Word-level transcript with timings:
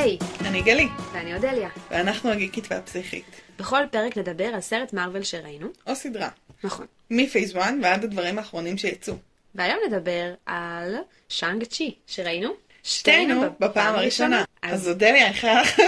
היי, 0.00 0.18
אני 0.40 0.62
גלי, 0.62 0.88
ואני 1.12 1.34
אודליה. 1.34 1.68
ואנחנו 1.90 2.30
הגיקית 2.30 2.64
והפסיכית. 2.70 3.24
בכל 3.58 3.82
פרק 3.90 4.16
נדבר 4.16 4.44
על 4.44 4.60
סרט 4.60 4.92
מארוול 4.92 5.22
שראינו. 5.22 5.68
או 5.86 5.94
סדרה. 5.96 6.28
נכון. 6.64 6.86
מ 7.10 7.18
phase 7.18 7.56
1 7.56 7.74
ועד 7.82 8.04
הדברים 8.04 8.38
האחרונים 8.38 8.78
שיצאו. 8.78 9.14
והיום 9.54 9.78
נדבר 9.86 10.34
על 10.46 10.96
שאנג 11.28 11.64
צ'י, 11.64 11.94
שראינו. 12.06 12.52
שתינו 12.82 13.42
בפעם 13.58 13.94
הראשונה. 13.94 14.44
אז 14.62 14.88
אודליה, 14.88 15.28
איך 15.28 15.44
היה 15.44 15.62
לך? 15.62 15.80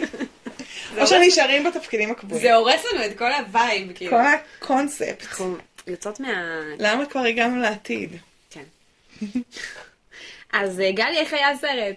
או 0.98 1.06
שנשארים 1.06 1.64
בתפקידים 1.64 2.10
הקבועים. 2.10 2.42
זה 2.42 2.54
הורס 2.54 2.84
לנו 2.92 3.04
את 3.04 3.18
כל 3.18 3.32
ה 3.32 3.42
vibe, 3.42 3.92
כאילו. 3.92 4.10
כל 4.10 4.22
הקונספט. 4.58 5.22
אנחנו 5.22 5.56
יוצאות 5.86 6.20
מה... 6.20 6.60
למה 6.78 7.06
כבר 7.06 7.20
הגענו 7.20 7.56
לעתיד? 7.62 8.10
כן. 8.50 8.64
אז 10.52 10.80
אה, 10.80 10.92
גלי, 10.92 11.18
איך 11.18 11.32
היה 11.32 11.50
הסרט? 11.50 11.96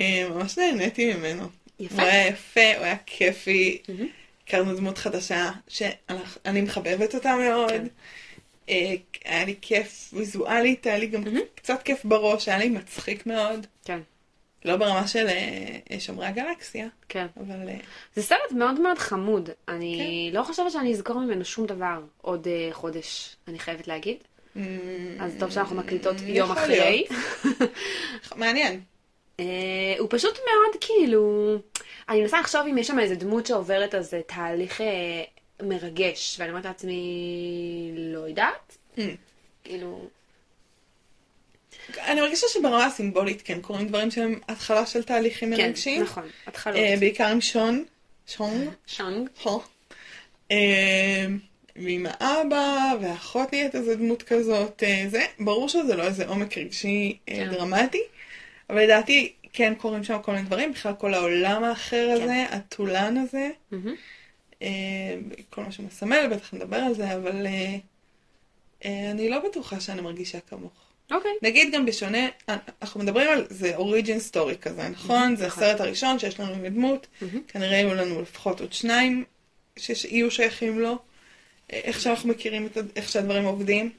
אה, 0.00 0.28
ממש 0.30 0.58
נהניתי 0.58 1.14
ממנו. 1.14 1.48
יפה. 1.80 1.94
הוא 1.94 2.02
היה 2.02 2.26
יפה, 2.26 2.76
הוא 2.76 2.84
היה 2.84 2.96
כיפי. 3.06 3.82
הכרנו 4.44 4.74
דמות 4.74 4.98
חדשה 4.98 5.50
שאני 5.68 6.60
מחבבת 6.62 7.14
אותה 7.14 7.36
מאוד. 7.36 7.70
כן. 7.70 7.86
אה, 8.68 8.94
היה 9.24 9.44
לי 9.44 9.54
כיף 9.60 10.10
ויזואלית, 10.12 10.86
היה 10.86 10.98
לי 10.98 11.06
גם 11.06 11.22
קצת 11.54 11.82
כיף 11.82 12.04
בראש, 12.04 12.48
היה 12.48 12.58
לי 12.58 12.68
מצחיק 12.68 13.26
מאוד. 13.26 13.66
כן. 13.84 14.00
לא 14.64 14.76
ברמה 14.76 15.06
של 15.06 15.26
אה, 15.28 16.00
שומרי 16.00 16.26
הגלקסיה, 16.26 16.88
כן. 17.08 17.26
אבל 17.36 17.56
זה 18.14 18.22
סרט 18.22 18.52
מאוד 18.52 18.80
מאוד 18.80 18.98
חמוד. 18.98 19.50
אני 19.68 20.30
לא 20.32 20.42
חושבת 20.42 20.72
שאני 20.72 20.92
אזכור 20.92 21.20
ממנו 21.20 21.44
שום 21.44 21.66
דבר 21.66 22.00
עוד 22.22 22.46
חודש, 22.72 23.36
אני 23.48 23.58
חייבת 23.58 23.88
להגיד. 23.88 24.16
אז 25.20 25.36
טוב 25.38 25.50
שאנחנו 25.50 25.76
מקליטות 25.76 26.16
יום 26.20 26.50
אחרי. 26.50 27.04
מעניין. 28.36 28.80
אה, 29.40 29.44
הוא 29.98 30.06
פשוט 30.10 30.38
מאוד 30.38 30.76
כאילו, 30.80 31.54
אני 32.08 32.20
מנסה 32.20 32.40
לחשוב 32.40 32.60
אם 32.70 32.78
יש 32.78 32.86
שם 32.86 32.98
איזה 32.98 33.14
דמות 33.14 33.46
שעוברת 33.46 33.94
איזה 33.94 34.20
תהליך 34.26 34.80
אה, 34.80 34.86
מרגש, 35.62 36.36
ואני 36.38 36.50
אומרת 36.50 36.64
לעצמי, 36.64 37.00
לא 37.96 38.28
יודעת, 38.28 38.76
Mm. 38.96 39.00
כאילו, 39.64 40.08
אני 41.98 42.20
מרגישה 42.20 42.46
שברמה 42.48 42.86
הסימבולית 42.86 43.42
כן 43.42 43.60
קורים 43.60 43.88
דברים 43.88 44.10
שהם 44.10 44.40
התחלה 44.48 44.86
של 44.86 45.02
תהליכים 45.02 45.56
כן, 45.56 45.62
מרגשים. 45.62 46.02
נכון, 46.02 46.24
התחלות. 46.46 46.76
אה, 46.76 46.94
בעיקר 47.00 47.26
עם 47.26 47.40
שון. 47.40 47.84
הו. 49.42 49.60
אה, 50.50 51.26
ועם 51.76 52.06
האבא, 52.10 52.92
והאחות 53.00 53.52
נהיית 53.52 53.74
איזה 53.74 53.96
דמות 53.96 54.22
כזאת. 54.22 54.82
זה, 55.08 55.24
ברור 55.40 55.68
שזה 55.68 55.96
לא 55.96 56.02
איזה 56.02 56.26
עומק 56.26 56.58
רגשי 56.58 57.18
כן. 57.26 57.48
דרמטי, 57.50 58.02
אבל 58.70 58.82
לדעתי 58.82 59.32
כן 59.52 59.74
קורים 59.74 60.04
שם 60.04 60.18
כל 60.22 60.32
מיני 60.32 60.44
דברים, 60.44 60.72
בכלל 60.72 60.92
כל 60.98 61.14
העולם 61.14 61.64
האחר 61.64 62.08
כן. 62.16 62.22
הזה, 62.22 62.44
הטולן 62.50 63.16
הזה. 63.16 63.50
אה, 64.62 65.16
כל 65.50 65.62
מה 65.62 65.72
שמסמל, 65.72 66.28
בטח 66.30 66.54
נדבר 66.54 66.76
על 66.76 66.94
זה, 66.94 67.14
אבל 67.14 67.46
אה, 67.46 67.76
אה, 68.84 69.10
אני 69.10 69.28
לא 69.28 69.48
בטוחה 69.48 69.80
שאני 69.80 70.00
מרגישה 70.00 70.40
כמוך. 70.40 70.72
אוקיי, 71.10 71.30
נגיד 71.42 71.74
גם 71.74 71.86
בשונה, 71.86 72.28
אנחנו 72.82 73.00
מדברים 73.00 73.28
על 73.28 73.46
זה 73.50 73.76
אוריג'ין 73.76 74.20
סטורי 74.20 74.56
כזה, 74.56 74.88
נכון? 74.88 75.36
זה 75.36 75.46
נכון. 75.46 75.62
הסרט 75.62 75.80
הראשון 75.80 76.18
שיש 76.18 76.40
לנו 76.40 76.52
עם 76.52 76.68
דמות, 76.68 77.06
מהמם. 77.20 77.42
כנראה 77.48 77.76
יהיו 77.76 77.94
לנו 77.94 78.22
לפחות 78.22 78.60
עוד 78.60 78.72
שניים 78.72 79.24
שיהיו 79.76 80.30
שייכים 80.30 80.80
לו, 80.80 80.98
איך 81.70 82.00
שאנחנו 82.00 82.28
מכירים 82.28 82.66
את, 82.66 82.78
איך 82.96 83.08
שהדברים 83.08 83.44
עובדים. 83.44 83.90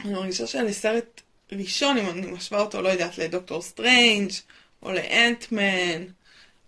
אני 0.00 0.04
מרגישה 0.04 0.46
שלסרט 0.46 1.20
ראשון, 1.52 1.98
אם 1.98 2.08
אני 2.08 2.26
משווה 2.26 2.60
אותו, 2.60 2.82
לא 2.82 2.88
יודעת, 2.88 3.18
לדוקטור 3.18 3.62
סטרנג', 3.62 4.30
או 4.82 4.92
לאנטמן, 4.92 6.04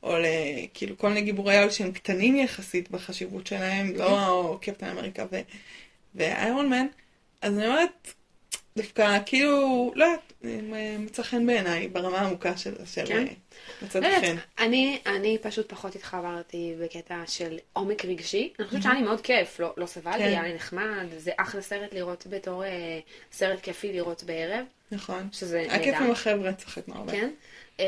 או 0.02 0.16
לכאילו 0.18 0.98
כל 0.98 1.08
מיני 1.08 1.22
גיבורי 1.22 1.56
על 1.56 1.70
שהם 1.70 1.92
קטנים 1.92 2.36
יחסית 2.36 2.90
בחשיבות 2.90 3.46
שלהם, 3.46 3.96
לא 3.96 4.58
קפטן 4.62 4.88
אמריקה 4.88 5.24
ו- 5.32 5.40
ואיירון 6.14 6.68
מן, 6.68 6.86
אז 7.42 7.58
אני 7.58 7.66
אומרת, 7.66 8.12
דווקא 8.78 9.18
כאילו, 9.26 9.92
לא 9.94 10.04
יודעת, 10.04 10.32
מצא 10.98 11.22
חן 11.22 11.46
בעיניי 11.46 11.88
ברמה 11.88 12.18
העמוקה 12.18 12.56
של, 12.56 12.74
של 12.86 13.06
כן? 13.06 13.26
מצד 13.82 14.02
לא 14.02 14.06
יודעת, 14.06 14.24
חן. 14.24 14.36
אני, 14.58 14.98
אני 15.06 15.38
פשוט 15.42 15.68
פחות 15.68 15.94
התחברתי 15.94 16.74
בקטע 16.80 17.22
של 17.26 17.58
עומק 17.72 18.04
רגשי. 18.04 18.52
אני 18.58 18.66
חושבת 18.66 18.82
שהיה 18.82 18.94
לי 18.94 19.02
מאוד 19.02 19.20
כיף, 19.20 19.60
לא, 19.60 19.74
לא 19.76 19.86
סבל 19.86 20.12
לי, 20.12 20.18
כן. 20.18 20.24
היה 20.24 20.42
לי 20.42 20.54
נחמד, 20.54 21.06
זה 21.16 21.30
אחלה 21.36 21.62
סרט 21.62 21.94
לראות 21.94 22.26
בתור 22.30 22.64
אה, 22.64 22.98
סרט 23.32 23.60
כיפי 23.62 23.92
לראות 23.92 24.24
בערב, 24.24 24.64
נכון. 24.92 25.28
שזה 25.32 25.58
היה 25.58 25.78
כיף 25.78 25.94
נהדר. 25.94 26.04
עם 26.04 26.10
החבר'ה, 26.10 26.52
צחקנו 26.52 26.94
הרבה. 26.94 27.12
כן. 27.12 27.30
אה, 27.80 27.86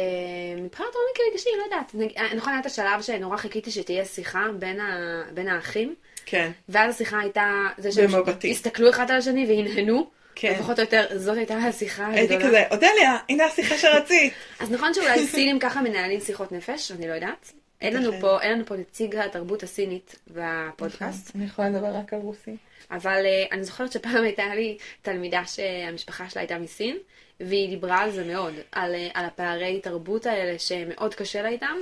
מבחינת 0.56 0.88
עומק 0.94 1.32
רגשי, 1.32 1.48
לא 1.58 1.64
יודעת. 1.64 2.16
אה, 2.16 2.34
נכון, 2.34 2.52
היה 2.52 2.60
את 2.60 2.66
השלב 2.66 3.02
שנורא 3.02 3.36
חיכיתי 3.36 3.70
שתהיה 3.70 4.04
שיחה 4.04 4.46
בין, 4.58 4.80
ה... 4.80 5.22
בין 5.34 5.48
האחים, 5.48 5.94
כן, 6.26 6.50
ואז 6.68 6.94
השיחה 6.94 7.20
הייתה, 7.20 7.66
במבטים. 7.96 8.50
הסתכלו 8.50 8.90
אחד 8.90 9.10
על 9.10 9.16
השני 9.16 9.46
והנהנו, 9.46 10.10
כן. 10.40 10.54
ופחות 10.56 10.78
או 10.78 10.84
יותר 10.84 11.06
זאת 11.18 11.36
הייתה 11.36 11.54
השיחה 11.54 12.06
הייתי 12.06 12.34
הגדולה. 12.34 12.64
כזה, 12.64 12.74
אודליה, 12.74 13.18
הנה 13.28 13.44
השיחה 13.44 13.78
שרצית. 13.78 14.32
אז 14.60 14.70
נכון 14.70 14.94
שאולי 14.94 15.26
סינים 15.26 15.58
ככה 15.58 15.82
מנהלים 15.82 16.20
שיחות 16.20 16.52
נפש, 16.52 16.92
אני 16.92 17.08
לא 17.08 17.14
יודעת. 17.14 17.52
אין 17.80 17.96
לנו. 17.96 18.12
פה, 18.20 18.40
אין 18.40 18.52
לנו 18.52 18.66
פה 18.66 18.76
נציג 18.76 19.16
התרבות 19.16 19.62
הסינית 19.62 20.18
בפודקאסט, 20.28 21.36
אני 21.36 21.44
יכולה 21.44 21.68
לדבר 21.68 21.96
רק 21.96 22.14
על 22.14 22.20
רוסי. 22.20 22.56
אבל 22.90 23.22
אה, 23.26 23.44
אני 23.52 23.64
זוכרת 23.64 23.92
שפעם 23.92 24.24
הייתה 24.24 24.54
לי 24.54 24.78
תלמידה 25.02 25.42
שהמשפחה 25.46 26.30
שלה 26.30 26.42
הייתה 26.42 26.58
מסין, 26.58 26.96
והיא 27.40 27.68
דיברה 27.68 27.98
על 27.98 28.10
זה 28.10 28.24
מאוד, 28.24 28.54
על, 28.72 28.94
אה, 28.94 29.08
על 29.14 29.24
הפערי 29.24 29.80
תרבות 29.82 30.26
האלה 30.26 30.58
שמאוד 30.58 31.14
קשה 31.14 31.42
לה 31.42 31.48
איתם, 31.48 31.76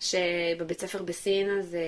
שבבית 0.00 0.80
ספר 0.80 1.02
בסין 1.02 1.58
אז 1.58 1.74
אה, 1.74 1.80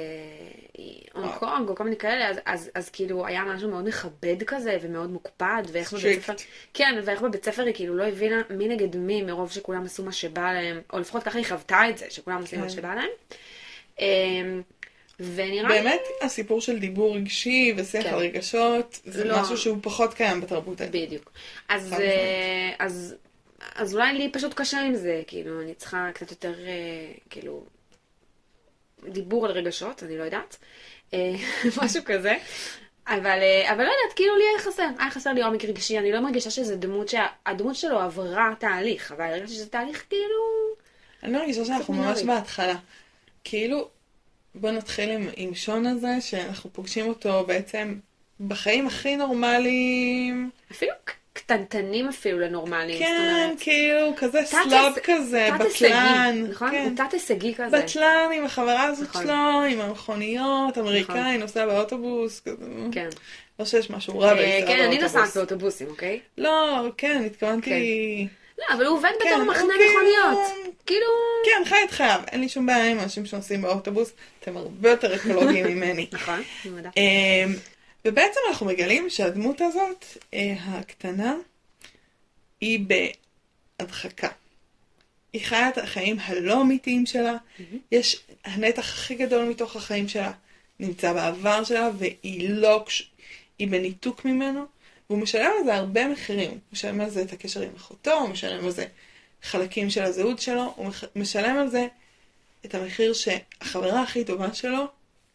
היא 0.75 1.03
הונג. 1.13 1.31
קונג 1.39 1.69
או 1.69 1.75
כל 1.75 1.85
מיני 1.85 1.97
כאלה, 1.97 2.29
אז, 2.29 2.37
אז, 2.45 2.71
אז 2.75 2.91
כאילו 2.91 3.27
היה 3.27 3.45
משהו 3.45 3.71
מאוד 3.71 3.89
מכבד 3.89 4.43
כזה 4.43 4.79
ומאוד 4.83 5.11
מוקפד, 5.11 5.63
ואיך 5.73 5.93
בבית. 5.93 6.23
ספר, 6.23 6.33
כן, 6.75 7.01
ואיך 7.05 7.23
בבית 7.23 7.45
ספר 7.45 7.63
היא 7.63 7.75
כאילו 7.75 7.95
לא 7.97 8.05
הבינה 8.05 8.43
מי 8.51 8.69
נגד 8.69 8.97
מי 8.97 9.23
מרוב 9.23 9.51
שכולם 9.51 9.85
עשו 9.85 10.05
מה 10.05 10.13
שבא 10.13 10.53
להם, 10.53 10.81
או 10.93 10.99
לפחות 10.99 11.23
ככה 11.23 11.39
היא 11.39 11.47
חוותה 11.47 11.89
את 11.89 11.99
זה, 11.99 12.07
שכולם 12.11 12.41
עושים 12.41 12.61
מה 12.61 12.67
כן. 12.67 12.73
שבא 12.73 12.95
להם. 12.95 13.11
ונראה 15.21 15.69
לי... 15.69 15.81
באמת, 15.81 16.01
הסיפור 16.23 16.61
של 16.61 16.79
דיבור 16.79 17.17
רגשי 17.17 17.75
ושיח 17.77 18.03
כן. 18.03 18.09
על 18.09 18.19
רגשות, 18.19 19.01
זה 19.05 19.25
לא. 19.25 19.43
משהו 19.43 19.57
שהוא 19.57 19.79
פחות 19.83 20.15
קיים 20.15 20.41
בתרבות 20.41 20.81
האלה. 20.81 20.93
בדיוק. 20.93 21.33
אז, 21.69 21.91
חד 21.91 22.01
אה, 22.01 22.71
אז, 22.79 23.15
אז 23.75 23.95
אולי 23.95 24.13
לי 24.13 24.33
פשוט 24.33 24.55
קשה 24.55 24.81
עם 24.81 24.95
זה, 24.95 25.23
כאילו, 25.27 25.61
אני 25.61 25.75
צריכה 25.75 26.11
קצת 26.15 26.31
יותר, 26.31 26.55
אה, 26.67 27.13
כאילו, 27.31 27.65
דיבור 29.09 29.47
על 29.47 29.53
רגשות, 29.53 30.03
אני 30.03 30.19
לא 30.19 30.23
יודעת, 30.23 30.57
אה, 31.15 31.35
משהו 31.83 32.03
כזה. 32.05 32.37
אבל, 33.09 33.39
אבל 33.71 33.85
לא 33.85 33.91
יודעת, 33.91 34.17
כאילו 34.17 34.37
לי 34.37 34.45
היה 34.53 34.59
חסר, 34.59 34.89
היה 34.99 35.11
חסר 35.11 35.33
לי 35.33 35.43
עומק 35.43 35.65
רגשי, 35.65 35.99
אני 35.99 36.13
לא 36.13 36.21
מרגישה 36.21 36.51
שזה 36.51 36.77
דמות 36.77 37.09
שהדמות 37.09 37.77
שלו 37.77 37.99
עברה 37.99 38.55
תהליך, 38.59 39.13
אבל 39.13 39.25
הרגשתי 39.25 39.55
שזה 39.55 39.69
תהליך 39.69 40.05
כאילו... 40.09 40.25
אני 41.23 41.33
מרגישה 41.33 41.65
שאנחנו 41.65 41.95
ממש. 41.95 42.23
בהתחלה. 42.23 42.75
כאילו, 43.45 43.89
בוא 44.55 44.71
נתחיל 44.71 45.11
עם, 45.11 45.29
עם 45.37 45.55
שון 45.55 45.87
הזה, 45.87 46.21
שאנחנו 46.21 46.73
פוגשים 46.73 47.07
אותו 47.09 47.45
בעצם 47.47 47.95
בחיים 48.47 48.87
הכי 48.87 49.17
נורמליים. 49.17 50.51
אפילו 50.73 50.93
קטנטנים 51.33 52.09
אפילו 52.09 52.39
לנורמליים, 52.39 52.99
כן, 52.99 53.17
אומרת. 53.45 53.59
כאילו, 53.61 54.13
כזה 54.17 54.39
תת- 54.43 54.47
slob 54.69 54.93
כזה, 55.05 55.49
תת-הישגי, 55.59 55.89
בטלן. 55.89 56.47
נכון? 56.51 56.71
כן. 56.71 56.85
הוא 56.89 57.07
תת-הישגי 57.09 57.55
כזה. 57.55 57.79
בטלן 57.83 58.29
עם 58.35 58.45
החברה 58.45 58.83
הזאת 58.85 59.09
נכון. 59.09 59.23
שלו, 59.25 59.35
עם 59.71 59.81
המכוניות, 59.81 60.79
אמריקאי, 60.79 61.39
נוסע 61.39 61.67
באוטובוס, 61.67 62.41
כזה. 62.41 62.65
כן. 62.93 63.09
לא 63.59 63.65
שיש 63.65 63.91
משהו 63.91 64.19
רע 64.19 64.29
אה, 64.29 64.35
בלנסוע 64.35 64.67
כן, 64.67 64.81
אני 64.85 64.99
באוטובוס. 64.99 65.17
נוסעת 65.17 65.37
באוטובוסים, 65.37 65.87
אוקיי? 65.89 66.21
לא, 66.39 66.85
כן, 66.97 67.23
התכוונתי... 67.27 68.29
לא, 68.59 68.65
אבל 68.75 68.87
הוא 68.87 68.97
עובד 68.99 69.11
כן, 69.23 69.29
בתור 69.35 69.45
מחנה 69.45 69.73
כאילו- 69.79 69.91
מכוניות. 69.91 70.75
כאילו... 70.87 71.07
כן, 71.45 71.63
חי 71.69 71.77
את 71.85 71.91
חייו. 71.91 72.21
אין 72.33 72.41
לי 72.41 72.49
שום 72.49 72.67
בעיה 72.67 72.91
עם 72.91 73.01
אנשים 73.01 73.27
שנוסעים 73.27 73.63
באוטובוס, 73.63 74.13
אתם 74.41 74.57
הרבה 74.57 74.91
יותר 74.91 75.15
אקולוגיים 75.17 75.67
ממני. 75.77 76.07
נכון, 76.13 76.43
אני 76.67 76.77
יודעת. 76.77 76.97
אמ, 76.97 77.55
ובעצם 78.05 78.41
אנחנו 78.49 78.67
מגלים 78.67 79.11
שהדמות 79.11 79.61
הזאת, 79.61 80.05
אה, 80.35 80.55
הקטנה, 80.65 81.35
היא 82.61 82.81
בהדחקה. 83.79 84.29
היא 85.33 85.45
חיה 85.45 85.69
את 85.69 85.79
החיים 85.79 86.17
הלא 86.21 86.61
אמיתיים 86.63 87.07
שלה, 87.07 87.37
יש 87.93 88.21
הנתח 88.45 88.83
הכי 88.83 89.15
גדול 89.15 89.45
מתוך 89.45 89.77
החיים 89.77 90.09
שלה, 90.09 90.33
נמצא 90.81 91.13
בעבר 91.13 91.65
שלה, 91.65 91.91
והיא 91.99 92.49
לא, 92.51 92.85
היא 93.59 93.69
בניתוק 93.69 94.25
ממנו, 94.25 94.65
והוא 95.11 95.19
משלם 95.23 95.51
על 95.59 95.65
זה 95.65 95.75
הרבה 95.75 96.09
מחירים. 96.09 96.51
הוא 96.51 96.59
משלם 96.73 97.01
על 97.01 97.11
זה 97.11 97.23
את 97.23 97.33
הקשר 97.33 97.63
עם 97.63 97.75
אחותו, 97.77 98.13
הוא 98.13 98.29
משלם 98.29 98.65
על 98.65 98.71
זה 98.71 98.87
חלקים 99.43 99.91
של 99.91 100.03
הזהות 100.03 100.39
שלו, 100.39 100.73
הוא 100.77 100.91
משלם 101.17 101.57
על 101.57 101.69
זה 101.69 101.87
את 102.65 102.75
המחיר 102.75 103.13
שהחברה 103.13 104.03
הכי 104.03 104.25
טובה 104.25 104.55
שלו 104.55 104.85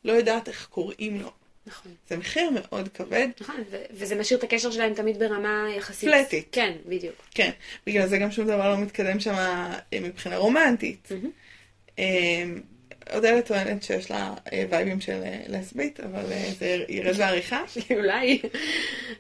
לא 0.04 0.12
יודעת 0.12 0.48
איך 0.48 0.68
קוראים 0.71 1.21
לו. 1.21 1.31
נכון. 1.68 1.92
זה 2.10 2.18
מחיר 2.18 2.50
מאוד 2.50 2.89
כבד. 2.94 3.27
נכון, 3.42 3.63
ו- 3.69 3.83
וזה 3.92 4.16
משאיר 4.16 4.39
את 4.39 4.44
הקשר 4.44 4.71
שלהם 4.71 4.94
תמיד 4.94 5.19
ברמה 5.19 5.68
יחסית... 5.77 6.10
פלטית. 6.10 6.48
כן, 6.51 6.71
בדיוק. 6.86 7.16
כן, 7.31 7.51
בגלל 7.88 8.07
זה 8.07 8.18
גם 8.18 8.31
שום 8.31 8.48
דבר 8.48 8.69
לא 8.69 8.77
מתקדם 8.77 9.19
שם 9.19 9.33
אה, 9.33 9.80
מבחינה 10.01 10.38
רומנטית. 10.38 11.12
מהמם. 11.12 12.62
אודליה 13.13 13.41
טוענת 13.41 13.83
שיש 13.83 14.11
לה 14.11 14.33
אה, 14.53 14.65
וייבים 14.69 15.01
של 15.01 15.21
אה, 15.23 15.41
לסבית, 15.47 16.00
אבל 16.00 16.31
אה, 16.31 16.50
זה 16.59 16.85
ירד 16.89 17.17
בעריכה. 17.17 17.63
אולי... 17.97 18.41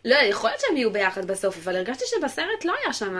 לא, 0.05 0.15
יכול 0.15 0.49
להיות 0.49 0.61
שהם 0.61 0.77
יהיו 0.77 0.91
ביחד 0.91 1.25
בסוף, 1.27 1.57
אבל 1.57 1.75
הרגשתי 1.75 2.03
שבסרט 2.07 2.65
לא 2.65 2.73
היה 2.83 2.93
שם... 2.93 3.15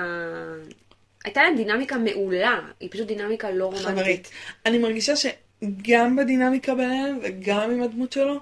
הייתה 1.26 1.44
להם 1.44 1.56
דינמיקה 1.56 1.98
מעולה, 1.98 2.60
היא 2.80 2.90
פשוט 2.92 3.08
דינמיקה 3.08 3.52
לא 3.52 3.66
רומנטית. 3.66 3.88
חברית. 3.88 4.32
אני 4.66 4.78
מרגישה 4.78 5.14
שגם 5.16 6.16
בדינמיקה 6.16 6.76
ביניהם 6.76 7.20
וגם 7.24 7.72
עם 7.72 7.82
הדמות 7.82 8.12
שלו, 8.12 8.40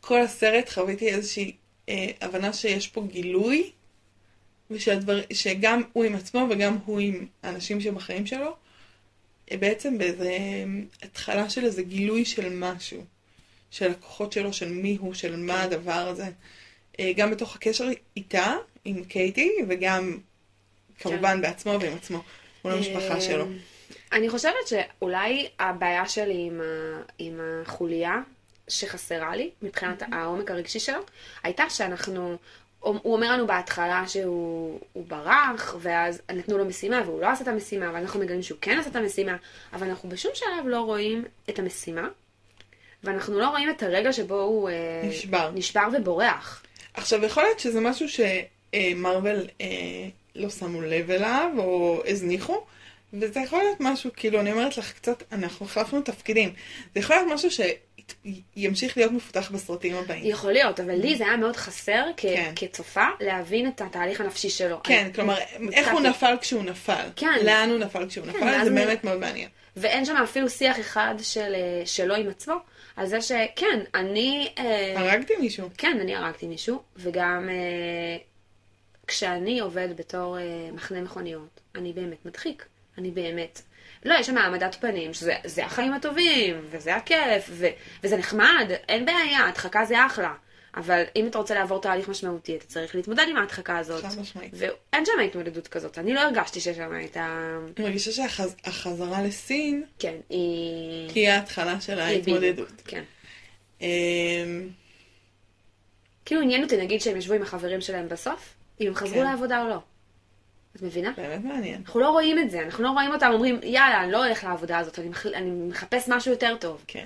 כל 0.00 0.20
הסרט 0.20 0.68
חוויתי 0.68 1.08
איזושהי 1.08 1.52
אה, 1.88 2.06
הבנה 2.20 2.52
שיש 2.52 2.88
פה 2.88 3.02
גילוי, 3.06 3.70
ושהדבר, 4.70 5.20
שגם 5.32 5.82
הוא 5.92 6.04
עם 6.04 6.14
עצמו 6.14 6.46
וגם 6.50 6.78
הוא 6.84 7.00
עם 7.00 7.26
האנשים 7.42 7.80
שבחיים 7.80 8.26
שלו, 8.26 8.56
בעצם 9.56 9.98
באיזה 9.98 10.28
אה, 10.28 10.64
התחלה 11.02 11.50
של 11.50 11.64
איזה 11.64 11.82
גילוי 11.82 12.24
של 12.24 12.48
משהו, 12.52 13.04
של 13.70 13.90
הכוחות 13.90 14.32
שלו, 14.32 14.52
של 14.52 14.68
מי 14.68 14.96
הוא, 15.00 15.14
של 15.14 15.36
מה 15.36 15.62
הדבר 15.62 15.92
הזה. 16.08 16.30
אה, 17.00 17.12
גם 17.16 17.30
בתוך 17.30 17.56
הקשר 17.56 17.88
איתה, 18.16 18.54
עם 18.84 19.04
קייטי, 19.04 19.52
וגם 19.68 20.18
כמובן 20.98 21.40
בעצמו 21.40 21.78
ועם 21.80 21.96
עצמו, 21.96 22.22
מול 22.64 22.72
המשפחה 22.72 23.14
אה, 23.14 23.20
שלו. 23.20 23.46
אני 24.12 24.28
חושבת 24.28 24.68
שאולי 24.68 25.48
הבעיה 25.58 26.08
שלי 26.08 26.46
עם, 26.46 26.60
ה... 26.60 27.02
עם 27.18 27.40
החוליה 27.40 28.20
שחסרה 28.68 29.36
לי, 29.36 29.50
מבחינת 29.62 30.02
העומק 30.12 30.50
הרגשי 30.50 30.80
שלו, 30.80 31.00
הייתה 31.42 31.70
שאנחנו, 31.70 32.36
הוא 32.80 33.14
אומר 33.14 33.32
לנו 33.32 33.46
בהתחלה 33.46 34.08
שהוא 34.08 34.80
הוא 34.92 35.04
ברח, 35.08 35.76
ואז 35.80 36.22
נתנו 36.32 36.58
לו 36.58 36.64
משימה 36.64 37.02
והוא 37.06 37.20
לא 37.20 37.28
עשה 37.28 37.42
את 37.42 37.48
המשימה, 37.48 37.90
ואנחנו 37.94 38.20
מגלים 38.20 38.42
שהוא 38.42 38.58
כן 38.60 38.78
עשה 38.78 38.90
את 38.90 38.96
המשימה, 38.96 39.36
אבל 39.72 39.88
אנחנו 39.88 40.08
בשום 40.08 40.30
שלב 40.34 40.66
לא 40.66 40.80
רואים 40.80 41.24
את 41.50 41.58
המשימה, 41.58 42.08
ואנחנו 43.04 43.38
לא 43.38 43.48
רואים 43.48 43.70
את 43.70 43.82
הרגע 43.82 44.12
שבו 44.12 44.40
הוא 44.40 44.68
אה, 44.68 44.74
נשבר. 45.04 45.50
נשבר 45.54 45.88
ובורח. 45.92 46.62
עכשיו, 46.94 47.24
יכול 47.24 47.42
להיות 47.42 47.60
שזה 47.60 47.80
משהו 47.80 48.06
שמרוויל 48.08 49.48
אה, 49.60 49.66
לא 50.34 50.50
שמו 50.50 50.82
לב 50.82 51.10
אליו, 51.10 51.50
או 51.58 52.02
הזניחו, 52.06 52.64
וזה 53.12 53.40
יכול 53.40 53.58
להיות 53.58 53.76
משהו, 53.80 54.10
כאילו, 54.16 54.40
אני 54.40 54.52
אומרת 54.52 54.76
לך 54.78 54.92
קצת, 54.92 55.22
אנחנו 55.32 55.66
החלפנו 55.66 56.00
תפקידים. 56.02 56.52
זה 56.94 57.00
יכול 57.00 57.16
להיות 57.16 57.28
משהו 57.32 57.50
שימשיך 58.54 58.96
להיות 58.96 59.12
מפותח 59.12 59.50
בסרטים 59.54 59.96
הבאים. 59.96 60.22
יכול 60.26 60.52
להיות, 60.52 60.80
אבל 60.80 60.94
לי 60.94 61.16
זה 61.16 61.24
היה 61.26 61.36
מאוד 61.36 61.56
חסר 61.56 62.04
כ- 62.16 62.20
כן. 62.20 62.52
כצופה 62.56 63.04
להבין 63.20 63.68
את 63.68 63.80
התהליך 63.80 64.20
הנפשי 64.20 64.50
שלו. 64.50 64.80
כן, 64.84 65.02
אני- 65.04 65.14
כלומר. 65.14 65.38
איך 65.72 65.92
הוא 65.92 66.00
נפל 66.00 66.34
כשהוא 66.40 66.62
נפל. 66.64 67.06
כן. 67.16 67.38
לאן 67.44 67.70
הוא 67.70 67.78
נפל 67.78 68.08
כשהוא 68.08 68.26
נפל, 68.26 68.38
ואז 68.44 68.64
זה 68.64 68.70
אני- 68.72 68.84
באמת 68.84 69.04
מאוד 69.04 69.18
מעניין. 69.18 69.48
ואין 69.76 70.04
שם 70.04 70.16
אפילו 70.16 70.48
שיח 70.50 70.80
אחד 70.80 71.14
של, 71.22 71.54
אה, 71.54 71.82
שלו 71.86 72.14
עם 72.14 72.28
עצמו, 72.28 72.54
על 72.96 73.06
זה 73.06 73.20
שכן, 73.20 73.80
אני... 73.94 74.48
אה, 74.58 74.94
הרגתי 75.00 75.36
מישהו. 75.40 75.68
כן, 75.78 75.98
אני 76.00 76.16
הרגתי 76.16 76.46
מישהו, 76.46 76.82
וגם 76.96 77.48
אה, 77.48 78.16
כשאני 79.06 79.60
עובד 79.60 79.88
בתור 79.96 80.36
מחנה 80.72 81.00
מכוניות, 81.00 81.60
אני 81.74 81.92
באמת 81.92 82.26
מדחיק. 82.26 82.66
אני 82.98 83.10
באמת... 83.10 83.62
לא, 84.04 84.14
יש 84.14 84.26
שם 84.26 84.38
העמדת 84.38 84.74
פנים, 84.74 85.14
שזה 85.14 85.34
זה 85.44 85.66
החיים 85.66 85.92
הטובים, 85.92 86.60
וזה 86.70 86.96
הכיף, 86.96 87.50
ו, 87.50 87.66
וזה 88.02 88.16
נחמד, 88.16 88.70
אין 88.88 89.06
בעיה, 89.06 89.48
הדחקה 89.48 89.84
זה 89.84 90.06
אחלה. 90.06 90.34
אבל 90.76 91.02
אם 91.16 91.26
אתה 91.26 91.38
רוצה 91.38 91.54
לעבור 91.54 91.80
תהליך 91.80 92.08
משמעותי, 92.08 92.56
אתה 92.56 92.66
צריך 92.66 92.94
להתמודד 92.94 93.24
עם 93.30 93.36
ההדחקה 93.36 93.78
הזאת. 93.78 94.04
חד 94.04 94.20
משמעית. 94.20 94.52
ואין 94.54 95.04
שם 95.04 95.12
התמודדות 95.24 95.68
כזאת. 95.68 95.98
אני 95.98 96.14
לא 96.14 96.20
הרגשתי 96.20 96.60
שיש 96.60 96.76
שם 96.76 96.92
את 97.04 97.16
ה... 97.16 97.56
אני 97.76 97.86
מרגישה 97.86 98.12
שהחזרה 98.12 99.22
לסין 99.22 99.84
כן, 99.98 100.14
היא... 100.30 101.10
היא 101.14 101.28
ההתחלה 101.28 101.80
של 101.80 102.00
ההתמודדות. 102.00 102.82
כן. 102.84 103.02
אמ, 103.80 104.68
כאילו 106.24 106.40
עניין 106.40 106.62
אותי 106.62 106.76
נגיד 106.76 107.00
שהם 107.00 107.16
ישבו 107.16 107.34
עם 107.34 107.42
החברים 107.42 107.80
שלהם 107.80 108.08
בסוף, 108.08 108.54
אם 108.80 108.86
הם 108.86 108.94
חזרו 108.94 109.14
כן. 109.14 109.24
לעבודה 109.24 109.62
או 109.62 109.68
לא. 109.68 109.78
את 110.78 110.82
מבינה? 110.82 111.12
באמת 111.16 111.44
מעניין. 111.44 111.82
אנחנו 111.86 112.00
לא 112.00 112.10
רואים 112.10 112.38
את 112.38 112.50
זה, 112.50 112.62
אנחנו 112.62 112.84
לא 112.84 112.90
רואים 112.90 113.12
אותם 113.12 113.30
אומרים, 113.32 113.60
יאללה, 113.62 114.02
אני 114.04 114.12
לא 114.12 114.24
הולך 114.24 114.44
לעבודה 114.44 114.78
הזאת, 114.78 114.98
אני, 114.98 115.08
מח... 115.08 115.26
אני 115.26 115.50
מחפש 115.50 116.08
משהו 116.08 116.30
יותר 116.30 116.56
טוב. 116.60 116.84
כן, 116.86 117.04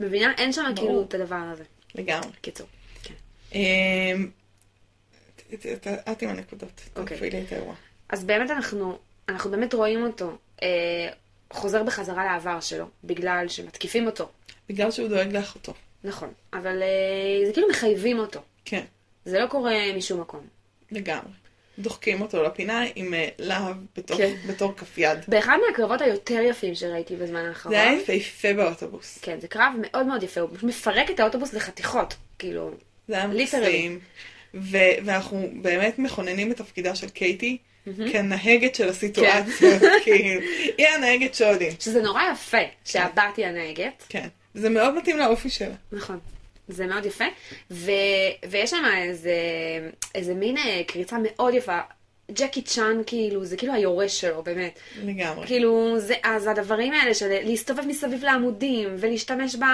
מבינה? 0.00 0.32
אין 0.38 0.52
שם 0.52 0.62
ברור. 0.62 0.88
כאילו 0.88 1.02
את 1.02 1.14
הדבר 1.14 1.36
הזה. 1.52 1.64
לגמרי. 1.94 2.28
קיצור. 2.40 2.66
כן. 3.02 3.14
אמ, 3.54 4.30
את 6.10 6.22
עם 6.22 6.28
הנקודות, 6.28 6.80
אוקיי. 6.96 7.16
תפעילי 7.16 7.42
את 7.42 7.52
האירוע. 7.52 7.74
אז 8.08 8.24
באמת 8.24 8.50
אנחנו, 8.50 8.98
אנחנו 9.28 9.50
באמת 9.50 9.74
רואים 9.74 10.02
אותו 10.02 10.36
אה, 10.62 10.68
חוזר 11.52 11.82
בחזרה 11.82 12.24
לעבר 12.24 12.60
שלו, 12.60 12.86
בגלל 13.04 13.48
שמתקיפים 13.48 14.06
אותו. 14.06 14.28
בגלל 14.68 14.90
שהוא 14.90 15.08
דואג 15.08 15.32
לאחותו. 15.32 15.74
נכון. 16.04 16.32
אבל 16.52 16.82
אה, 16.82 17.46
זה 17.46 17.52
כאילו 17.52 17.68
מחייבים 17.68 18.18
אותו. 18.18 18.40
כן, 18.64 18.84
זה 19.24 19.38
לא 19.38 19.46
קורה 19.46 19.74
משום 19.96 20.20
מקום. 20.20 20.46
לגמרי. 20.90 21.45
דוחקים 21.78 22.20
אותו 22.22 22.42
לפינה 22.42 22.82
עם 22.94 23.14
אה, 23.14 23.28
להב 23.38 23.76
בתור- 23.96 24.16
כן. 24.18 24.34
בתור 24.46 24.72
כף 24.76 24.98
יד. 24.98 25.18
באחד 25.28 25.56
מהקרבות 25.68 26.00
היותר 26.00 26.40
יפים 26.40 26.74
שראיתי 26.74 27.16
בזמן 27.16 27.44
האחרון. 27.44 27.74
זה 27.74 27.82
היה 27.82 27.92
יפהפה 27.92 28.52
באוטובוס. 28.54 29.18
כן, 29.22 29.40
זה 29.40 29.48
קרב 29.48 29.72
מאוד 29.82 30.06
מאוד 30.06 30.22
יפה, 30.22 30.40
הוא 30.40 30.50
פשוט 30.52 30.62
מפרק 30.62 31.10
את 31.10 31.20
האוטובוס 31.20 31.52
לחתיכות, 31.54 32.14
כאילו, 32.38 32.70
זה 33.08 33.16
היה. 33.16 33.26
מקסים. 33.26 33.98
ו- 34.54 34.76
ואנחנו 35.04 35.48
באמת 35.62 35.98
מכוננים 35.98 36.52
את 36.52 36.56
תפקידה 36.56 36.94
של 36.94 37.08
קייטי 37.08 37.58
כנהגת 38.12 38.74
של 38.74 38.88
הסיטואציה. 38.88 39.42
כאילו, 40.04 40.40
היא 40.78 40.86
הנהגת 40.88 41.34
שודי. 41.34 41.70
שזה 41.80 42.02
נורא 42.02 42.22
יפה 42.32 42.56
שהבת 42.84 43.36
היא 43.36 43.46
הנהגת, 43.46 44.02
כן. 44.08 44.28
זה 44.54 44.70
מאוד 44.70 44.94
מתאים 44.94 45.18
לאופי 45.18 45.50
שלה. 45.50 45.74
נכון, 45.92 46.18
זה 46.68 46.86
מאוד 46.86 47.06
יפה, 47.06 47.24
ו... 47.70 47.90
ויש 48.50 48.70
שם 48.70 48.84
איזה, 48.96 49.34
איזה 50.14 50.34
מין 50.34 50.56
אה, 50.58 50.82
קריצה 50.86 51.16
מאוד 51.22 51.54
יפה, 51.54 51.78
ג'קי 52.32 52.62
צ'אן 52.62 53.00
כאילו, 53.06 53.44
זה 53.44 53.56
כאילו 53.56 53.72
היורש 53.72 54.20
שלו, 54.20 54.42
באמת. 54.42 54.78
לגמרי. 55.04 55.46
כאילו, 55.46 55.94
זה, 55.98 56.14
אז 56.22 56.46
הדברים 56.46 56.92
האלה 56.92 57.14
של 57.14 57.28
להסתובב 57.28 57.86
מסביב 57.86 58.24
לעמודים, 58.24 58.88
ולהשתמש 58.98 59.56
ב, 59.56 59.64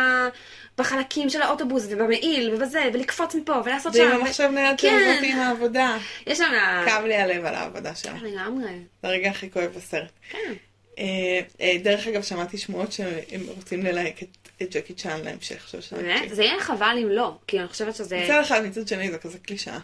בחלקים 0.79 1.31
של 1.31 1.43
האוטובוס, 1.43 1.87
ובמעיל, 1.91 2.55
ובזה, 2.55 2.83
ולקפוץ 2.93 3.35
מפה, 3.35 3.55
ולעשות 3.65 3.97
ועם 3.97 4.11
שם. 4.11 4.17
המחשב 4.17 4.50
נייד 4.55 4.81
כן. 4.81 4.99
של 4.99 5.15
זאתי 5.15 5.33
עם 5.33 5.39
העבודה. 5.39 5.96
יש 6.27 6.39
שם... 6.39 6.44
כאב 6.87 7.05
לי 7.05 7.17
הלב 7.17 7.44
על 7.44 7.55
העבודה 7.55 7.94
שלה. 7.94 8.15
לגמרי. 8.22 8.70
זה 9.03 9.08
הרגע 9.08 9.31
הכי 9.31 9.51
כואב 9.51 9.70
בסרט. 9.77 10.11
כן. 10.31 10.53
אה, 10.99 11.41
אה, 11.61 11.77
דרך 11.82 12.06
אגב, 12.06 12.22
שמעתי 12.22 12.58
שמועות 12.58 12.93
שהם 12.93 13.41
רוצים 13.56 13.82
ללהק 13.82 14.22
את, 14.22 14.42
את 14.62 14.76
ג'קי 14.76 14.94
צ'אן 14.94 15.20
להמשך. 15.24 15.74
באמת? 15.92 16.34
זה 16.34 16.42
יהיה 16.42 16.60
חבל 16.60 16.96
אם 17.02 17.08
לא, 17.08 17.34
כי 17.46 17.58
אני 17.58 17.69
חושבת 17.69 17.94
שזה... 17.96 18.22
מצד 18.24 18.40
אחד, 18.40 18.64
מצד 18.64 18.88
שני 18.88 19.10
זה 19.10 19.19
כזה 19.19 19.38
קלישאה. 19.38 19.78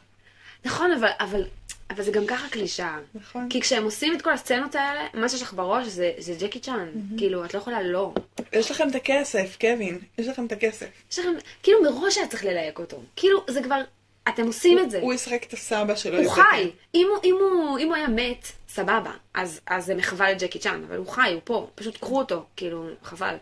נכון, 0.65 0.93
אבל, 0.93 1.09
אבל, 1.21 1.45
אבל 1.91 2.03
זה 2.03 2.11
גם 2.11 2.27
ככה 2.27 2.49
קלישאה. 2.49 2.99
נכון. 3.15 3.49
כי 3.51 3.61
כשהם 3.61 3.85
עושים 3.85 4.15
את 4.15 4.23
כל 4.23 4.33
הסצנות 4.33 4.75
האלה, 4.75 5.07
מה 5.15 5.29
שיש 5.29 5.43
לך 5.43 5.53
בראש 5.53 5.87
זה, 5.87 6.13
זה 6.19 6.35
ג'קי 6.41 6.61
צ'אן. 6.61 6.89
כאילו, 7.19 7.45
את 7.45 7.55
לא 7.55 7.59
יכולה 7.59 7.83
לא. 7.83 8.13
יש 8.53 8.71
לכם 8.71 8.89
את 8.89 8.95
הכסף, 8.95 9.57
קווין. 9.61 9.99
יש 10.19 10.27
לכם 10.27 10.47
את 10.47 10.53
הכסף. 10.53 10.87
יש 11.13 11.19
לכם, 11.19 11.31
כאילו 11.63 11.83
מראש 11.83 12.19
היה 12.19 12.29
צריך 12.29 12.45
ללהק 12.45 12.79
אותו. 12.79 13.03
כאילו, 13.17 13.45
זה 13.49 13.63
כבר, 13.63 13.81
אתם 14.29 14.47
עושים 14.47 14.79
את 14.79 14.91
זה. 14.91 15.01
הוא 15.01 15.15
ישחק 15.15 15.45
את 15.49 15.53
הסבא 15.53 15.95
שלו. 15.95 16.19
הוא 16.19 16.31
חי. 16.31 16.71
אם 16.95 17.07
הוא, 17.11 17.19
אם, 17.25 17.37
הוא, 17.41 17.79
אם 17.79 17.87
הוא 17.87 17.95
היה 17.95 18.09
מת, 18.09 18.53
סבבה. 18.69 19.11
אז, 19.35 19.61
אז 19.67 19.87
זה 19.87 19.95
מחווה 19.95 20.33
לג'קי 20.33 20.59
צ'אן, 20.59 20.85
אבל 20.89 20.97
הוא 20.97 21.07
חי, 21.07 21.31
הוא 21.33 21.41
פה. 21.45 21.69
פשוט 21.75 21.97
קחו 21.97 22.19
אותו, 22.19 22.45
כאילו, 22.57 22.87
חבל. 23.03 23.35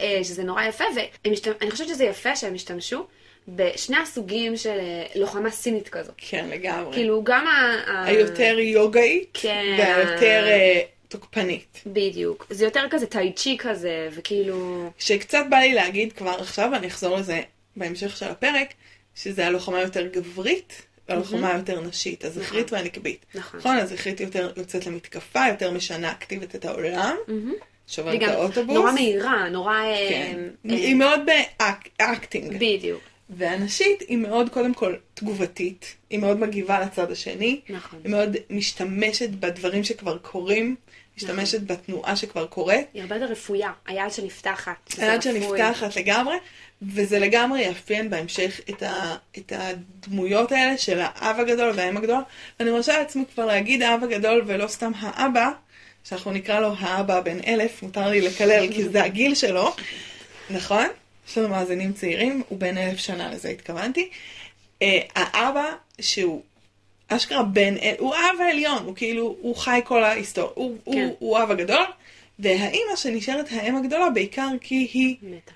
אה, 0.00 0.20
שזה 0.22 0.44
נורא 0.44 0.64
יפה, 0.64 0.84
ואני 0.96 1.70
חושבת 1.70 1.88
שזה 1.88 2.04
יפה 2.04 2.36
שהם 2.36 2.54
השתמשו 2.54 3.06
בשני 3.48 3.96
הסוגים 3.96 4.56
של 4.56 4.78
אה, 4.78 5.06
לוחמה 5.14 5.50
סינית 5.50 5.88
כזו. 5.88 6.12
כן, 6.16 6.48
לגמרי. 6.48 6.94
כאילו, 6.94 7.24
גם 7.24 7.46
ה... 7.46 8.04
היותר 8.04 8.58
יוגאית, 8.58 9.38
כן. 9.42 9.76
והיותר 9.78 10.46
אה, 10.46 10.80
תוקפנית. 11.08 11.82
בדיוק. 11.86 12.46
זה 12.50 12.64
יותר 12.64 12.86
כזה 12.90 13.06
טאי 13.06 13.32
צ'י 13.32 13.56
כזה, 13.58 14.08
וכאילו... 14.12 14.90
שקצת 14.98 15.44
בא 15.50 15.56
לי 15.56 15.74
להגיד 15.74 16.12
כבר 16.12 16.36
עכשיו, 16.40 16.70
ואני 16.72 16.86
אחזור 16.86 17.16
לזה 17.16 17.40
בהמשך 17.76 18.16
של 18.16 18.26
הפרק, 18.26 18.68
שזה 19.14 19.46
הלוחמה 19.46 19.80
יותר 19.80 20.06
גברית, 20.06 20.82
והלוחמה 21.08 21.52
יותר 21.56 21.80
נשית, 21.80 22.24
הזכרית 22.24 22.72
והנקבית. 22.72 23.26
נכון. 23.34 23.60
נכון, 23.60 23.76
הזכרית 23.76 24.20
יותר 24.20 24.52
יוצאת 24.56 24.86
למתקפה, 24.86 25.40
יותר 25.48 25.70
משנה 25.70 26.12
אקטיבית 26.12 26.54
את 26.54 26.64
העולם, 26.64 27.16
שוברת 27.88 28.22
את 28.22 28.28
האוטובוס. 28.28 28.74
נורא 28.74 28.92
מהירה, 28.92 29.48
נורא... 29.48 29.74
אה, 29.74 30.06
כן. 30.10 30.38
אה, 30.70 30.74
היא 30.74 30.94
מאוד 30.94 31.20
ב 31.98 32.05
acting. 32.05 32.54
בדיוק. 32.56 33.00
והנשית 33.30 34.00
היא 34.00 34.18
מאוד, 34.18 34.48
קודם 34.48 34.74
כל, 34.74 34.94
תגובתית. 35.14 35.94
היא 36.10 36.18
מאוד 36.18 36.40
מגיבה 36.40 36.80
לצד 36.80 37.10
השני. 37.10 37.60
נכון. 37.68 37.98
היא 38.04 38.10
מאוד 38.10 38.36
משתמשת 38.50 39.30
בדברים 39.30 39.84
שכבר 39.84 40.18
קורים, 40.18 40.76
משתמשת 41.16 41.60
בתנועה 41.62 42.16
שכבר 42.16 42.46
קורית. 42.46 42.86
היא 42.94 43.02
הרבה 43.02 43.14
יותר 43.16 43.26
רפויה, 43.26 43.72
היד 43.86 44.10
שנפתחת. 44.10 44.92
היד. 44.98 45.22
שנפתחת 45.22 45.96
לגמרי, 45.96 46.34
וזה 46.82 47.18
לגמרי 47.18 47.62
יאפיין 47.62 48.10
בהמשך 48.10 48.60
את, 48.70 48.82
ה, 48.82 49.16
את 49.38 49.52
הדמויות 49.56 50.52
האלה 50.52 50.78
של 50.78 51.00
האב 51.00 51.40
הגדול 51.40 51.72
והאם 51.76 51.96
הגדול. 51.96 52.22
ואני 52.60 52.70
מרשה 52.70 52.98
לעצמי 52.98 53.24
כבר 53.34 53.46
להגיד 53.46 53.82
האב 53.82 54.04
הגדול 54.04 54.42
ולא 54.46 54.66
סתם 54.66 54.92
האבא, 54.96 55.50
שאנחנו 56.04 56.32
נקרא 56.32 56.60
לו 56.60 56.72
האבא 56.78 57.20
בן 57.20 57.38
אלף, 57.46 57.82
מותר 57.82 58.08
לי 58.08 58.20
לקלל 58.20 58.72
כי 58.72 58.88
זה 58.88 59.04
הגיל 59.04 59.34
שלו, 59.34 59.74
נכון? 60.50 60.86
יש 61.28 61.38
לנו 61.38 61.48
מאזינים 61.48 61.92
צעירים, 61.92 62.42
הוא 62.48 62.58
בן 62.58 62.78
אלף 62.78 62.98
שנה, 62.98 63.30
לזה 63.30 63.48
התכוונתי. 63.48 64.10
אה, 64.82 65.00
האבא 65.14 65.72
שהוא 66.00 66.42
אשכרה 67.08 67.42
בן, 67.42 67.74
הוא 67.98 68.14
האב 68.14 68.40
העליון, 68.40 68.84
הוא 68.84 68.96
כאילו, 68.96 69.36
הוא 69.40 69.56
חי 69.56 69.80
כל 69.84 70.04
ההיסטוריה, 70.04 70.52
הוא, 70.54 70.78
כן. 70.84 70.90
הוא, 70.90 71.16
הוא 71.18 71.38
האב 71.38 71.50
הגדול, 71.50 71.84
והאימא 72.38 72.96
שנשארת 72.96 73.46
האם 73.52 73.76
הגדולה 73.76 74.10
בעיקר 74.10 74.48
כי 74.60 74.88
היא 74.92 75.16
מתה. 75.22 75.53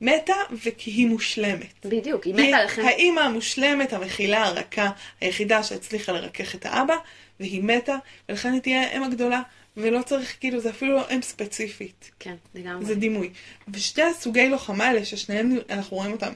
מתה 0.00 0.34
וכי 0.52 0.90
היא 0.90 1.06
מושלמת. 1.06 1.86
בדיוק, 1.86 2.24
היא 2.24 2.34
היא 2.36 2.48
מתה 2.48 2.64
לכן. 2.64 2.82
האימא 2.84 3.20
המושלמת, 3.20 3.92
המכילה, 3.92 4.44
הרכה, 4.44 4.90
היחידה 5.20 5.62
שהצליחה 5.62 6.12
לרכך 6.12 6.54
את 6.54 6.66
האבא, 6.66 6.94
והיא 7.40 7.62
מתה, 7.62 7.96
ולכן 8.28 8.52
היא 8.52 8.60
תהיה 8.60 8.82
האם 8.82 9.02
הגדולה, 9.02 9.42
ולא 9.76 10.02
צריך, 10.02 10.36
כאילו, 10.40 10.60
זה 10.60 10.70
אפילו 10.70 10.94
לא 10.96 11.02
אם 11.14 11.22
ספציפית, 11.22 12.10
כן, 12.18 12.34
לגמרי. 12.54 12.84
זה 12.84 12.94
דימוי. 12.94 13.30
ושתי 13.68 14.02
הסוגי 14.02 14.48
לוחמה 14.48 14.86
האלה, 14.86 15.04
ששניהם, 15.04 15.56
אנחנו 15.70 15.96
רואים 15.96 16.12
אותם 16.12 16.32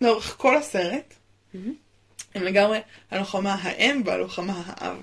לאורך 0.00 0.34
כל 0.38 0.56
הסרט, 0.56 1.14
מהמם. 1.54 1.74
הם 2.34 2.42
לגמרי 2.42 2.78
הלוחמה 3.10 3.56
האם 3.62 4.02
והלוחמה 4.04 4.62
האב. 4.66 5.02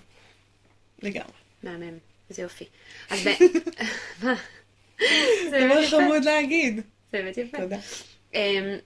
לגמרי. 1.03 1.31
מהמם, 1.63 1.98
איזה 2.29 2.41
יופי. 2.41 2.65
אז 3.10 3.27
ב... 3.27 3.29
מה? 4.24 4.36
זה 5.50 5.60
דבר. 5.65 5.88
חמוד 5.88 6.24
להגיד. 6.25 6.81
זה 7.11 7.17
באמת 7.17 7.37
יפה. 7.37 7.57
תודה. 7.57 7.77
אמ, 8.33 8.77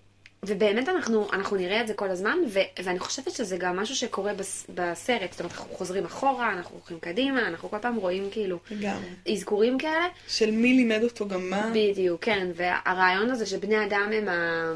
ובאמת 0.45 0.89
אנחנו, 0.89 1.27
אנחנו 1.33 1.57
נראה 1.57 1.81
את 1.81 1.87
זה 1.87 1.93
כל 1.93 2.09
הזמן, 2.09 2.37
ו, 2.49 2.59
ואני 2.83 2.99
חושבת 2.99 3.31
שזה 3.31 3.57
גם 3.57 3.75
משהו 3.79 3.95
שקורה 3.95 4.33
בס, 4.33 4.65
בסרט. 4.69 5.31
זאת 5.31 5.39
אומרת, 5.39 5.53
אנחנו 5.53 5.73
חוזרים 5.73 6.05
אחורה, 6.05 6.53
אנחנו 6.53 6.75
הולכים 6.75 6.99
קדימה, 6.99 7.47
אנחנו 7.47 7.69
כל 7.69 7.77
פעם 7.81 7.95
רואים 7.95 8.27
כאילו 8.31 8.57
לגמרי. 8.71 9.05
אזכורים 9.31 9.77
כאלה. 9.77 10.07
של 10.27 10.51
מי 10.51 10.73
לימד 10.73 11.03
אותו 11.03 11.27
גם 11.27 11.49
מה. 11.49 11.71
בדיוק, 11.73 12.23
כן. 12.23 12.47
והרעיון 12.55 13.29
הזה 13.29 13.45
שבני 13.45 13.85
אדם 13.85 14.09
הם, 14.13 14.29
ה... 14.29 14.73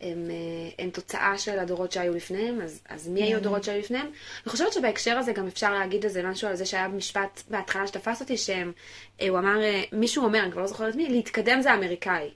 הם, 0.00 0.30
אה, 0.30 0.84
הם 0.84 0.90
תוצאה 0.90 1.38
של 1.38 1.58
הדורות 1.58 1.92
שהיו 1.92 2.14
לפניהם, 2.14 2.60
אז, 2.60 2.80
אז 2.88 3.08
מי 3.08 3.22
היו 3.22 3.36
הדורות 3.36 3.64
שהיו 3.64 3.78
לפניהם? 3.78 4.06
אני 4.06 4.50
חושבת 4.50 4.72
שבהקשר 4.72 5.18
הזה 5.18 5.32
גם 5.32 5.46
אפשר 5.46 5.74
להגיד 5.74 6.04
איזה 6.04 6.22
משהו 6.22 6.48
על 6.48 6.56
זה 6.56 6.66
שהיה 6.66 6.88
משפט 6.88 7.42
בהתחלה 7.50 7.86
שתפס 7.86 8.20
אותי, 8.20 8.36
שהוא 8.36 9.38
אמר, 9.38 9.62
אה, 9.62 9.82
מישהו 9.92 10.24
אומר, 10.24 10.42
אני 10.42 10.52
כבר 10.52 10.60
לא 10.60 10.66
זוכרת 10.66 10.94
מי, 10.94 11.08
להתקדם 11.08 11.62
זה 11.62 11.74
אמריקאי. 11.74 12.30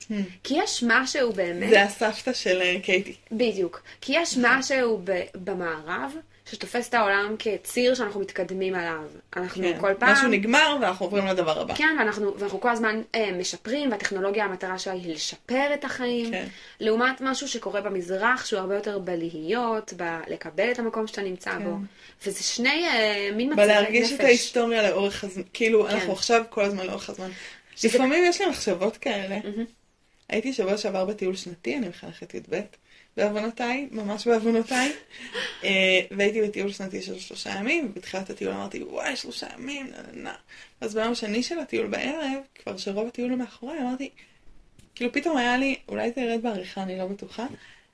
Hmm. 0.00 0.14
כי 0.44 0.54
יש 0.58 0.84
משהו 0.86 1.32
באמת... 1.32 1.70
זה 1.70 1.82
הסבתא 1.82 2.32
של 2.32 2.62
אה, 2.62 2.76
קייטי. 2.82 3.14
בדיוק. 3.32 3.82
כי 4.00 4.12
יש 4.16 4.36
משהו 4.40 5.00
ב- 5.04 5.22
במערב 5.34 6.12
שתופס 6.50 6.88
את 6.88 6.94
העולם 6.94 7.34
כציר 7.38 7.94
שאנחנו 7.94 8.20
מתקדמים 8.20 8.74
עליו. 8.74 9.02
אנחנו 9.36 9.62
כן. 9.62 9.80
כל 9.80 9.92
פעם... 9.98 10.12
משהו 10.12 10.28
נגמר 10.28 10.76
ואנחנו 10.80 11.06
עוברים 11.06 11.26
לדבר 11.26 11.60
הבא. 11.60 11.74
כן, 11.74 11.96
ואנחנו, 11.98 12.34
ואנחנו 12.38 12.60
כל 12.60 12.68
הזמן 12.68 13.02
אה, 13.14 13.30
משפרים, 13.32 13.90
והטכנולוגיה, 13.90 14.44
המטרה 14.44 14.78
שלה 14.78 14.92
היא 14.92 15.14
לשפר 15.14 15.74
את 15.74 15.84
החיים. 15.84 16.30
כן. 16.30 16.46
לעומת 16.80 17.20
משהו 17.20 17.48
שקורה 17.48 17.80
במזרח, 17.80 18.44
שהוא 18.44 18.60
הרבה 18.60 18.74
יותר 18.74 18.98
בלהיות, 18.98 19.92
בלקבל 19.92 20.70
את 20.70 20.78
המקום 20.78 21.06
שאתה 21.06 21.22
נמצא 21.22 21.58
בו. 21.58 21.76
וזה 22.26 22.42
שני 22.42 22.88
אה, 22.88 23.30
מין 23.36 23.50
מצבי 23.50 23.62
נפש. 23.62 23.70
בלהרגיש 23.70 24.12
את 24.12 24.20
ההיסטוריה 24.20 24.90
לאורך 24.90 25.24
הזמן. 25.24 25.42
כאילו, 25.52 25.84
כן. 25.84 25.94
אנחנו 25.94 26.12
עכשיו 26.12 26.42
כל 26.50 26.64
הזמן 26.64 26.86
לאורך 26.86 27.10
הזמן. 27.10 27.30
לפעמים 27.84 28.24
יש 28.24 28.40
לי 28.40 28.46
מחשבות 28.46 28.96
כאלה. 28.96 29.38
הייתי 30.30 30.52
שבוע 30.52 30.76
שעבר 30.76 31.04
בטיול 31.04 31.36
שנתי, 31.36 31.76
אני 31.76 31.88
מחנכת 31.88 32.34
י"ב, 32.34 32.60
בעוונותיי, 33.16 33.88
ממש 33.90 34.26
בעוונותיי, 34.28 34.92
אה, 35.64 36.00
והייתי 36.10 36.42
בטיול 36.42 36.72
שנתי 36.72 37.02
של 37.02 37.18
שלושה 37.18 37.50
ימים, 37.50 37.86
ובתחילת 37.86 38.30
הטיול 38.30 38.52
אמרתי, 38.52 38.82
וואי, 38.82 39.16
שלושה 39.16 39.46
ימים, 39.54 39.86
נה 39.86 40.02
נה 40.02 40.22
נה. 40.22 40.34
אז 40.80 40.94
ביום 40.94 41.12
השני 41.12 41.42
של 41.42 41.58
הטיול 41.58 41.86
בערב, 41.86 42.42
כבר 42.54 42.76
שרוב 42.76 43.06
הטיול 43.06 43.30
הוא 43.30 43.38
מאחוריי, 43.38 43.80
אמרתי, 43.80 44.10
כאילו 44.94 45.12
פתאום 45.12 45.36
היה 45.36 45.56
לי, 45.56 45.76
אולי 45.88 46.12
זה 46.14 46.20
ירד 46.20 46.42
בעריכה, 46.42 46.82
אני 46.82 46.98
לא 46.98 47.06
בטוחה, 47.06 47.46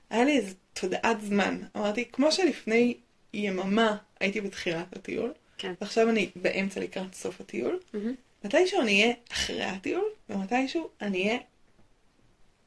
היה 0.09 0.25
לי 0.25 0.37
איזו 0.37 0.55
תודעת 0.73 1.21
זמן. 1.21 1.61
אמרתי, 1.77 2.05
כמו 2.11 2.31
שלפני 2.31 2.93
יממה 3.33 3.97
הייתי 4.19 4.41
בתחילת 4.41 4.95
הטיול, 4.95 5.33
כן. 5.57 5.73
ועכשיו 5.81 6.09
אני 6.09 6.29
באמצע 6.35 6.79
לקראת 6.79 7.13
סוף 7.13 7.41
הטיול, 7.41 7.79
מהמם. 7.93 8.13
מתישהו 8.43 8.81
אני 8.81 9.01
אהיה 9.01 9.13
אחרי 9.31 9.63
הטיול, 9.63 10.05
ומתישהו 10.29 10.89
אני 11.01 11.27
אהיה 11.27 11.37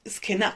זקנה. 0.05 0.51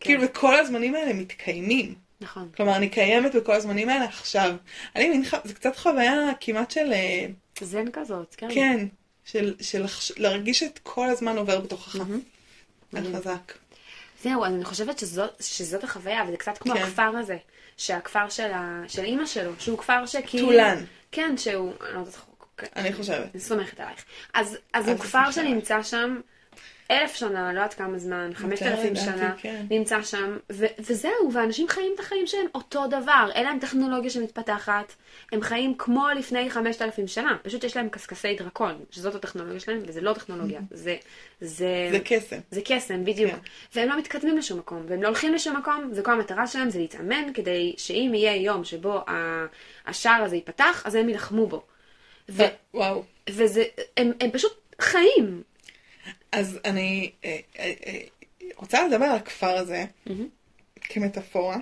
כאילו, 0.00 0.22
וכל 0.24 0.56
הזמנים 0.56 0.94
האלה 0.94 1.12
מתקיימים. 1.12 1.94
נכון. 2.20 2.48
כלומר, 2.56 2.76
אני 2.76 2.88
קיימת 2.88 3.34
בכל 3.34 3.52
הזמנים 3.54 3.88
האלה 3.88 4.04
עכשיו. 4.04 4.54
אני 4.96 5.08
מין, 5.08 5.24
ח- 5.24 5.44
זה 5.46 5.54
קצת 5.54 5.76
חוויה 5.76 6.14
כמעט 6.40 6.70
של, 6.70 6.92
אה, 6.92 7.26
זן 7.60 7.90
כזאת, 7.92 8.34
כן. 8.38 8.48
כן, 8.54 8.86
של, 9.24 9.54
של 9.60 9.84
לחש- 9.84 10.12
להרגיש 10.16 10.62
את 10.62 10.80
כל 10.82 11.08
הזמן 11.08 11.36
עובר 11.38 11.60
בתוכך. 11.60 11.96
זה 12.92 13.00
חזק. 13.16 13.52
זהו, 14.22 14.44
אז 14.44 14.52
אני 14.54 14.64
חושבת 14.64 14.98
שזאת, 14.98 15.30
שזאת 15.42 15.84
החוויה, 15.84 16.22
וזה 16.28 16.36
קצת 16.36 16.58
כמו 16.58 16.74
כן. 16.74 16.82
הכפר 16.82 17.02
הזה. 17.16 17.36
שהכפר 17.76 18.28
של, 18.28 18.50
ה, 18.52 18.82
של 18.88 19.04
אימא 19.04 19.26
שלו, 19.26 19.52
שהוא 19.58 19.78
כפר 19.78 20.06
שכאילו... 20.06 20.46
טולן. 20.48 20.84
כן, 21.12 21.36
שהוא... 21.36 21.72
אני 21.82 21.94
לא 21.94 21.98
יודעת 21.98 22.14
איך. 22.14 22.24
אני 22.76 22.92
חושבת. 22.92 23.30
אני 23.34 23.40
סומכת 23.42 23.80
עלייך. 23.80 24.04
אז, 24.34 24.46
אז 24.72 24.84
אז 24.84 24.88
הוא 24.88 24.98
כפר. 24.98 25.30
שנמצא 25.30 25.82
שם 25.82 26.20
אלף 26.90 27.14
שנה, 27.14 27.52
לא 27.52 27.58
יודעת 27.58 27.74
כמה 27.74 27.98
זמן, 27.98 28.30
חמשת 28.34 28.62
אלפים 28.62 28.96
שנה, 28.96 29.34
כן. 29.38 29.66
נמצא 29.70 30.02
שם, 30.02 30.36
ו- 30.52 30.66
וזהו, 30.78 31.32
ואנשים 31.32 31.68
חיים 31.68 31.92
את 31.94 32.00
החיים 32.00 32.26
שלהם 32.26 32.46
אותו 32.54 32.86
דבר. 32.86 33.28
אין 33.34 33.44
להם 33.44 33.58
טכנולוגיה 33.58 34.10
שמתפתחת, 34.10 34.92
הם 35.32 35.40
חיים 35.42 35.74
כמו 35.78 36.06
לפני 36.16 36.50
חמשת 36.50 36.82
אלפים 36.82 37.06
שנה, 37.06 37.36
פשוט 37.42 37.64
יש 37.64 37.76
להם 37.76 37.88
קשקשי 37.88 38.34
דרקון, 38.36 38.84
שזאת 38.90 39.14
הטכנולוגיה 39.14 39.60
שלהם, 39.60 39.80
וזה 39.86 40.00
לא 40.00 40.12
טכנולוגיה, 40.12 40.60
זה... 40.70 40.96
זה... 41.40 41.88
זה 41.92 41.98
קסם. 42.04 42.38
זה 42.50 42.60
קסם, 42.64 43.04
בדיוק. 43.04 43.32
כן. 43.32 43.38
והם 43.74 43.88
לא 43.88 43.98
מתקדמים 43.98 44.38
לשום 44.38 44.58
מקום, 44.58 44.84
והם 44.88 45.02
לא 45.02 45.08
הולכים 45.08 45.34
לשום 45.34 45.56
מקום, 45.56 45.90
וכל 45.94 46.12
המטרה 46.12 46.46
שלהם 46.46 46.70
זה 46.70 46.78
להתאמן 46.78 47.32
כדי 47.34 47.74
שאם 47.76 48.12
יהיה 48.14 48.36
יום 48.36 48.64
שבו 48.64 48.98
ה- 49.08 49.46
השער 49.86 50.22
הזה 50.22 50.36
ייפתח, 50.36 50.82
אז 50.84 50.94
הם 50.94 51.08
יילחמו 51.08 51.46
בו. 51.46 51.62
ו- 52.28 52.42
וואו. 52.74 53.02
וזה, 53.30 53.64
הם, 53.96 54.12
הם 54.20 54.30
פשוט 54.30 54.52
חיים. 54.80 55.42
אז 56.32 56.58
אני 56.64 57.10
אה, 57.24 57.38
אה, 57.58 57.72
אה, 57.86 58.00
רוצה 58.56 58.86
לדבר 58.88 59.04
על 59.04 59.16
הכפר 59.16 59.56
הזה 59.56 59.84
כמטאפורה. 60.80 61.56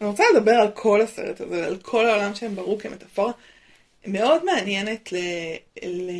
אני 0.00 0.08
רוצה 0.08 0.24
לדבר 0.34 0.52
על 0.52 0.70
כל 0.74 1.00
הסרט 1.00 1.40
הזה, 1.40 1.66
על 1.66 1.78
כל 1.78 2.06
העולם 2.06 2.34
שהם 2.34 2.56
ברו 2.56 2.78
כמטאפורה. 2.78 3.32
מאוד 4.06 4.44
מעניינת 4.44 5.12
ל... 5.12 5.16
ל... 5.84 6.10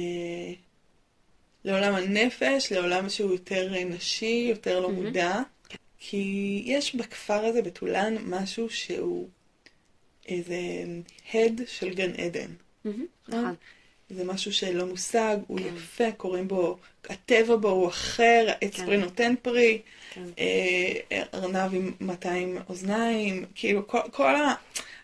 לעולם 1.65 1.95
הנפש, 1.95 2.73
לעולם 2.73 3.09
שהוא 3.09 3.33
יותר 3.33 3.73
נשי, 3.85 4.47
יותר 4.51 4.81
לא 4.81 4.91
מודע. 4.91 5.41
כי 5.99 6.63
יש 6.67 6.95
בכפר 6.95 7.45
הזה, 7.45 7.63
בטולן, 7.63 8.17
משהו 8.25 8.71
שהוא 8.71 9.29
איזה 10.29 10.57
הד 11.35 11.61
של 11.67 11.95
גן 11.95 12.11
עדן. 12.15 12.51
נכון. 13.29 13.55
זה 14.11 14.25
משהו 14.25 14.53
שלא 14.53 14.87
מושג, 14.87 15.37
הוא 15.47 15.61
יפה, 15.61 16.13
קוראים 16.13 16.49
בו, 16.49 16.79
הטבע 17.09 17.57
בו 17.57 17.69
הוא 17.69 17.89
אחר, 17.89 18.47
העץ 18.49 18.77
כן. 18.77 18.87
פרי 18.87 18.97
נותן 18.97 19.35
פרי, 19.43 19.79
כן. 20.11 20.23
אה, 20.39 21.23
ארנב 21.35 21.75
עם 21.75 21.93
200 22.01 22.59
אוזניים, 22.69 23.45
כאילו 23.55 23.87
כל, 23.87 24.01
כל 24.13 24.37
ה... 24.37 24.55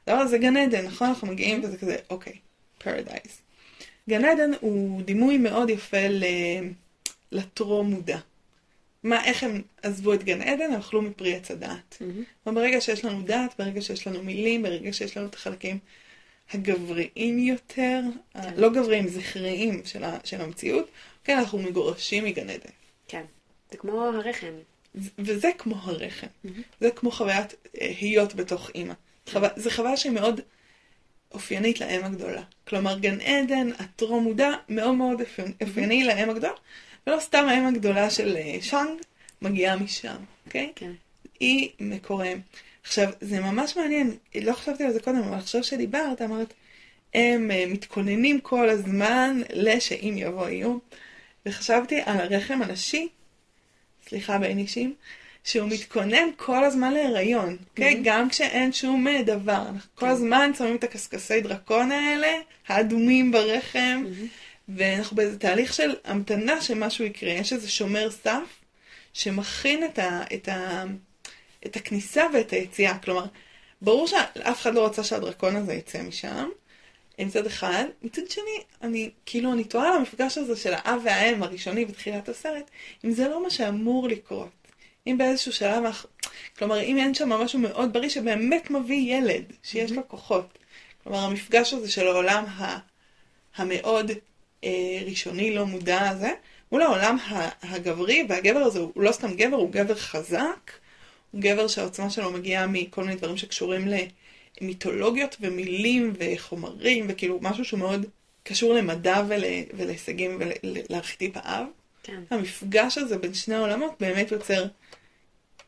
הדבר 0.07 0.21
הזה 0.21 0.39
גן 0.39 0.57
עדן, 0.57 0.85
נכון? 0.85 1.09
אנחנו 1.09 1.27
מגיעים 1.27 1.65
וזה 1.65 1.79
כזה, 1.79 1.97
אוקיי, 2.11 2.33
פרדייז. 2.79 3.41
גן 4.09 4.25
עדן 4.25 4.51
הוא 4.61 5.03
דימוי 5.03 5.39
מאוד 5.39 5.71
יפה 5.71 6.09
ל... 6.09 6.25
לטרום 7.33 7.91
מודע. 7.91 8.19
מה, 9.03 9.25
איך 9.25 9.43
הם 9.43 9.63
עזבו 9.83 10.15
את 10.15 10.25
גן 10.25 10.43
עדן? 10.43 10.73
הם 10.73 10.81
אכלו 10.81 11.03
מפרי 11.03 11.35
עץ 11.35 11.51
הדעת. 11.51 12.03
וברגע 12.47 12.81
שיש 12.81 13.05
לנו 13.05 13.23
דעת, 13.23 13.55
ברגע 13.59 13.83
שיש 13.83 14.07
לנו 14.07 14.23
מילים, 14.23 14.63
ברגע 14.63 14.93
שיש 14.93 15.17
לנו 15.17 15.27
את 15.27 15.35
החלקים 15.35 15.79
הגבריים 16.53 17.39
יותר, 17.39 18.01
כן. 18.35 18.41
לא 18.57 18.69
גבריים, 18.73 19.09
זכריים 19.09 19.83
של, 19.85 20.05
ה, 20.05 20.19
של 20.25 20.41
המציאות, 20.41 20.89
כן, 21.25 21.39
אנחנו 21.39 21.59
מגורשים 21.59 22.25
מגן 22.25 22.51
עדן. 22.51 22.71
כן. 23.09 23.23
זה 23.71 23.77
כמו 23.77 24.03
הרחם. 24.05 24.53
וזה 25.19 25.51
כמו 25.59 25.75
הרחם. 25.83 26.27
זה 26.81 26.91
כמו 26.91 27.11
חוויית 27.11 27.55
אה, 27.81 27.93
להיות 28.03 28.35
בתוך 28.35 28.71
אימא. 28.75 28.95
חווה, 29.33 29.49
זו 29.57 29.71
חוויה 29.71 29.97
שהיא 29.97 30.13
מאוד 30.13 30.41
אופיינית 31.33 31.81
לאם 31.81 32.05
הגדולה. 32.05 32.43
כלומר, 32.69 32.99
גן 32.99 33.21
עדן, 33.21 33.71
הטרום 33.79 34.25
מודע, 34.25 34.51
מאוד 34.69 34.95
מאוד 34.95 35.21
אופי- 35.21 35.43
אופייני 35.67 36.05
לאם 36.05 36.31
הגדולה, 36.31 36.53
ולא 37.07 37.21
סתם 37.21 37.47
האם 37.49 37.67
הגדולה 37.67 38.11
של 38.11 38.37
אה, 38.37 38.59
שאנג 38.63 39.01
מגיעה 39.43 39.77
משם, 39.77 40.17
אוקיי? 40.47 40.73
כן. 40.77 40.93
היא 41.41 41.71
מקורם. 41.81 42.39
עכשיו, 42.87 43.11
זה 43.21 43.41
ממש 43.41 43.77
מעניין, 43.77 44.17
לא 44.43 44.53
חשבתי 44.53 44.85
על 44.85 44.93
זה 44.93 45.01
קודם, 45.01 45.19
אבל 45.19 45.39
עכשיו 45.39 45.65
שדיברת, 45.65 46.23
אמרת, 46.23 46.55
הם 47.15 47.51
אה, 47.51 47.65
מתכוננים 47.69 48.41
כל 48.41 48.69
הזמן 48.69 49.41
לשאם 49.53 50.15
יבוא 50.17 50.49
איום. 50.49 50.79
וחשבתי 51.47 52.01
על 52.05 52.21
הרחם 52.21 52.63
הנשי, 52.63 53.09
סליחה 54.09 54.39
בין 54.39 54.59
אישים, 54.59 54.95
שהוא 55.45 55.69
מתכונן 55.69 56.29
כל 56.37 56.65
הזמן 56.65 56.93
להיריון, 56.93 57.57
אוקיי? 57.71 57.95
Okay? 57.95 57.99
גם 58.05 58.31
כשאין 58.31 58.73
שום 58.73 59.09
אה, 59.09 59.23
דבר. 59.23 59.63
אנחנו 59.69 59.91
כל 59.95 60.09
הזמן 60.09 60.51
שמים 60.59 60.77
את 60.77 60.85
הקשקשי 60.85 61.41
דרקון 61.41 61.93
האלה, 61.93 62.33
האדומים 62.69 63.33
ברחם, 63.33 64.05
ואנחנו 64.69 65.17
באיזה 65.17 65.39
תהליך 65.39 65.75
של 65.75 65.95
המתנה 66.05 66.61
שמשהו 66.61 67.05
יקרה. 67.05 67.31
יש 67.31 67.53
איזה 67.53 67.71
שומר 67.71 68.11
סף 68.11 68.63
שמכין 69.13 69.85
את, 69.85 69.99
ה, 69.99 70.23
את, 70.35 70.49
ה, 70.49 70.85
את 71.67 71.77
הכניסה 71.77 72.27
ואת 72.35 72.51
היציאה. 72.51 72.99
כלומר, 72.99 73.25
ברור 73.83 74.07
שאף 74.07 74.61
אחד 74.61 74.75
לא 74.75 74.87
רצה 74.87 75.05
שהדרקון 75.05 75.57
הזה 75.57 75.75
יצא 75.75 76.03
משם, 76.03 76.49
מצד 77.19 77.47
אחד. 77.47 77.85
מצד 78.03 78.31
שני, 78.31 78.63
אני, 78.83 79.11
כאילו, 79.27 79.53
אני 79.53 79.65
תוהה 79.65 79.89
על 79.89 79.97
המפגש 79.97 80.39
הזה 80.39 80.57
של 80.57 80.75
האב 80.75 81.01
והאם 81.05 81.43
הראשוני 81.43 81.85
בתחילת 81.85 82.29
הסרט, 82.29 82.71
אם 83.05 83.11
זה 83.11 83.29
לא 83.29 83.43
מה 83.43 83.51
שאמור 83.51 84.09
לקרות. 84.09 84.49
אם 85.07 85.19
באיזשהו 85.19 85.53
שלב, 85.53 85.85
כלומר, 86.59 86.81
אם 86.81 86.97
אין 86.99 87.15
שם 87.15 87.29
משהו 87.29 87.59
מאוד 87.59 87.93
בריא 87.93 88.09
שבאמת 88.09 88.71
מביא 88.71 89.17
ילד, 89.17 89.45
שיש 89.63 89.93
לו 89.93 90.09
כוחות. 90.09 90.59
כלומר, 91.03 91.19
המפגש 91.19 91.73
הזה 91.73 91.91
של 91.91 92.07
העולם 92.07 92.45
ה, 92.45 92.79
המאוד 93.57 94.11
אה, 94.65 94.99
ראשוני, 95.07 95.55
לא 95.55 95.67
מודע 95.67 96.09
הזה, 96.09 96.31
מול 96.73 96.83
העולם 96.83 97.17
הגברי, 97.63 98.27
והגבר 98.29 98.59
הזה 98.59 98.79
הוא 98.79 98.93
לא 98.97 99.13
סתם 99.13 99.35
גבר, 99.35 99.57
הוא 99.57 99.71
גבר 99.71 99.95
חזק, 99.95 100.71
גבר 101.35 101.69
שהעוצמה 101.69 102.11
שלו 102.11 102.33
מגיעה 102.33 102.67
מכל 102.67 103.05
מיני 103.05 103.17
דברים 103.17 103.37
שקשורים 103.37 103.89
למיתולוגיות 104.61 105.37
ומילים 105.41 106.13
וחומרים, 106.19 107.07
וכאילו 107.09 107.39
משהו 107.43 107.65
שהוא 107.65 107.81
מאוד 107.81 108.07
קשור 108.43 108.75
למדע 108.75 109.23
ול, 109.29 109.45
ולהישגים 109.77 110.39
ולארכיטיפ 110.63 111.33
האב. 111.35 111.67
כן. 112.03 112.23
המפגש 112.31 112.99
הזה 112.99 113.19
בין 113.19 113.35
שני 113.35 113.55
העולמות 113.55 113.93
באמת 114.01 114.31
יוצר 114.31 114.67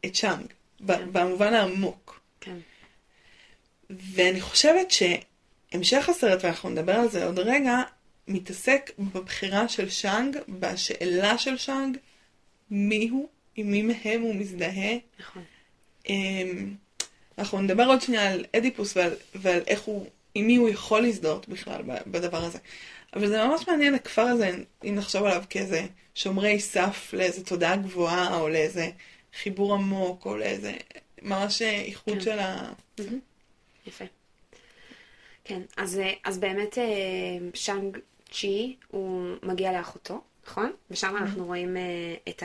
את 0.05 0.15
שאנג, 0.15 0.47
כן. 0.87 1.13
במובן 1.13 1.55
העמוק. 1.55 2.21
כן. 2.41 2.57
ואני 3.91 4.41
חושבת 4.41 4.91
שהמשך 4.91 6.09
הסרט, 6.09 6.45
ואנחנו 6.45 6.71
נדבר 6.71 6.93
על 6.93 7.09
זה 7.09 7.27
עוד 7.27 7.39
רגע, 7.39 7.83
מתעסק 8.29 8.91
בבחירה 8.99 9.69
של 9.69 9.89
שאנג, 9.89 10.37
בשאלה 10.49 11.39
של 11.39 11.57
שאנג, 11.57 11.97
מי 12.71 13.09
הוא, 13.09 13.29
עם 13.59 13.71
מי 13.71 13.83
מהם 13.83 14.21
הוא 14.21 14.35
מזדהה. 14.35 14.97
נכון. 15.21 15.43
Um, 16.07 16.11
אנחנו 17.39 17.61
נדבר 17.61 17.85
עוד 17.85 18.01
שנייה 18.01 18.33
על 18.33 18.45
אדיפוס 18.57 18.97
ועל, 18.97 19.15
ועל 19.35 19.61
איך 19.67 19.83
הוא, 19.83 20.07
עם 20.35 20.47
מי 20.47 20.57
הוא 20.57 20.69
יכול 20.69 21.01
להזדהות 21.01 21.49
בכלל 21.49 21.83
בדבר 22.07 22.45
הזה. 22.45 22.59
אבל 23.17 23.29
זה 23.29 23.45
ממש 23.45 23.69
מעניין 23.69 23.95
הכפר 23.95 24.23
הזה, 24.23 24.51
אם 24.85 24.95
נחשוב 24.95 25.25
עליו 25.25 25.45
כאיזה 25.51 25.87
שומרי 26.15 26.61
סף 26.61 27.11
לאיזה 27.13 27.45
תודעה 27.45 27.77
גבוהה, 27.77 28.41
או 28.41 28.49
לאיזה 28.49 28.91
חיבור 29.43 29.75
עמוק, 29.75 30.27
או 30.27 30.37
לאיזה 30.37 30.73
ממש 31.23 31.63
איחוד 31.63 32.15
כן. 32.15 32.21
של 32.21 32.39
ה... 32.39 32.73
יפה. 33.87 34.05
כן, 35.45 35.61
אז, 35.77 36.01
אז 36.25 36.39
באמת 36.39 36.79
אה, 36.79 36.85
שאנג 37.55 37.99
צ'י, 38.33 38.77
הוא 38.89 39.37
מגיע 39.43 39.73
לאחותו, 39.73 40.21
נכון? 40.47 40.73
ושם 40.91 41.17
אנחנו 41.17 41.47
רואים 41.47 41.77
אה, 41.77 41.83
את 42.29 42.43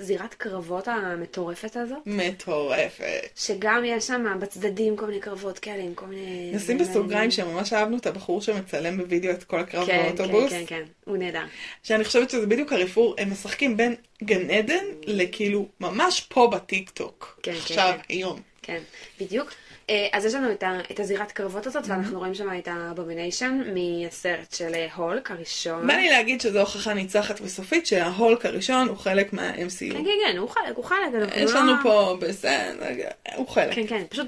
הזירת 0.00 0.34
קרבות 0.34 0.88
המטורפת 0.88 1.76
הזאת. 1.76 1.98
מטורפת. 2.06 3.28
שגם 3.36 3.82
יש 3.84 4.06
שם 4.06 4.38
בצדדים 4.40 4.96
כל 4.96 5.06
מיני 5.06 5.20
קרבות 5.20 5.58
כאלה 5.58 5.82
עם 5.82 5.94
כל 5.94 6.06
מיני... 6.06 6.50
נשים 6.54 6.78
בסוגריים 6.78 7.30
שממש 7.30 7.72
אהבנו 7.72 7.96
את 7.96 8.06
הבחור 8.06 8.42
שמצלם 8.42 8.96
בווידאו 8.96 9.30
את 9.30 9.44
כל 9.44 9.60
הקרב 9.60 9.86
כן, 9.86 10.02
באוטובוס. 10.06 10.50
כן, 10.50 10.64
כן, 10.66 10.76
כן, 10.76 10.82
הוא 11.04 11.16
נהדר. 11.16 11.44
שאני 11.82 12.04
חושבת 12.04 12.30
שזה 12.30 12.46
בדיוק 12.46 12.72
הרפרור, 12.72 13.14
הם 13.18 13.30
משחקים 13.30 13.76
בין 13.76 13.94
גן 14.24 14.50
עדן 14.50 14.84
לכאילו 15.06 15.68
ממש 15.80 16.20
פה 16.20 16.50
בטיק 16.52 16.90
טוק. 16.90 17.40
כן, 17.42 17.52
כן, 17.52 17.58
עכשיו, 17.58 17.92
כן. 17.96 18.02
היום. 18.08 18.40
כן, 18.62 18.80
בדיוק. 19.20 19.50
אה, 19.90 20.08
אז 20.12 20.24
יש 20.24 20.34
לנו 20.34 20.52
את, 20.52 20.62
ה, 20.62 20.78
את 20.90 21.00
הזירת 21.00 21.32
קרבות 21.32 21.66
הזאת. 21.66 21.84
ואנחנו 21.86 22.18
רואים 22.18 22.34
שם 22.34 22.48
את 22.58 22.68
האבומיניישן 22.68 23.60
מהסרט 23.74 24.52
של 24.52 24.74
אה, 24.74 24.86
הולק 24.94 25.30
הראשון. 25.30 25.86
בא 25.86 25.94
לי 25.94 26.08
להגיד 26.08 26.40
שזו 26.40 26.60
הוכחה 26.60 26.94
ניצחת 26.94 27.40
וסופית 27.40 27.86
שההולק 27.86 28.46
הראשון 28.46 28.88
הוא 28.88 28.96
חלק 28.96 29.32
מה-MCU. 29.32 29.92
כן, 29.92 30.04
כן, 30.04 30.10
כן, 30.26 30.36
הוא 30.38 30.48
חלק, 30.48 30.76
הוא 30.76 30.84
חלק. 30.84 30.98
יש 31.36 31.52
לנו 31.52 31.72
לא... 31.72 31.78
פה 31.82 32.16
בסדר, 32.20 32.88
הוא 33.34 33.48
חלק. 33.48 33.74
כן, 33.74 33.86
כן, 33.86 34.02
פשוט... 34.08 34.26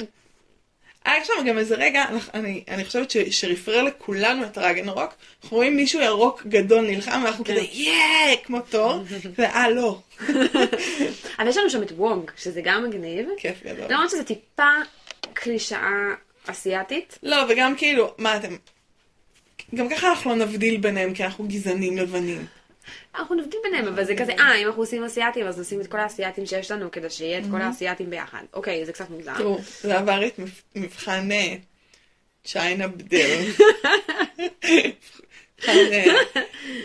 היה 1.05 1.25
שם 1.25 1.33
גם 1.47 1.59
איזה 1.59 1.75
רגע, 1.75 2.05
אני, 2.35 2.65
אני 2.69 2.85
חושבת 2.85 3.11
ש, 3.11 3.17
שרפרר 3.17 3.83
לכולנו 3.83 4.45
את 4.45 4.59
רגנרוק, 4.59 5.15
אנחנו 5.43 5.57
רואים 5.57 5.77
מישהו 5.77 6.01
ירוק 6.01 6.43
גדול 6.47 6.81
נלחם, 6.81 7.21
ואנחנו 7.25 7.45
כן. 7.45 7.53
כזה 7.53 7.67
יאה, 7.73 8.37
כמו 8.45 8.61
תור, 8.61 9.03
ואה 9.39 9.71
לא. 9.71 9.99
אבל 11.39 11.49
יש 11.49 11.57
לנו 11.57 11.71
שם 11.71 11.83
את 11.83 11.93
וונג, 11.93 12.31
שזה 12.37 12.61
גם 12.65 12.85
מגניב. 12.85 13.29
כיף 13.37 13.63
גדול. 13.65 13.87
למרות 13.89 14.11
שזה 14.11 14.25
טיפה 14.25 14.73
קלישאה 15.35 16.15
אסיאתית. 16.47 17.19
לא, 17.23 17.37
וגם 17.49 17.77
כאילו, 17.77 18.15
מה 18.19 18.37
אתם... 18.37 18.57
גם 19.75 19.89
ככה 19.89 20.09
אנחנו 20.09 20.31
לא 20.31 20.37
נבדיל 20.37 20.77
ביניהם, 20.81 21.15
כי 21.15 21.25
אנחנו 21.25 21.49
גזענים 21.49 21.97
לבנים. 21.99 22.47
אנחנו 23.15 23.35
נבדיל 23.35 23.61
ביניהם, 23.65 23.87
אבל 23.87 24.05
זה 24.05 24.17
כזה, 24.17 24.33
אה, 24.33 24.55
אם 24.55 24.67
אנחנו 24.67 24.83
עושים 24.83 25.05
אסיאתים, 25.05 25.47
אז 25.47 25.61
נשים 25.61 25.81
את 25.81 25.87
כל 25.87 25.99
האסיאתים 25.99 26.47
שיש 26.47 26.71
לנו, 26.71 26.91
כדי 26.91 27.11
שיהיה 27.11 27.39
את 27.39 27.45
כל 27.51 27.63
האסיאתים 27.63 28.11
ביחד. 28.11 28.43
אוקיי, 28.55 28.87
זה 28.87 28.93
קצת 28.93 29.11
מוזר. 29.11 29.37
תראו, 29.37 29.59
זה 29.81 29.99
עבר 29.99 30.27
את 30.27 30.41
מבחן 30.75 31.29
צ'יינה 32.45 32.89
בדל. 32.89 33.41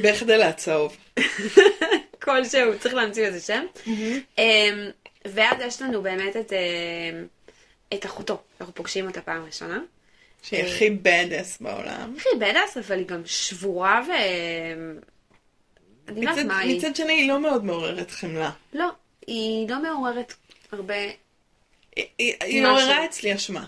בחדל 0.04 0.42
הצהוב. 0.42 0.98
כלשהו, 2.22 2.80
צריך 2.80 2.96
להמציא 2.96 3.28
לזה 3.28 3.40
שם. 3.40 3.66
אמ, 4.38 4.90
ואז 5.26 5.58
יש 5.62 5.82
לנו 5.82 6.02
באמת 6.02 6.38
את... 6.38 6.54
את 7.94 8.06
אחותו, 8.06 8.42
אנחנו 8.62 8.74
פוגשים 8.76 9.08
אותה 9.08 9.22
פעם 9.22 9.46
ראשונה. 9.46 9.80
שהיא 10.44 10.64
הכי 10.64 10.90
בדאס 10.90 11.58
בעולם. 11.62 12.14
הכי 12.18 12.30
בדאס, 12.40 12.78
אבל 12.78 12.98
היא 12.98 13.08
גם 13.08 13.22
שבורה 13.26 14.02
ו... 14.08 14.12
אני 16.08 16.26
לא 16.26 16.30
יודעת 16.30 16.46
מה 16.46 16.60
היא. 16.60 16.78
מצד 16.78 16.96
שני 16.96 17.14
היא 17.14 17.28
לא 17.28 17.40
מאוד 17.40 17.66
מעוררת 17.66 18.12
חמלה. 18.12 18.52
לא, 18.74 18.90
היא 19.28 19.70
לא 19.70 19.82
מעוררת 19.82 20.34
הרבה... 20.72 20.96
היא 22.18 22.64
מעוררה 22.64 23.06
אצלי 23.06 23.36
אשמה. 23.36 23.66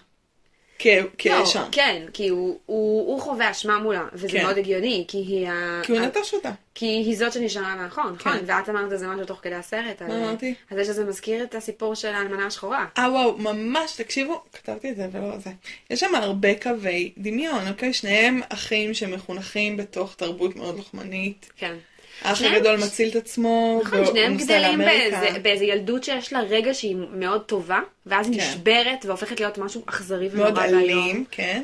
כאשם. 1.18 1.60
לא, 1.60 1.66
כן, 1.72 2.06
כי 2.14 2.28
הוא, 2.28 2.60
הוא, 2.66 3.08
הוא 3.08 3.22
חווה 3.22 3.52
אשמה 3.52 3.80
מולה, 3.80 4.06
וזה 4.14 4.28
כן. 4.28 4.44
מאוד 4.44 4.58
הגיוני, 4.58 5.06
כי 5.08 5.18
היא 5.18 5.48
ה... 5.48 5.82
כי 5.84 5.92
הוא 5.92 6.00
נטש 6.00 6.34
אותה. 6.34 6.52
כי 6.76 6.86
היא 6.86 7.18
זאת 7.18 7.34
שנשארה 7.34 7.76
מאחור, 7.76 8.10
נכון? 8.10 8.38
כן. 8.38 8.44
ואת 8.46 8.70
אמרת 8.70 8.92
איזה 8.92 9.08
משהו 9.08 9.26
תוך 9.26 9.40
כדי 9.42 9.56
הסרט. 9.56 10.02
מה 10.02 10.18
אמרתי? 10.18 10.54
אז 10.72 10.78
זה 10.78 10.86
שזה 10.86 11.06
מזכיר 11.06 11.44
את 11.44 11.56
הסיפור 11.56 11.96
של 11.96 12.08
האלמנה 12.08 12.46
השחורה. 12.46 12.86
אה 12.98 13.12
וואו, 13.12 13.38
ממש, 13.38 13.96
תקשיבו, 13.96 14.42
כתבתי 14.54 14.92
את 14.92 14.96
זה 14.96 15.08
ולא 15.12 15.38
זה. 15.38 15.50
יש 15.90 16.00
שם 16.00 16.16
הרבה 16.16 16.56
קווי 16.56 17.12
דמיון, 17.18 17.68
אוקיי? 17.68 17.94
שניהם 17.94 18.42
אחים 18.50 18.94
שמחונכים 18.94 19.78
בתוך 19.78 20.16
תרבות 20.16 20.56
מאוד 20.56 20.78
לוחמנית. 20.78 21.50
כן. 21.58 21.76
האח 22.22 22.42
הגדול 22.42 22.78
מציל 22.78 23.10
את 23.10 23.16
עצמו, 23.16 23.82
נכון, 23.84 24.06
שניהם 24.06 24.38
גדלים 24.38 24.80
באיזה, 24.80 25.40
באיזה 25.42 25.66
ילדות 25.66 26.04
שיש 26.04 26.34
לה 26.34 26.42
רגע 26.42 26.74
שהיא 26.74 26.96
מאוד 27.12 27.42
טובה, 27.42 27.80
ואז 28.06 28.30
היא 28.30 28.40
כן. 28.40 28.48
נשברת 28.50 29.06
והופכת 29.06 29.40
להיות 29.40 29.58
משהו 29.58 29.84
אכזרי 29.86 30.30
ונורא 30.32 30.52
ואיום. 30.56 30.74
מאוד 30.74 30.84
אלים, 30.84 31.26
כן. 31.32 31.64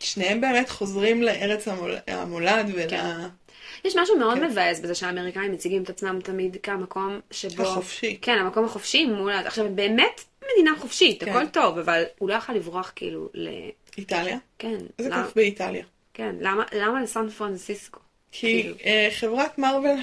ושניהם 0.00 0.40
באמת 0.40 0.70
חוזרים 0.70 1.22
לארץ 1.22 1.68
המול... 1.68 1.96
המולד 2.06 2.70
ול... 2.74 2.88
כן. 2.88 3.26
יש 3.84 3.96
משהו 3.96 4.18
מאוד 4.18 4.38
כן. 4.38 4.44
מבאס 4.44 4.80
בזה 4.80 4.94
שהאמריקאים 4.94 5.52
מציגים 5.52 5.82
את 5.82 5.90
עצמם 5.90 6.18
תמיד 6.22 6.56
כמקום 6.62 7.20
שבו... 7.30 7.62
החופשי. 7.62 8.18
כן, 8.22 8.38
המקום 8.38 8.64
החופשי 8.64 9.06
מול... 9.06 9.32
עכשיו, 9.32 9.66
באמת 9.74 10.24
מדינה 10.52 10.72
חופשית, 10.78 11.24
כן. 11.24 11.30
הכל 11.30 11.46
טוב, 11.46 11.78
אבל 11.78 12.02
הוא 12.18 12.28
לא 12.28 12.34
יכול 12.34 12.54
לברוח 12.54 12.92
כאילו 12.96 13.28
ל... 13.34 13.48
איטליה? 13.98 14.38
כן. 14.58 14.76
איזה 14.98 15.10
כיף 15.10 15.34
באיטליה. 15.36 15.84
כן, 16.16 16.36
למה, 16.40 16.64
למה 16.72 17.02
לסן 17.02 17.28
פרנסיסקו? 17.28 18.00
כי 18.32 18.62
כאילו. 18.62 18.76
אה, 18.84 19.08
חברת 19.10 19.58
מרוויל 19.58 19.96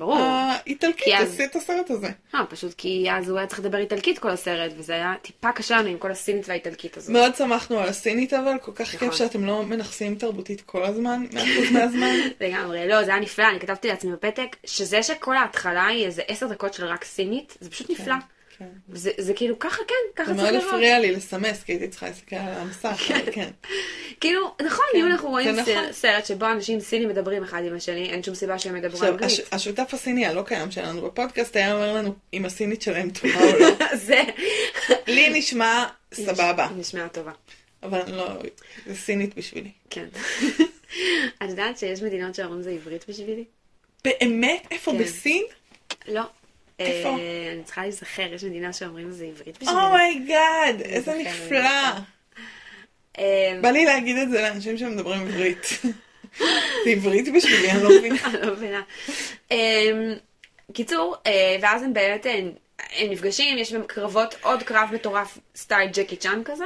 האיטלקית 0.00 1.14
עשתה 1.14 1.44
את 1.44 1.56
הסרט 1.56 1.90
הזה. 1.90 2.08
אה, 2.34 2.46
פשוט 2.46 2.74
כי 2.74 3.06
אז 3.12 3.28
הוא 3.28 3.38
היה 3.38 3.46
צריך 3.46 3.60
לדבר 3.60 3.78
איטלקית 3.78 4.18
כל 4.18 4.30
הסרט, 4.30 4.72
וזה 4.76 4.92
היה 4.92 5.14
טיפה 5.22 5.52
קשה 5.52 5.78
לנו 5.78 5.88
עם 5.88 5.98
כל 5.98 6.10
הסינית 6.10 6.48
והאיטלקית 6.48 6.96
הזאת. 6.96 7.10
מאוד 7.10 7.36
שמחנו 7.36 7.78
על 7.78 7.88
הסינית 7.88 8.32
אבל, 8.32 8.52
כל 8.62 8.72
כך 8.74 8.86
כיף 8.90 9.02
נכון. 9.02 9.16
שאתם 9.16 9.44
לא 9.44 9.62
מנכסים 9.62 10.14
תרבותית 10.14 10.60
כל 10.60 10.84
הזמן, 10.84 11.24
מאה 11.32 11.42
אחוז 11.42 11.72
מהזמן. 11.72 12.14
לגמרי, 12.40 12.88
לא, 12.88 13.04
זה 13.04 13.10
היה 13.10 13.20
נפלא, 13.20 13.44
אני 13.50 13.60
כתבתי 13.60 13.88
לעצמי 13.88 14.12
בפתק, 14.12 14.56
שזה 14.64 15.02
שכל 15.02 15.36
ההתחלה 15.36 15.86
היא 15.86 16.06
איזה 16.06 16.22
עשר 16.28 16.46
דקות 16.46 16.74
של 16.74 16.84
רק 16.84 17.04
סינית, 17.04 17.56
זה 17.60 17.70
פשוט 17.70 17.90
נפלא. 17.90 18.14
כן. 18.14 18.18
כן. 18.60 18.66
זה, 18.92 19.10
זה 19.18 19.34
כאילו 19.34 19.58
ככה 19.58 19.82
כן, 19.88 19.94
ככה 20.16 20.34
צריך 20.34 20.38
לראות. 20.38 20.52
זה 20.52 20.58
מאוד 20.58 20.74
הפריע 20.74 20.98
לי 20.98 21.10
לסמס, 21.10 21.62
כי 21.62 21.72
הייתי 21.72 21.88
צריכה 21.88 22.06
להסתכל 22.06 22.36
על 22.36 22.54
המסך, 22.54 23.10
אבל 23.10 23.32
כן. 23.32 23.50
כאילו, 24.20 24.54
נכון, 24.62 24.84
אם 24.94 25.00
כן, 25.00 25.10
אנחנו 25.10 25.28
רואים 25.28 25.56
נכון. 25.56 25.92
סרט 25.92 26.26
שבו 26.26 26.46
אנשים 26.46 26.80
סינים 26.80 27.08
מדברים 27.08 27.42
אחד 27.42 27.62
עם 27.66 27.76
השני, 27.76 28.10
אין 28.10 28.22
שום 28.22 28.34
סיבה 28.34 28.58
שהם 28.58 28.76
ידברו 28.76 29.02
אנגלית. 29.02 29.48
השותף 29.52 29.94
הסיני 29.94 30.26
הלא 30.26 30.42
קיים 30.42 30.70
שלנו 30.70 31.02
בפודקאסט 31.02 31.56
היה 31.56 31.74
אומר 31.74 31.94
לנו 31.94 32.14
אם 32.34 32.44
הסינית 32.44 32.82
שלהם 32.82 33.10
טובה 33.10 33.40
או 33.52 33.58
לא. 33.58 33.96
זה. 33.96 34.22
לי 35.06 35.28
נשמע 35.38 35.86
סבבה. 36.14 36.68
נשמעה 36.76 37.08
טובה. 37.08 37.32
אבל 37.82 38.00
לא, 38.08 38.28
זה 38.86 38.94
סינית 38.94 39.34
בשבילי. 39.34 39.70
כן. 39.90 40.06
את 41.44 41.48
יודעת 41.48 41.78
שיש 41.78 42.02
מדינות 42.02 42.34
שאומרים 42.34 42.62
זה 42.62 42.70
עברית 42.70 43.04
בשבילי? 43.08 43.44
באמת? 44.04 44.66
איפה? 44.70 44.92
כן. 44.92 44.98
בסין? 44.98 45.44
לא. 46.08 46.22
איפה? 46.80 47.08
אה, 47.08 47.52
אני 47.54 47.62
צריכה 47.64 47.82
להיזכר, 47.82 48.32
יש 48.34 48.44
מדינה 48.44 48.72
שאומרים 48.72 49.10
זה 49.10 49.24
עברית 49.24 49.58
בשבילי. 49.62 49.80
Oh 49.82 50.07
my 50.07 50.31
god, 50.31 50.80
איזה 50.80 51.14
נפלא. 51.14 51.90
אה, 53.18 53.58
בא 53.60 53.70
לי 53.70 53.84
להגיד 53.84 54.16
את 54.16 54.30
זה 54.30 54.42
לאנשים 54.42 54.78
שמדברים 54.78 55.20
עברית. 55.20 55.66
זה 56.84 56.90
עברית 56.90 57.28
בשבילי, 57.36 57.70
אני 57.70 57.82
לא 57.82 57.90
מבינה. 57.98 58.16
אני 58.24 58.46
לא 58.46 58.52
מבינה. 58.52 58.82
אמ, 59.50 59.56
קיצור, 60.72 61.16
אה, 61.26 61.56
ואז 61.60 61.82
הם 61.82 61.92
באמת, 61.92 62.26
אה, 62.26 62.38
הם 62.98 63.10
נפגשים, 63.10 63.58
יש 63.58 63.72
בהם 63.72 63.82
קרבות, 63.86 64.34
עוד 64.42 64.62
קרב 64.62 64.88
מטורף 64.92 65.38
סטייל 65.56 65.90
ג'קי 65.92 66.16
צ'אן 66.16 66.42
כזה. 66.44 66.64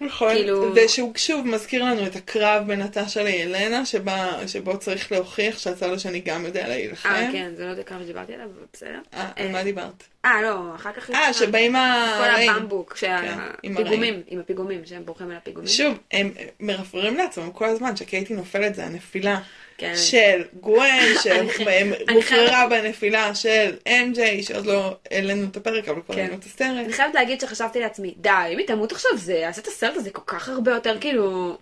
נכון, 0.00 0.34
כאילו- 0.34 0.74
זה 0.74 0.88
שהוא 0.88 1.12
שוב 1.16 1.46
מזכיר 1.46 1.84
לנו 1.84 2.06
את 2.06 2.16
הקרב 2.16 2.66
בין 2.66 2.82
נטשה 2.82 3.22
לילנה, 3.22 3.86
שבה, 3.86 4.48
שבו 4.48 4.78
צריך 4.78 5.12
להוכיח 5.12 5.58
שהצד 5.58 5.92
השני 5.92 6.20
גם 6.20 6.44
יודע 6.44 6.68
להילחם. 6.68 7.08
אה, 7.08 7.28
כן, 7.32 7.52
זה 7.56 7.64
לא 7.64 7.70
יודע 7.70 7.82
כמה 7.82 8.02
שדיברתי 8.02 8.34
עליו, 8.34 8.46
אבל 8.46 8.64
בסדר. 8.72 8.98
אה, 9.14 9.28
על 9.36 9.52
מה 9.52 9.62
דיברת? 9.62 10.04
אה, 10.24 10.42
לא, 10.42 10.74
אחר 10.74 10.92
כך... 10.92 11.10
אה, 11.10 11.32
שבאים 11.32 11.76
ה... 11.76 12.14
כל 12.18 12.24
הרעים. 12.24 12.50
הבמבוק, 12.50 12.92
כן, 12.92 13.38
עם 13.62 13.74
שהפיגומים, 13.76 14.22
עם 14.26 14.40
הפיגומים, 14.40 14.80
שהם 14.84 15.04
בורחים 15.04 15.30
על 15.30 15.36
הפיגומים. 15.36 15.68
שוב, 15.68 15.98
הם 16.12 16.30
מרפררים 16.60 17.16
לעצמם 17.16 17.50
כל 17.52 17.64
הזמן 17.64 17.96
שקייטי 17.96 18.34
נופלת 18.34 18.74
זה 18.74 18.84
הנפילה 18.84 19.40
כן. 19.78 19.92
של 19.96 20.42
גוון, 20.60 20.86
שהוכררה 21.22 22.66
בנפילה 22.68 23.34
של 23.34 23.76
אמג'יי, 23.88 24.42
שעוד 24.42 24.66
לא 24.66 24.96
העלינו 25.10 25.46
את 25.50 25.56
הפרק, 25.56 25.88
אבל 25.88 26.00
כבר 26.06 26.14
כן. 26.14 26.20
ראינו 26.20 26.34
את 26.34 26.44
הסרט. 26.44 26.60
אני 26.84 26.92
חייבת 26.92 27.14
להגיד 27.14 27.40
שחשבתי 27.40 27.80
לעצמי, 27.80 28.14
די, 28.16 28.30
אם 28.52 28.58
היא 28.58 28.66
תמות 28.66 28.92
עכשיו 28.92 29.10
זה 29.16 29.34
יעשה 29.34 29.60
את 29.62 29.66
הסרט 29.66 29.96
הזה 29.96 30.10
כל 30.10 30.22
כך 30.26 30.48
הרבה 30.48 30.72
יותר 30.72 30.96
כאילו... 31.00 31.56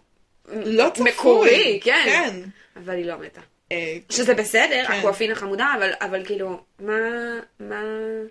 לא 0.53 0.91
צפוי. 0.95 1.11
מקורי, 1.11 1.81
כן. 1.85 2.03
כן. 2.05 2.41
אבל 2.77 2.95
היא 2.95 3.05
לא 3.07 3.15
מתה. 3.19 3.41
אה, 3.73 3.97
שזה 4.11 4.35
בסדר, 4.35 4.85
כן. 4.87 4.93
אקוואפינה 4.93 5.35
חמודה, 5.35 5.75
אבל, 5.79 5.91
אבל 6.01 6.25
כאילו, 6.25 6.61
מה, 6.81 6.93
מה... 7.61 7.83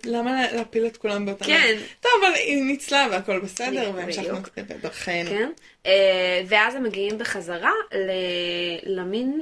למה 0.04 0.32
לה- 0.42 0.52
להפיל 0.52 0.86
את 0.86 0.96
כולם 0.96 1.26
באותה... 1.26 1.44
כן. 1.44 1.62
רגע? 1.68 1.80
טוב, 2.00 2.10
אבל 2.20 2.34
היא 2.34 2.62
ניצלה 2.62 3.06
והכל 3.10 3.40
בסדר. 3.40 3.90
והמשכנו 3.94 4.36
בדרכנו. 4.56 5.30
כן? 5.30 5.50
אה, 5.86 6.42
ואז 6.48 6.74
הם 6.74 6.82
מגיעים 6.82 7.18
בחזרה 7.18 7.72
ל- 7.94 9.00
למין, 9.00 9.40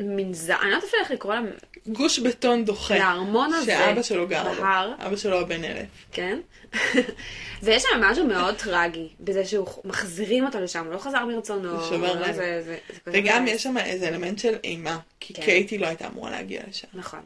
מין 0.00 0.34
ז... 0.34 0.50
אני 0.50 0.70
לא 0.70 0.74
יודעת 0.74 0.84
אפילו 0.88 1.02
איך 1.02 1.10
לקרוא 1.10 1.34
לה, 1.34 1.40
גוש 1.86 2.18
בטון 2.18 2.64
דוחה. 2.64 2.98
לארמון 2.98 3.52
הזה. 3.52 3.72
שאבא 3.72 4.02
שלו 4.02 4.28
גר. 4.28 4.44
בהר. 4.44 4.94
אבא 4.98 5.16
שלו 5.16 5.40
הבן 5.40 5.64
אלף. 5.64 5.88
כן? 6.12 6.38
ויש 7.62 7.82
שם 7.82 8.00
משהו 8.00 8.26
מאוד 8.26 8.54
טרגי, 8.54 9.08
בזה 9.20 9.44
שהוא 9.44 9.66
מחזירים 9.84 10.46
אותו 10.46 10.60
לשם, 10.60 10.84
הוא 10.84 10.92
לא 10.92 10.98
חזר 10.98 11.24
מרצונו. 11.24 11.80
זה 11.80 11.88
שובר 11.88 12.20
לב. 12.20 12.36
וגם. 13.06 13.46
יש 13.46 13.62
שם 13.62 13.78
איזה 13.78 14.08
אלמנט 14.08 14.38
של 14.38 14.54
אימה, 14.64 14.98
כי 15.20 15.34
כן. 15.34 15.42
קייטי 15.42 15.78
לא 15.78 15.86
הייתה 15.86 16.06
אמורה 16.06 16.30
להגיע 16.30 16.60
לשם. 16.68 16.88
נכון. 16.94 17.20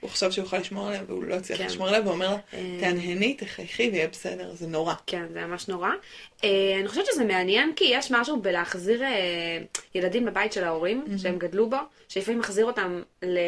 הוא 0.00 0.10
חשב 0.10 0.30
שהוא 0.30 0.44
יוכל 0.44 0.58
לשמור 0.58 0.88
עליה, 0.88 1.02
והוא 1.06 1.24
לא 1.24 1.34
הצליח 1.34 1.58
כן. 1.58 1.66
לשמור 1.66 1.88
עליה, 1.88 2.00
ואומר 2.04 2.30
לה, 2.30 2.38
אה. 2.54 2.76
תהנהני, 2.80 3.34
תחייכי 3.34 3.90
ויהיה 3.92 4.08
בסדר, 4.08 4.54
זה 4.54 4.66
נורא. 4.66 4.94
כן, 5.06 5.26
זה 5.32 5.46
ממש 5.46 5.68
נורא. 5.68 5.90
אה, 6.44 6.76
אני 6.80 6.88
חושבת 6.88 7.06
שזה 7.06 7.24
מעניין 7.24 7.72
כי 7.76 7.84
יש 7.84 8.10
משהו 8.10 8.40
בלהחזיר 8.40 9.02
אה, 9.02 9.58
ילדים 9.94 10.26
לבית 10.26 10.52
של 10.52 10.64
ההורים 10.64 11.04
שהם 11.18 11.38
גדלו 11.38 11.70
בו, 11.70 11.76
שלפעמים 12.08 12.38
מחזיר 12.38 12.66
אותם 12.66 13.02
ל... 13.22 13.38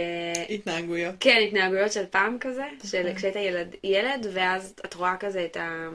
התנהגויות. 0.49 1.15
כן, 1.21 1.41
התנהגויות 1.49 1.93
של 1.93 2.05
פעם 2.11 2.37
כזה, 2.41 2.65
של 2.85 3.15
כשהיית 3.17 3.37
ילד, 3.37 3.75
ילד, 3.85 4.27
ואז 4.33 4.75
את 4.85 4.95
רואה 4.95 5.17
כזה 5.17 5.45
את, 5.45 5.57
ה... 5.57 5.89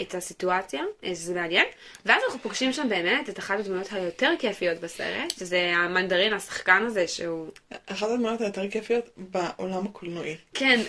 את 0.00 0.14
הסיטואציה, 0.14 0.82
אה, 1.04 1.14
שזה 1.14 1.34
מעניין. 1.34 1.66
ואז 2.06 2.22
אנחנו 2.26 2.40
פוגשים 2.42 2.72
שם 2.72 2.88
באמת 2.88 3.28
את 3.28 3.38
אחת 3.38 3.58
הדמויות 3.58 3.88
היותר 3.92 4.30
כיפיות 4.38 4.80
בסרט, 4.80 5.32
שזה 5.38 5.72
המנדרין, 5.74 6.32
השחקן 6.32 6.82
הזה, 6.86 7.08
שהוא... 7.08 7.46
אחת 7.86 8.08
הדמויות 8.10 8.40
היותר 8.40 8.70
כיפיות 8.70 9.08
בעולם 9.16 9.86
הקולנועי. 9.86 10.36
כן. 10.54 10.80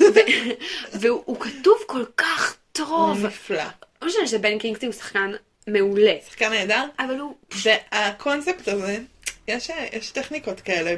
והוא 1.00 1.22
הוא 1.26 1.40
כתוב 1.40 1.78
כל 1.88 2.06
כך 2.18 2.58
הוא 2.78 2.86
טוב. 2.86 3.26
נפלא. 3.26 3.64
לא 4.02 4.08
משנה 4.08 4.28
שבן 4.28 4.60
קינגסטי 4.60 4.86
הוא 4.86 4.94
שחקן 4.94 5.32
מעולה, 5.68 6.14
שחקן 6.30 6.50
נהדר. 6.50 6.86
אבל 7.00 7.20
הוא... 7.20 7.36
והקונספט 7.64 8.68
הזה, 8.68 9.00
יש, 9.48 9.70
יש 9.94 10.12
טכניקות 10.12 10.62
כאלה 10.62 10.96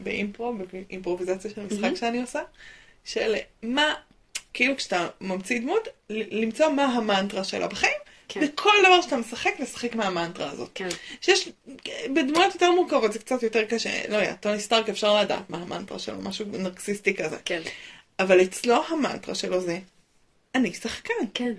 באימפרו, 0.00 0.54
באימפרוביזציה 0.88 1.50
של 1.50 1.60
משחק 1.60 1.94
שאני 1.94 2.20
עושה, 2.20 2.40
של 3.04 3.34
מה, 3.62 3.94
כאילו 4.54 4.76
כשאתה 4.76 5.08
ממציא 5.20 5.60
דמות, 5.60 5.88
למצוא 6.10 6.68
מה 6.68 6.84
המנטרה 6.84 7.44
שלה 7.44 7.66
בחיים, 7.68 7.98
כן. 8.28 8.40
וכל 8.44 8.70
דבר 8.86 9.00
שאתה 9.00 9.16
משחק, 9.16 9.52
לשחק 9.58 9.94
מהמנטרה 9.94 10.50
הזאת. 10.50 10.70
כן, 10.74 10.88
שיש, 11.20 11.48
בדמויות 12.14 12.54
יותר 12.54 12.70
מורכבות 12.70 13.12
זה 13.12 13.18
קצת 13.18 13.42
יותר 13.42 13.64
קשה, 13.64 14.08
לא 14.08 14.16
יודע, 14.16 14.32
טוני 14.32 14.60
סטארק 14.60 14.88
אפשר 14.88 15.20
לדעת 15.20 15.50
מה 15.50 15.58
המנטרה 15.58 15.98
שלו, 15.98 16.20
משהו 16.20 16.46
נרקסיסטי 16.52 17.14
כזה. 17.14 17.36
כן, 17.44 17.60
אבל 18.18 18.42
אצלו 18.42 18.82
המנטרה 18.88 19.34
שלו 19.34 19.60
זה, 19.60 19.78
אני 20.54 20.74
שחקן. 20.74 21.14
כן. 21.34 21.52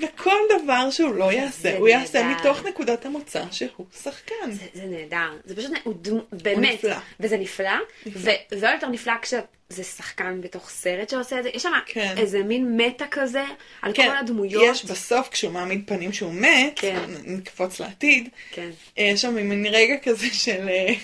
וכל 0.00 0.36
דבר 0.62 0.90
שהוא 0.90 1.14
לא 1.14 1.32
יעשה, 1.32 1.76
הוא 1.78 1.88
יעשה 1.88 2.22
נהדר. 2.22 2.40
מתוך 2.40 2.66
נקודת 2.66 3.06
המוצא 3.06 3.44
שהוא 3.50 3.86
שחקן. 4.02 4.50
זה, 4.50 4.64
זה 4.74 4.84
נהדר. 4.84 5.36
זה 5.44 5.56
פשוט, 5.56 5.72
הוא 5.84 5.94
דמו, 6.02 6.20
באמת. 6.32 6.74
נפלא. 6.74 6.96
וזה 7.20 7.36
נפלא. 7.36 7.70
נפלא. 8.06 8.22
ו- 8.22 8.58
ועוד 8.60 8.74
יותר 8.74 8.88
נפלא 8.88 9.12
כשזה 9.22 9.84
שחקן 9.84 10.40
בתוך 10.40 10.70
סרט 10.70 11.08
שעושה 11.08 11.38
את 11.38 11.42
זה. 11.42 11.50
יש 11.54 11.62
שם 11.62 11.72
כן. 11.86 12.14
איזה 12.16 12.42
מין 12.42 12.76
מטה 12.76 13.04
כזה 13.10 13.44
על 13.82 13.92
כן, 13.94 14.08
כל 14.08 14.16
הדמויות. 14.16 14.64
יש 14.66 14.84
בסוף, 14.84 15.28
כשהוא 15.28 15.52
מעמיד 15.52 15.82
פנים 15.86 16.12
שהוא 16.12 16.32
מת, 16.32 16.72
כן. 16.76 17.04
נקפוץ 17.24 17.80
לעתיד, 17.80 18.28
כן, 18.50 18.70
אה, 18.98 19.04
יש 19.04 19.22
שם 19.22 19.34
מין 19.34 19.66
רגע 19.66 19.94
כזה 20.02 20.26
של, 20.32 20.68
אה, 20.68 20.94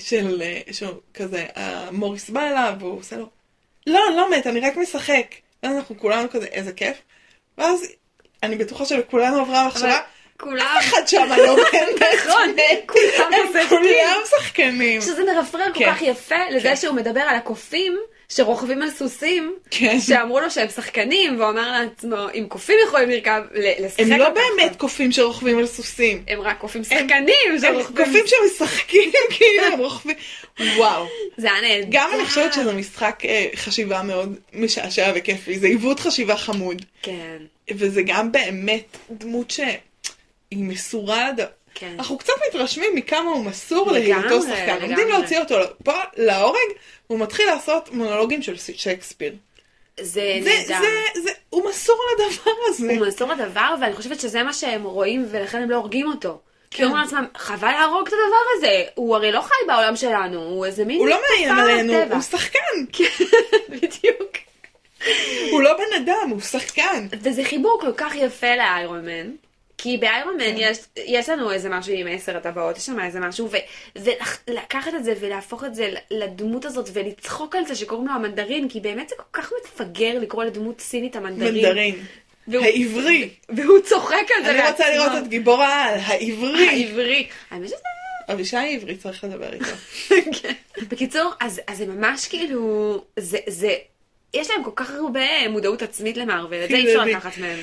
של, 0.00 0.42
אה, 0.42 0.60
שהוא 0.72 0.94
כזה, 1.14 1.46
המוריס 1.54 2.30
בא 2.30 2.48
אליו, 2.48 2.74
והוא 2.80 2.98
עושה 2.98 3.16
לו, 3.16 3.28
לא, 3.86 4.00
אני 4.08 4.16
לא 4.16 4.30
מת, 4.30 4.46
אני 4.46 4.60
רק 4.60 4.76
משחק. 4.76 5.34
ואז 5.62 5.76
אנחנו 5.76 5.98
כולנו 5.98 6.30
כזה, 6.30 6.46
איזה 6.46 6.72
כיף. 6.72 6.96
ואז 7.58 7.86
אני 8.42 8.56
בטוחה 8.56 8.84
שלכולנו 8.84 9.40
עברה 9.40 9.60
המחשבה, 9.60 10.00
כולם... 10.40 10.66
אף 10.78 10.84
אחד 10.84 11.06
שם 11.06 11.28
לא 11.36 11.56
באמת 11.72 12.02
נכון. 12.14 12.54
כולם 12.86 13.32
הם 13.32 13.48
משחקים. 13.48 13.78
כולם 13.78 14.20
שחקנים. 14.30 15.00
שזה 15.00 15.24
מרפרר 15.24 15.72
כל 15.74 15.78
כן. 15.78 15.94
כך 15.94 16.02
יפה 16.02 16.48
לזה 16.50 16.68
כן. 16.68 16.76
שהוא 16.76 16.94
מדבר 16.94 17.20
על 17.20 17.36
הקופים 17.36 17.98
שרוכבים 18.34 18.82
על 18.82 18.90
סוסים, 18.90 19.54
כן. 19.70 20.00
שאמרו 20.00 20.40
לו 20.40 20.50
שהם 20.50 20.68
שחקנים, 20.68 21.40
והוא 21.40 21.50
אמר 21.50 21.72
לעצמו, 21.72 22.16
אם 22.34 22.46
קופים 22.48 22.76
יכולים 22.86 23.10
לרכב, 23.10 23.42
לשחק 23.54 24.00
הם 24.00 24.08
לא 24.10 24.26
על 24.26 24.32
ככה." 24.34 24.40
באמת 24.58 24.76
קופים 24.76 25.12
שרוכבים 25.12 25.58
על 25.58 25.66
סוסים. 25.66 26.24
הם 26.28 26.40
רק 26.40 26.58
קופים 26.58 26.84
שחקנים 26.84 27.34
הם 27.50 27.58
שרוכבים. 27.58 28.06
קופים 28.06 28.24
שמשחקים, 28.26 29.12
כאילו 29.36 29.64
הם 29.72 29.78
רוכבים. 29.78 30.16
וואו. 30.76 31.06
זה 31.36 31.52
היה 31.52 31.60
נהדר. 31.60 31.88
גם 31.90 32.10
אני 32.14 32.24
חושבת 32.24 32.52
שזה 32.52 32.72
משחק 32.72 33.22
אה, 33.24 33.46
חשיבה 33.54 34.02
מאוד 34.02 34.36
משעשע 34.52 35.12
וכיפי, 35.14 35.58
זה 35.58 35.66
עיוות 35.66 36.00
חשיבה 36.00 36.36
חמוד. 36.36 36.82
כן, 37.02 37.36
וזה 37.70 38.02
גם 38.06 38.32
באמת 38.32 38.96
דמות 39.10 39.50
שהיא 39.50 39.68
מסורה 40.52 41.30
לד... 41.30 41.40
כן. 41.82 41.94
אנחנו 41.98 42.18
קצת 42.18 42.32
מתרשמים 42.48 42.94
מכמה 42.94 43.30
הוא 43.30 43.44
מסור 43.44 43.92
להיותו 43.92 44.42
שחקן. 44.42 44.78
עומדים 44.82 45.08
להוציא 45.08 45.38
אותו 45.38 45.54
פה 45.84 45.92
להורג, 46.16 46.58
והוא 47.10 47.20
מתחיל 47.20 47.46
לעשות 47.46 47.92
מונולוגים 47.92 48.42
של 48.42 48.56
שייקספיר. 48.56 49.32
זה 50.00 50.38
נהדר. 50.42 50.78
זה, 51.14 51.20
זה, 51.22 51.30
הוא 51.50 51.70
מסור 51.70 51.98
לדבר 52.12 52.52
הזה. 52.68 52.92
הוא 52.98 53.06
מסור 53.06 53.28
לדבר, 53.32 53.74
ואני 53.80 53.94
חושבת 53.94 54.20
שזה 54.20 54.42
מה 54.42 54.52
שהם 54.52 54.84
רואים, 54.84 55.26
ולכן 55.30 55.62
הם 55.62 55.70
לא 55.70 55.76
הורגים 55.76 56.06
אותו. 56.06 56.38
כי 56.70 56.76
כן. 56.76 56.84
הם 56.84 56.88
אומרים 56.90 57.04
לעצמם, 57.04 57.26
חבל 57.36 57.70
להרוג 57.70 58.06
את 58.06 58.12
הדבר 58.12 58.36
הזה, 58.56 58.84
הוא 58.94 59.16
הרי 59.16 59.32
לא 59.32 59.40
חי 59.40 59.66
בעולם 59.66 59.96
שלנו, 59.96 60.42
הוא 60.42 60.66
איזה 60.66 60.84
מין 60.84 60.98
הוא 60.98 61.08
לא 61.08 61.20
מאיים 61.28 61.58
עלינו, 61.58 61.92
מהטבע." 61.92 62.14
הוא 62.14 62.22
שחקן. 62.22 62.58
כן, 62.92 63.24
בדיוק. 63.68 64.32
הוא 65.50 65.62
לא 65.62 65.76
בן 65.76 66.02
אדם, 66.02 66.30
הוא 66.30 66.40
שחקן. 66.40 67.06
וזה 67.22 67.44
חיבור 67.44 67.78
כל 67.80 67.92
כך 67.96 68.14
יפה 68.14 68.56
לאיירון 68.56 69.04
מן. 69.04 69.30
כי 69.82 69.96
באיירון 69.96 70.36
מן 70.36 70.54
יש, 70.56 70.78
יש 70.96 71.28
לנו 71.28 71.52
איזה 71.52 71.68
משהו 71.68 71.92
עם 71.94 72.06
עשר 72.10 72.36
הטבעות, 72.36 72.76
יש 72.76 72.86
שם 72.86 73.00
איזה 73.00 73.20
משהו, 73.20 73.48
ולקחת 74.48 74.94
את 74.94 75.04
זה 75.04 75.14
ולהפוך 75.20 75.64
את 75.64 75.74
זה 75.74 75.88
לדמות 76.10 76.64
הזאת 76.64 76.88
ולצחוק 76.92 77.56
על 77.56 77.66
זה 77.66 77.74
שקוראים 77.74 78.06
לו 78.08 78.12
המנדרין, 78.14 78.68
כי 78.68 78.80
באמת 78.80 79.08
זה 79.08 79.14
כל 79.16 79.40
כך 79.40 79.52
מפגר 79.64 80.18
לקרוא 80.18 80.44
לדמות 80.44 80.80
סינית 80.80 81.16
המנדרין. 81.16 81.54
מנדרין. 81.54 81.94
והוא- 82.48 82.64
העברי. 82.64 83.28
והוא 83.48 83.78
צוחק 83.80 84.16
על 84.38 84.44
זה 84.44 84.50
אני 84.50 84.70
רוצה. 84.70 84.84
לראות 84.94 85.12
את 85.22 85.28
גיבור 85.28 85.62
העל, 85.62 85.98
העברי. 86.02 86.68
העברי. 86.68 87.26
האמת 87.50 87.66
שזה... 87.68 87.76
אבישי 88.32 88.56
העברי 88.56 88.96
צריך 88.96 89.24
לדבר 89.24 89.52
איתו. 89.52 89.64
כן. 90.42 90.52
בקיצור, 90.88 91.32
אז, 91.40 91.60
אז 91.66 91.78
זה 91.78 91.86
ממש 91.86 92.26
כאילו, 92.26 93.04
זה, 93.18 93.38
זה, 93.46 93.74
יש 94.34 94.50
להם 94.50 94.64
כל 94.64 94.70
כך 94.76 94.90
הרבה 94.90 95.48
מודעות 95.48 95.82
עצמית 95.82 96.16
למערבל, 96.16 96.64
את 96.64 96.68
זה 96.68 96.76
אי 96.76 96.84
אפשר. 96.86 97.04
לקחת 97.04 97.38
מהם. 97.38 97.58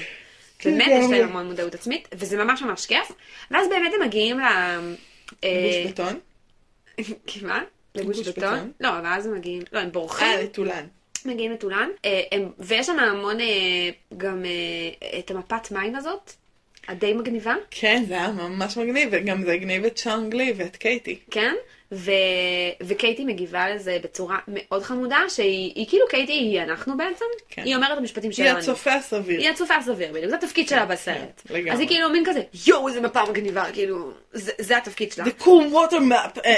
באמת 0.65 0.87
יש 0.87 0.93
לגמרי. 0.93 1.19
להם 1.19 1.29
המון 1.29 1.45
מודעות 1.47 1.75
עצמית, 1.75 2.07
וזה 2.13 2.43
ממש 2.43 2.61
ממש 2.61 2.85
כיף. 2.85 3.11
ואז 3.51 3.67
באמת 3.69 3.91
הם 3.95 4.07
מגיעים 4.07 4.39
ל... 4.39 4.43
אה, 5.43 5.83
גוש 5.83 5.91
בטון. 5.91 6.19
מה? 7.47 7.63
לגוש 7.95 8.17
גוש 8.17 8.27
בטון? 8.27 8.71
לא, 8.79 8.89
ואז 9.03 9.25
הם 9.25 9.33
מגיעים, 9.33 9.61
לא, 9.71 9.79
הם 9.79 9.91
בורחים, 9.91 10.27
אה, 10.27 10.43
לטולן. 10.43 10.85
מגיעים 11.25 11.51
לטולן, 11.51 11.89
אה, 12.05 12.21
ויש 12.59 12.85
שם 12.87 12.99
המון 12.99 13.39
אה, 13.39 13.89
גם 14.17 14.45
את 15.19 15.31
המפת 15.31 15.71
מים 15.71 15.95
הזאת, 15.95 16.33
הדי 16.87 17.13
מגניבה, 17.13 17.55
כן, 17.71 18.03
זה 18.07 18.13
היה 18.13 18.31
ממש 18.31 18.77
מגניב, 18.77 19.09
וגם 19.11 19.43
זה 19.43 19.51
הגניב 19.53 19.85
את 19.85 19.95
צ'אנגלי 19.95 20.53
ואת 20.57 20.75
קייטי. 20.75 21.19
כן? 21.31 21.55
ו... 21.91 22.11
וקייטי 22.81 23.25
מגיבה 23.25 23.69
לזה 23.69 23.97
בצורה 24.03 24.37
מאוד 24.47 24.83
חמודה, 24.83 25.19
שהיא 25.29 25.73
היא 25.75 25.85
כאילו 25.89 26.05
קייטי 26.09 26.31
היא 26.31 26.61
אנחנו 26.61 26.97
בעצם, 26.97 27.25
כן. 27.49 27.61
היא 27.65 27.75
אומרת 27.75 27.91
את 27.91 27.97
המשפטים 27.97 28.29
היא 28.29 28.37
שלנו. 28.37 28.57
הצופה 28.57 28.93
הסביר. 28.93 29.39
היא 29.39 29.49
הצופה 29.49 29.75
הסביר 29.75 30.13
בדיוק, 30.13 30.29
זה 30.29 30.35
התפקיד 30.35 30.67
שלה 30.67 30.85
בסרט. 30.85 31.41
כן, 31.47 31.53
לגמרי. 31.53 31.71
אז 31.71 31.79
היא 31.79 31.87
כאילו 31.87 32.09
מין 32.09 32.23
כזה, 32.25 32.41
יואו 32.67 32.87
איזה 32.87 33.01
מפה 33.01 33.23
מגניבה, 33.29 33.65
כאילו, 33.73 34.11
זה, 34.33 34.51
זה 34.57 34.77
התפקיד 34.77 35.11
שלה. 35.11 35.25
The 35.25 35.41
cool 35.41 35.73
water 35.73 35.99
map. 36.11 36.39
אה, 36.45 36.55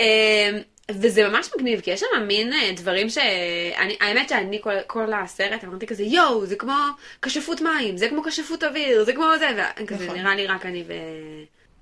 אמ, 0.00 0.58
וזה 0.90 1.28
ממש 1.28 1.48
מגניב, 1.56 1.80
כי 1.80 1.90
יש 1.90 2.00
שם 2.00 2.26
מין 2.26 2.52
אה, 2.52 2.72
דברים 2.76 3.08
ש... 3.08 3.18
אני, 3.78 3.96
האמת 4.00 4.28
שאני 4.28 4.60
כל, 4.62 4.74
כל 4.86 5.12
הסרט 5.12 5.64
אמרתי 5.64 5.86
כזה, 5.86 6.02
יואו, 6.02 6.46
זה 6.46 6.56
כמו 6.56 6.74
כשפות 7.22 7.60
מים, 7.60 7.96
זה 7.96 8.08
כמו 8.08 8.22
כשפות 8.22 8.64
אוויר, 8.64 9.04
זה 9.04 9.12
כמו 9.12 9.24
זה, 9.38 9.48
וכזה 9.82 10.04
נכון. 10.04 10.18
נראה 10.18 10.34
לי 10.34 10.46
רק 10.46 10.66
אני 10.66 10.84
ו... 10.86 10.92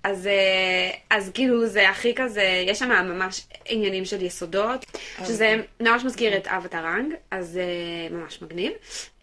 אז, 0.03 0.27
אה, 0.27 0.91
אז 1.11 1.31
כאילו 1.35 1.67
זה 1.67 1.89
הכי 1.89 2.15
כזה, 2.15 2.65
יש 2.67 2.79
שם 2.79 2.89
ממש 2.89 3.43
עניינים 3.69 4.05
של 4.05 4.23
יסודות, 4.23 4.87
שזה 5.27 5.57
ממש 5.81 6.05
מזכיר 6.05 6.37
את 6.37 6.47
אבטרנג, 6.47 7.15
אז 7.31 7.59
אה, 7.59 8.17
ממש 8.17 8.43
מגניב. 8.43 8.73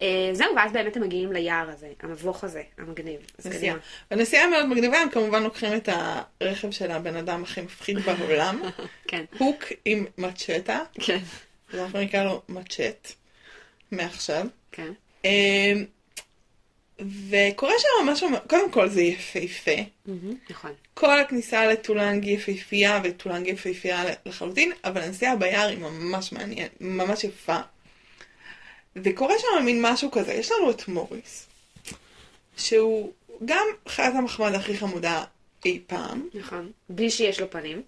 אה, 0.02 0.30
זהו, 0.34 0.56
ואז 0.56 0.72
באמת 0.72 0.98
הם 0.98 1.04
מגיעים 1.04 1.32
ליער 1.32 1.70
הזה, 1.70 1.88
המבוך 2.02 2.44
הזה, 2.44 2.62
המגניב. 2.78 3.20
נסיעה. 3.46 3.76
הנסיעה 4.12 4.48
מאוד 4.48 4.66
מגניבה, 4.66 4.98
הם 4.98 5.10
כמובן 5.10 5.44
לוקחים 5.44 5.74
את 5.74 5.90
הרכב 6.42 6.72
של 6.72 6.92
הבן 6.92 7.16
אדם 7.16 7.44
הכי 7.44 7.62
מפחיד 7.62 7.98
בעולם, 8.00 8.62
כן, 9.10 9.26
הוק 9.38 9.64
עם 9.86 10.06
מצ'טה, 10.18 10.80
כן, 10.94 11.20
אנחנו 11.74 12.00
נקרא 12.02 12.24
לו 12.24 12.42
מצ'ט, 12.50 13.12
מעכשיו. 13.92 14.46
כן. 14.72 14.92
וקורה 17.30 17.74
שם 17.80 18.10
משהו, 18.10 18.30
קודם 18.50 18.72
כל 18.72 18.90
זה 18.90 19.02
יפהפה. 19.02 19.82
נכון. 20.50 20.72
כל 20.94 21.20
הכניסה 21.20 21.68
לטולנג 21.68 22.26
יפהפייה, 22.26 23.02
וטולנג 23.04 23.48
יפהפייה 23.48 24.04
לחלוטין, 24.26 24.72
אבל 24.84 25.02
הנסיעה 25.02 25.36
ביער 25.36 25.68
היא 25.68 25.78
ממש 25.78 26.32
מעניינת, 26.32 26.72
ממש 26.82 27.24
יפה. 27.24 27.58
וקורה 28.96 29.34
שם 29.40 29.66
מין 29.66 29.82
משהו 29.82 30.12
כזה, 30.12 30.34
יש 30.34 30.52
לנו 30.52 30.72
את 30.72 30.88
מוריס, 30.88 31.48
שהוא 32.58 33.12
גם 33.46 33.66
חיית 33.88 34.16
המחמד 34.16 34.54
הכי 34.54 34.78
חמודה 34.78 35.24
אי 35.66 35.80
פעם, 35.88 36.30
נכון. 36.34 36.72
בלי 36.90 37.10
שיש 37.10 37.40
לו 37.40 37.50
פנים. 37.52 37.82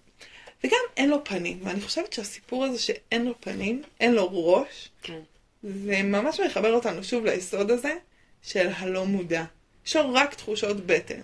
וגם 0.63 0.79
אין 0.97 1.09
לו 1.09 1.23
פנים, 1.23 1.59
ואני 1.63 1.81
חושבת 1.81 2.13
שהסיפור 2.13 2.65
הזה 2.65 2.79
שאין 2.79 3.25
לו 3.25 3.33
פנים, 3.39 3.83
אין 3.99 4.13
לו 4.13 4.29
ראש, 4.31 4.89
כן. 5.03 5.19
זה 5.63 6.03
ממש 6.03 6.39
מחבר 6.39 6.73
אותנו 6.73 7.03
שוב 7.03 7.25
ליסוד 7.25 7.71
הזה 7.71 7.93
של 8.43 8.69
הלא 8.75 9.05
מודע. 9.05 9.43
יש 9.87 9.95
לו 9.95 10.13
רק 10.13 10.33
תחושות 10.33 10.85
בטן. 10.85 11.19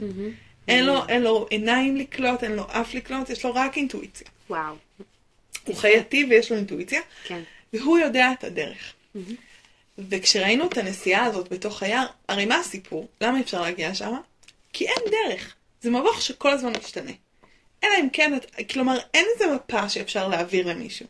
אין 0.67 0.85
לו, 0.85 1.07
אין 1.09 1.21
לו 1.21 1.47
עיניים 1.49 1.97
לקלוט, 1.97 2.43
אין 2.43 2.51
לו 2.51 2.63
אף 2.67 2.93
לקלוט, 2.93 3.29
יש 3.29 3.45
לו 3.45 3.53
רק 3.55 3.77
אינטואיציה. 3.77 4.27
וואו. 4.49 4.75
הוא 5.65 5.75
חייתי 5.75 6.25
ויש 6.29 6.51
לו 6.51 6.57
אינטואיציה, 6.57 7.01
כן. 7.23 7.41
והוא 7.73 7.97
יודע 7.97 8.31
את 8.31 8.43
הדרך. 8.43 8.93
וכשראינו 9.97 10.65
את 10.67 10.77
הנסיעה 10.77 11.23
הזאת 11.25 11.49
בתוך 11.49 11.83
היער, 11.83 12.05
הרי 12.29 12.45
מה 12.45 12.55
הסיפור? 12.59 13.07
למה 13.21 13.39
אפשר 13.39 13.61
להגיע 13.61 13.95
שם? 13.95 14.13
כי 14.73 14.87
אין 14.87 14.97
דרך. 15.11 15.55
זה 15.81 15.89
מבוך 15.89 16.21
שכל 16.21 16.51
הזמן 16.51 16.73
משתנה. 16.79 17.11
אלא 17.83 17.91
אם 17.99 18.07
כן, 18.13 18.33
את- 18.35 18.71
כלומר, 18.71 18.97
אין 19.13 19.25
איזה 19.33 19.55
מפה 19.55 19.89
שאפשר 19.89 20.27
להעביר 20.27 20.67
למישהו. 20.67 21.05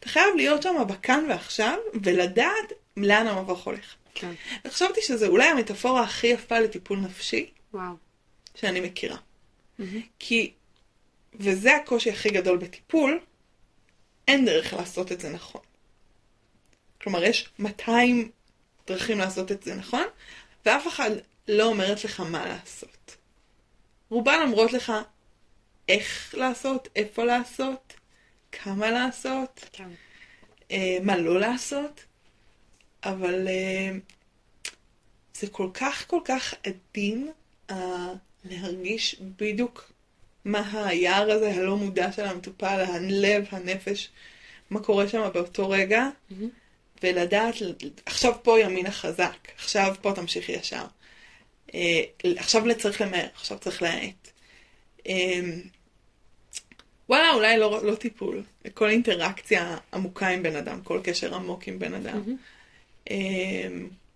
אתה 0.00 0.08
חייב 0.08 0.36
להיות 0.36 0.62
שם 0.62 0.74
בכאן 0.88 1.24
ועכשיו, 1.28 1.74
ולדעת 2.02 2.72
לאן 2.96 3.26
המבוך 3.26 3.64
הולך. 3.66 3.94
כן. 4.14 4.32
וחשבתי 4.64 5.02
שזה 5.02 5.26
אולי 5.26 5.48
המטאפורה 5.48 6.02
הכי 6.02 6.26
יפה 6.26 6.58
לטיפול 6.58 6.98
נפשי 6.98 7.50
וואו. 7.74 7.94
שאני 8.54 8.80
מכירה. 8.80 9.16
כי, 10.18 10.52
וזה 11.34 11.76
הקושי 11.76 12.10
הכי 12.10 12.30
גדול 12.30 12.58
בטיפול, 12.58 13.20
אין 14.28 14.44
דרך 14.44 14.72
לעשות 14.72 15.12
את 15.12 15.20
זה 15.20 15.30
נכון. 15.30 15.60
כלומר, 17.00 17.24
יש 17.24 17.48
200 17.58 18.30
דרכים 18.86 19.18
לעשות 19.18 19.52
את 19.52 19.62
זה 19.62 19.74
נכון, 19.74 20.04
ואף 20.66 20.88
אחד 20.88 21.10
לא 21.48 21.64
אומרת 21.64 22.04
לך 22.04 22.20
מה 22.20 22.46
לעשות. 22.46 23.16
רובן 24.10 24.38
אומרות 24.42 24.72
לך 24.72 24.92
איך 25.88 26.34
לעשות, 26.38 26.88
איפה 26.96 27.24
לעשות, 27.24 27.94
כמה 28.52 28.90
לעשות, 28.90 29.64
כן. 29.72 29.88
אה, 30.70 30.98
מה 31.02 31.16
לא 31.16 31.40
לעשות, 31.40 32.04
אבל 33.04 33.48
אה, 33.48 33.90
זה 35.34 35.46
כל 35.46 35.68
כך 35.74 36.04
כל 36.06 36.20
כך 36.24 36.54
עדין 36.66 37.30
אה, 37.70 38.12
להרגיש 38.44 39.16
בדיוק 39.36 39.92
מה 40.44 40.88
היער 40.88 41.30
הזה 41.30 41.54
הלא 41.54 41.76
מודע 41.76 42.12
של 42.12 42.24
המטופל, 42.24 42.84
הלב, 42.88 43.46
הנפש, 43.50 44.08
מה 44.70 44.80
קורה 44.80 45.08
שם 45.08 45.28
באותו 45.34 45.70
רגע, 45.70 46.08
ולדעת, 47.02 47.54
עכשיו 48.06 48.32
פה 48.42 48.60
ימין 48.60 48.86
החזק, 48.86 49.48
עכשיו 49.56 49.94
פה 50.00 50.12
תמשיך 50.14 50.48
ישר. 50.48 50.84
אה, 51.74 52.02
עכשיו 52.36 52.62
צריך 52.78 53.00
למהר, 53.00 53.26
עכשיו 53.34 53.58
צריך 53.58 53.82
להאט. 53.82 54.28
וואלה, 57.10 57.30
אולי 57.30 57.58
לא, 57.58 57.80
לא 57.84 57.94
טיפול. 57.94 58.42
כל 58.74 58.90
אינטראקציה 58.90 59.76
עמוקה 59.92 60.28
עם 60.28 60.42
בן 60.42 60.56
אדם, 60.56 60.80
כל 60.84 61.00
קשר 61.04 61.34
עמוק 61.34 61.68
עם 61.68 61.78
בן 61.78 61.94
אדם. 61.94 62.22
אמ, 62.28 62.36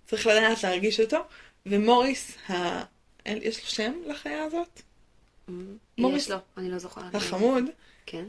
צריך 0.06 0.26
לדעת 0.26 0.62
להרגיש 0.62 1.00
אותו. 1.00 1.16
ומוריס, 1.66 2.36
ה... 2.50 2.82
יש 3.26 3.60
לו 3.64 3.66
שם 3.70 3.92
לחיה 4.06 4.44
הזאת? 4.44 4.80
מוריס- 5.98 6.22
יש 6.22 6.30
לו, 6.30 6.36
אני 6.56 6.70
לא 6.70 6.78
זוכרת. 6.78 7.14
החמוד, 7.14 7.64
כן, 8.06 8.24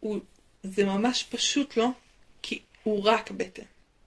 הוא... 0.00 0.18
זה 0.62 0.84
ממש 0.84 1.24
פשוט 1.30 1.76
לו, 1.76 1.92
כי 2.42 2.58
הוא 2.82 3.04
רק 3.04 3.30
בטן. 3.30 3.62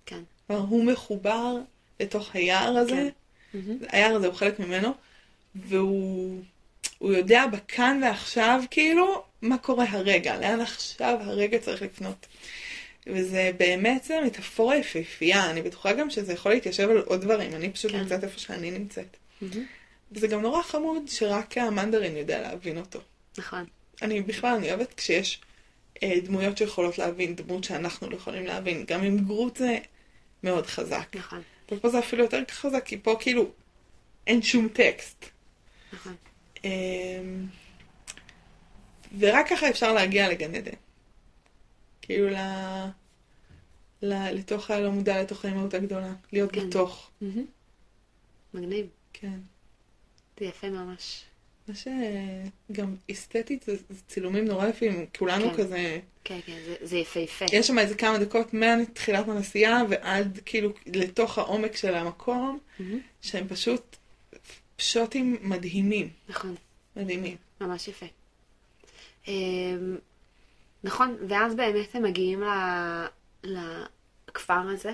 כן. 0.06 0.21
כלומר, 0.47 0.62
הוא 0.62 0.84
מחובר 0.86 1.56
לתוך 2.00 2.36
היער 2.36 2.78
הזה, 2.78 3.10
כן. 3.52 3.60
היער 3.89 4.15
הזה 4.15 4.28
הוא 4.28 4.36
חלק 4.36 4.60
ממנו, 4.60 4.89
והוא 5.56 6.41
הוא 6.97 7.13
יודע 7.13 7.47
בכאן 7.47 8.00
ועכשיו, 8.04 8.63
כאילו, 8.71 9.24
מה 9.41 9.58
קורה 9.58 9.86
הרגע, 9.89 10.38
לאן 10.39 10.62
עכשיו 10.62 11.17
הרגע 11.21 11.60
צריך 11.60 11.82
לפנות. 11.82 12.26
וזה 13.08 13.52
באמת 13.58 14.04
זה 14.04 14.22
מטאפורה 14.26 14.78
יפהפייה, 14.78 15.52
אני 15.52 15.62
בטוחה 15.62 15.94
גם 15.94 16.10
שזה 16.10 16.34
יכול 16.34 16.52
להתיישב 16.52 16.90
על 16.90 16.98
עוד 16.98 17.22
דברים, 17.22 17.56
אני 17.56 17.70
פשוט 17.70 17.92
כן. 17.92 18.00
נמצאת 18.00 18.24
איפה 18.24 18.40
שאני 18.40 18.72
נמצאת. 18.72 19.18
מהמם. 19.42 19.66
וזה 20.12 20.28
גם 20.28 20.42
נורא 20.42 20.62
חמוד 20.62 21.04
שרק 21.08 21.58
המנדרין 21.58 22.18
יודע 22.18 22.42
להבין 22.42 22.78
אותו. 22.78 23.00
נכון. 23.38 23.66
אני 24.02 24.22
בכלל, 24.22 24.56
אני 24.56 24.70
אוהבת 24.70 24.94
כשיש 24.94 25.42
אה, 26.04 26.20
דמויות 26.24 26.58
שיכולות 26.58 26.98
להבין 26.98 27.36
דמות 27.36 27.64
שאנחנו 27.64 28.10
לא 28.10 28.16
יכולים 28.16 28.46
להבין. 28.46 28.86
גם 28.88 29.04
עם 29.04 29.18
גרוט 29.18 29.58
זה 29.58 29.78
מאוד 30.44 30.66
חזק. 30.66 31.16
נכון. 31.16 31.42
אבל 31.70 31.80
פה 31.80 31.90
זה 31.90 32.00
אפילו 32.00 32.24
יותר 32.24 32.44
חזק, 32.52 32.86
כי 32.86 32.98
פה 32.98 33.16
כאילו 33.20 33.52
אין 34.28 34.42
שום 34.42 34.68
טקסט. 34.68 35.26
נכון. 35.94 36.16
אמ, 36.64 37.46
ורק 39.20 39.50
ככה 39.50 39.70
אפשר 39.70 39.94
להגיע 39.94 40.30
לגן 40.30 40.56
עדן. 40.56 40.72
כאילו 42.12 42.30
ל... 42.30 42.36
ל... 44.02 44.13
לתוך 44.39 44.71
הלא 44.71 44.91
מודע, 44.91 45.21
לתוך 45.21 45.45
האימהות 45.45 45.74
הגדולה. 45.74 46.13
להיות 46.34 46.52
כן. 46.52 46.69
בתוך. 46.69 47.10
מהמם. 47.21 47.45
מגניב. 48.54 48.86
כן. 49.13 49.39
זה 50.39 50.45
יפה 50.45 50.69
ממש. 50.69 51.24
מה 51.67 51.74
שגם 51.76 52.95
אסתטית 53.12 53.63
זה, 53.63 53.76
זה 53.89 54.02
צילומים 54.08 54.45
נורא 54.45 54.67
יפים. 54.67 55.06
כולנו 55.17 55.50
כן. 55.52 55.58
כזה... 55.58 56.00
כן, 56.24 56.39
כן, 56.45 56.58
זה- 56.65 56.76
זה 56.82 56.97
יפהפה. 56.97 57.45
יש 57.54 57.67
שם 57.67 57.80
איזה 57.80 57.95
כמה 57.95 58.17
דקות 58.17 58.54
מתחילת 58.54 59.28
הנסיעה 59.28 59.82
ועד 59.89 60.39
כאילו 60.45 60.69
לתוך 60.86 61.38
העומק 61.38 61.76
של 61.76 61.95
המקום, 61.95 62.60
מהמם. 62.80 63.00
שהם 63.21 63.47
פשוט 63.47 63.95
שוטים 64.78 65.38
מדהימים. 65.41 66.10
נכון. 66.30 66.56
מדהימים. 66.95 67.38
ממש 67.62 67.88
יפה. 67.88 68.06
נכון, 70.84 71.17
ואז 71.28 71.56
באמת 71.56 71.96
הם 71.96 72.04
מגיעים 72.04 72.44
ל- 72.44 73.06
לכפר 74.28 74.54
הזה, 74.74 74.91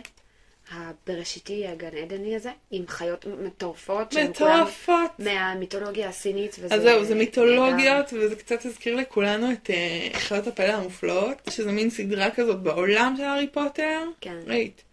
הבראשיתי, 0.71 1.67
הגן 1.67 1.97
עדני 1.97 2.35
הזה, 2.35 2.51
עם 2.71 2.87
חיות 2.87 3.25
מטורפות. 3.43 4.13
מטורפות. 4.13 5.11
מהמיתולוגיה 5.19 6.09
הסינית, 6.09 6.55
וזה... 6.59 6.75
אז 6.75 6.81
זהו, 6.81 7.05
זה. 7.05 7.15
מיתולוגיות, 7.15 8.13
וזה 8.13 8.35
קצת 8.35 8.65
הזכיר 8.65 8.95
לכולנו 8.95 9.51
את 9.51 9.69
אה, 9.69 10.09
חיות 10.19 10.47
הפלא 10.47 10.73
המופלאות, 10.73 11.37
שזה 11.49 11.71
מין 11.71 11.89
סדרה 11.89 12.31
כזאת 12.31 12.61
בעולם 12.61 13.13
של 13.17 13.23
הארי 13.23 13.47
פוטר. 13.47 14.03
כן. 14.21 14.37
ראית? 14.47 14.83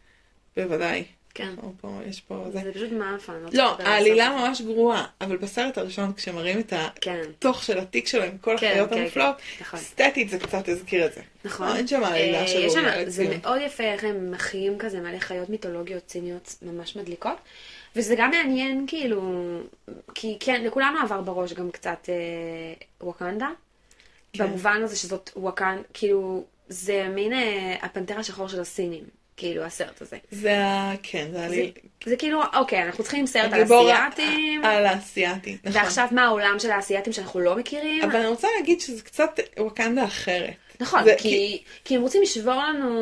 בוודאי. 0.57 1.05
כן. 1.35 1.55
פה, 1.81 1.89
יש 2.07 2.21
פה 2.21 2.45
זה. 2.53 2.61
זה 2.65 2.73
פשוט 2.75 2.93
מאפן. 2.93 3.33
לא, 3.53 3.77
על 3.79 3.87
העלילה. 3.87 4.31
ממש 4.31 4.61
גרועה, 4.61 5.07
אבל 5.21 5.37
בסרט 5.37 5.79
הראשון 5.79 6.13
כשמראים 6.13 6.61
את 6.61 6.73
כן, 7.01 7.23
התוך 7.31 7.63
של 7.63 7.79
התיק 7.79 8.07
שלו 8.07 8.23
עם 8.23 8.39
כל 8.39 8.57
כן, 8.59 8.71
החיות 8.71 8.91
כן, 8.91 8.99
המופלאות, 8.99 9.37
נכון. 9.61 9.81
סטטית 9.81 10.29
זה 10.29 10.39
קצת 10.39 10.69
הזכיר 10.69 11.07
את 11.07 11.13
זה. 11.13 11.21
נכון. 11.45 11.77
אין 11.77 11.87
שם 11.87 12.05
עלילה 12.05 12.41
אה, 12.41 12.49
של 12.49 12.59
ראויה 12.59 13.11
זה. 13.11 13.37
מאוד 13.43 13.61
יפה 13.67 13.85
איך 13.85 14.05
הם 14.05 14.31
מחיים 14.31 14.79
כזה 14.79 15.01
מלא 15.01 15.19
חיות 15.19 15.51
מיתולוגיות 15.51 16.07
ציניות 16.07 16.55
ממש 16.63 16.97
מדליקות. 16.97 17.37
וזה 17.97 18.15
גם 18.19 18.31
מעניין, 18.31 18.85
כאילו, 18.87 19.23
כי 20.15 20.37
כן, 20.41 20.65
לכולנו 20.65 20.99
עבר 20.99 21.21
בראש 21.21 21.53
גם 21.53 21.71
קצת 21.71 22.09
אה, 22.09 22.15
ווקנדה. 23.01 23.49
כן. 24.33 24.45
במובן 24.47 24.81
הזה 24.83 24.97
שזאת 24.97 25.31
ווקנדה, 25.37 25.83
כאילו, 25.95 26.45
זה 26.69 27.09
מין 27.15 27.33
אה, 27.33 27.77
הפנתר 27.83 28.19
השחור 28.19 28.49
של 28.49 28.61
הסינים, 28.61 29.05
כאילו, 29.37 29.63
הסרט 29.63 30.03
הזה. 30.03 30.17
זה 30.31 30.65
ה... 30.65 30.93
כן, 31.03 31.27
זה 31.27 31.39
זה, 31.39 31.43
העלילה. 31.43 31.71
זה 32.07 32.17
כאילו, 32.17 32.41
אוקיי, 32.55 32.83
אנחנו 32.83 33.03
צריכים 33.05 33.27
סרט 33.27 33.53
על 33.53 33.63
אסיאתים, 33.65 34.65
על 34.65 34.87
האסייתי, 34.87 35.57
נכון. 35.65 35.81
ועכשיו 35.83 36.09
מה 36.11 36.25
העולם 36.25 36.57
של 36.59 36.71
האסייתים 36.71 37.13
שאנחנו 37.13 37.41
לא 37.41 37.57
מכירים? 37.57 38.03
אבל 38.05 38.17
אני 38.17 38.27
רוצה 38.27 38.49
להגיד 38.59 38.81
שזה 38.81 39.03
קצת 39.03 39.41
ווקנדה 39.59 40.05
אחרת. 40.05 40.51
נכון, 40.81 41.05
זה- 41.05 41.15
כי, 41.19 41.63
כי 41.85 41.97
הם 41.97 42.03
רוצים 42.03 42.23
לשבור 42.23 42.55
לנו 42.55 43.01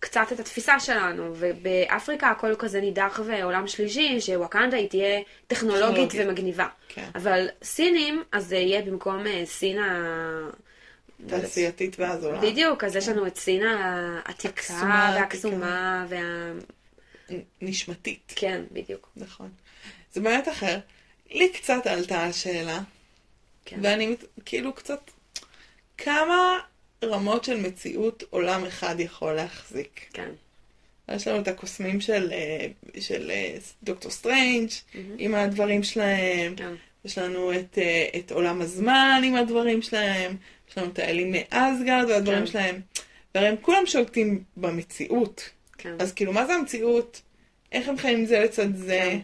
קצת 0.00 0.26
את 0.32 0.40
התפיסה 0.40 0.80
שלנו, 0.80 1.32
ובאפריקה 1.34 2.30
הכל 2.30 2.54
כזה 2.58 2.80
נידח 2.80 3.20
ועולם 3.24 3.66
שלישי, 3.66 4.20
שווקנדה 4.20 4.76
היא 4.76 4.88
תהיה 4.88 5.20
טכנולוגית 5.46 5.88
טכנולוגית. 6.08 6.20
ומגניבה. 6.26 6.66
כן. 6.88 7.04
אבל 7.14 7.48
סינים, 7.62 8.22
אז 8.32 8.46
זה 8.46 8.56
יהיה 8.56 8.82
במקום 8.82 9.26
אה, 9.26 9.42
סין 9.46 9.78
ה... 9.78 9.92
תעשייתית 11.26 11.98
והזולה. 11.98 12.40
בדיוק, 12.40 12.84
אז 12.84 12.96
יש 12.96 13.08
לנו 13.08 13.26
את 13.26 13.36
סין 13.36 13.62
העתיקה 13.66 14.48
הקסומה, 14.48 15.16
והקסומה, 15.18 16.06
וה... 16.08 16.52
נשמתית. 17.62 18.32
כן, 18.36 18.62
בדיוק. 18.72 19.10
נכון. 19.16 19.50
זה 20.12 20.20
באמת 20.20 20.48
אחר. 20.48 20.78
לי 21.30 21.52
קצת 21.52 21.86
עלתה 21.86 22.24
השאלה, 22.24 22.80
כן. 23.64 23.78
ואני 23.82 24.16
כאילו 24.44 24.72
קצת... 24.72 25.10
כמה 25.98 26.58
רמות 27.04 27.44
של 27.44 27.60
מציאות 27.60 28.24
עולם 28.30 28.64
אחד 28.64 29.00
יכול 29.00 29.32
להחזיק? 29.32 30.00
כן. 30.12 30.30
יש 31.08 31.28
לנו 31.28 31.40
את 31.40 31.48
הקוסמים 31.48 32.00
של, 32.00 32.32
אה, 32.32 32.66
של 33.00 33.30
אה, 33.30 33.56
דוקטור 33.82 34.10
סטרנג' 34.10 34.70
עם 35.18 35.34
הדברים 35.34 35.82
שלהם, 35.82 36.56
כן. 36.56 36.74
יש 37.04 37.18
לנו 37.18 37.52
את, 37.52 37.78
אה, 37.78 38.08
את 38.18 38.32
עולם 38.32 38.60
הזמן 38.60 39.22
עם 39.24 39.34
הדברים 39.34 39.82
שלהם, 39.82 40.36
יש 40.70 40.78
לנו 40.78 40.86
את 40.86 40.98
האלים 40.98 41.32
מאסגרד 41.32 42.04
והדברים 42.08 42.38
כן. 42.38 42.46
שלהם, 42.46 42.80
והרי 43.34 43.48
הם 43.48 43.56
כולם 43.60 43.86
שולטים 43.86 44.42
במציאות. 44.56 45.50
כן. 45.78 45.94
אז 45.98 46.12
כאילו, 46.12 46.32
מה 46.32 46.46
זה 46.46 46.54
המציאות? 46.54 47.22
איך 47.72 47.88
הם 47.88 47.98
חיים 47.98 48.26
זה 48.26 48.38
לצד 48.38 48.74
זה? 48.74 49.00
כן. 49.10 49.18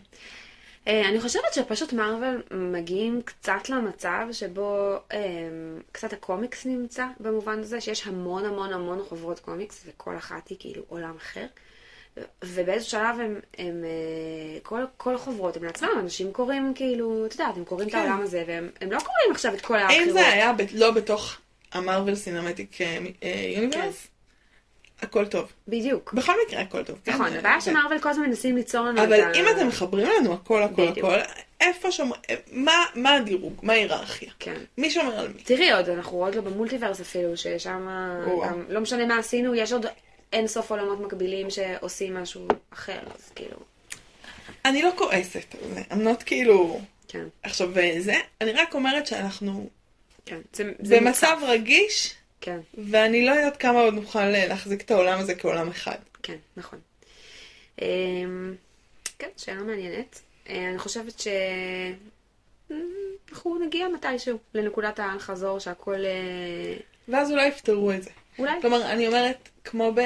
אה, 0.89 1.09
אני 1.09 1.21
חושבת 1.21 1.55
שפשוט 1.55 1.93
מארוול 1.93 2.43
מגיעים 2.51 3.23
קצת 3.25 3.69
למצב 3.69 4.27
שבו 4.33 4.97
אה, 5.13 5.19
קצת 5.93 6.13
הקומיקס 6.13 6.67
נמצא 6.67 7.07
במובן 7.21 7.59
הזה, 7.59 7.81
שיש 7.81 8.07
המון 8.07 8.45
המון 8.45 8.73
המון 8.73 9.03
חוברות 9.09 9.41
קומיקס, 9.41 9.85
וכל 9.87 10.17
אחת 10.17 10.49
היא 10.49 10.57
כאילו 10.61 10.83
עולם 10.89 11.17
אחר. 11.17 11.47
ובאיזשהו 12.45 12.91
שלב 12.91 13.21
הם, 13.21 13.41
הם 13.59 13.85
אה, 13.85 14.61
כל, 14.63 14.85
כל 14.97 15.15
החוברות 15.15 15.57
הם 15.57 15.65
לעצמם, 15.65 15.89
אנשים 16.01 16.33
קוראים 16.33 16.73
כאילו, 16.75 17.27
את 17.27 17.33
יודעת, 17.33 17.57
הם 17.57 17.65
קוראים 17.65 17.91
כן. 17.91 17.99
את 17.99 18.05
העולם 18.05 18.21
הזה, 18.23 18.45
והם 18.47 18.69
הם 18.81 18.93
לא 18.93 18.99
קוראים 18.99 19.31
עכשיו 19.31 19.55
את 19.55 19.61
כל 19.61 19.77
האחרות. 19.77 20.01
האם 20.01 20.11
זה 20.13 20.29
היה 20.29 20.53
ב- 20.53 20.63
לא 20.75 20.91
בתוך 20.91 21.37
המרוויל 21.73 22.15
סינמטיק 22.15 22.77
יוניברס? 23.57 24.07
הכל 25.03 25.27
טוב. 25.27 25.53
בדיוק. 25.69 26.13
בכל 26.15 26.33
מקרה 26.47 26.61
הכל 26.61 26.83
טוב. 26.85 26.99
כן? 27.05 27.13
נכון, 27.13 27.31
זה- 27.31 27.39
הבעיה 27.39 27.61
זה- 27.61 27.71
שמארוול 27.71 27.99
כל 27.99 28.09
הזמן 28.09 28.27
מנסים 28.27 28.57
ליצור 28.57 28.81
לנו 28.87 28.99
את 29.03 29.07
אבל 29.09 29.21
ה... 29.21 29.33
אם 29.35 29.45
אתם 29.57 29.69
מחברים 29.69 30.09
לנו 30.21 30.33
הכל 30.33 30.63
הכל 30.63 30.91
בדיוק. 30.91 30.99
הכל, 31.09 31.19
איפה 31.61 31.93
שומר... 31.93 32.17
מה 32.53 32.73
מה 32.95 33.15
הדירוג? 33.15 33.55
מה 33.63 33.73
ההיררכיה? 33.73 34.31
כן. 34.39 34.55
מי 34.79 34.91
שומר 34.91 35.19
על 35.19 35.29
מי? 35.29 35.43
תראי 35.43 35.73
עוד, 35.73 35.89
אנחנו 35.89 36.25
עוד 36.25 36.35
לא 36.35 36.41
במולטיברס 36.43 37.01
אפילו, 37.01 37.37
ששם. 37.37 37.89
גם, 38.45 38.65
לא 38.69 38.81
משנה 38.81 39.07
מה 39.07 39.19
עשינו, 39.19 39.55
יש 39.55 39.73
עוד 39.73 39.87
אין 40.35 40.47
סוף 40.47 40.71
עולמות 40.71 41.01
מקבילים 41.01 41.51
שעושים 41.51 42.15
משהו 42.15 42.49
אחר, 42.73 43.01
אז 43.15 43.31
כאילו, 43.35 43.57
אני 44.65 44.83
לא 44.83 44.91
כועסת 44.97 45.55
על 45.63 45.75
זה. 45.75 45.81
Not 45.91 46.25
כאילו... 46.25 46.81
כן, 47.09 47.25
עכשיו, 47.43 47.71
זה, 47.99 48.15
אני 48.41 48.53
רק 48.53 48.75
אומרת 48.75 49.07
שאנחנו 49.07 49.69
כן. 50.27 50.41
זה, 50.53 50.73
זה 50.79 51.01
במצב 51.01 51.37
מוצף. 51.41 51.47
רגיש, 51.49 52.15
כן, 52.41 52.59
ואני 52.91 53.27
לא 53.27 53.31
יודעת 53.31 53.57
כמה 53.57 53.81
עוד 53.81 53.95
נוכל 53.95 54.25
להחזיק 54.25 54.83
את 54.83 54.91
העולם 54.91 55.19
הזה 55.19 55.35
כעולם 55.35 55.69
אחד. 55.69 55.97
כן, 56.23 56.37
נכון. 56.57 56.79
אמ, 57.83 58.55
כן, 59.19 59.29
שאלה 59.37 59.63
מעניינת. 59.63 60.21
אה, 60.49 60.69
אני 60.71 60.79
חושבת 60.79 61.21
ש... 61.21 61.29
אנחנו 63.33 63.59
נגיע 63.59 63.89
מתישהו 63.89 64.39
לנקודת 64.55 64.99
האל-חזור 64.99 65.59
שהכל... 65.59 66.05
אה, 66.05 66.77
ואז 67.09 67.31
אולי 67.31 67.47
יפתרו 67.47 67.93
את 67.93 68.03
זה. 68.03 68.11
אולי. 68.39 68.53
כלומר, 68.61 68.93
אני 68.93 69.07
אומרת, 69.07 69.49
כמו, 69.65 69.93
ב, 69.95 70.01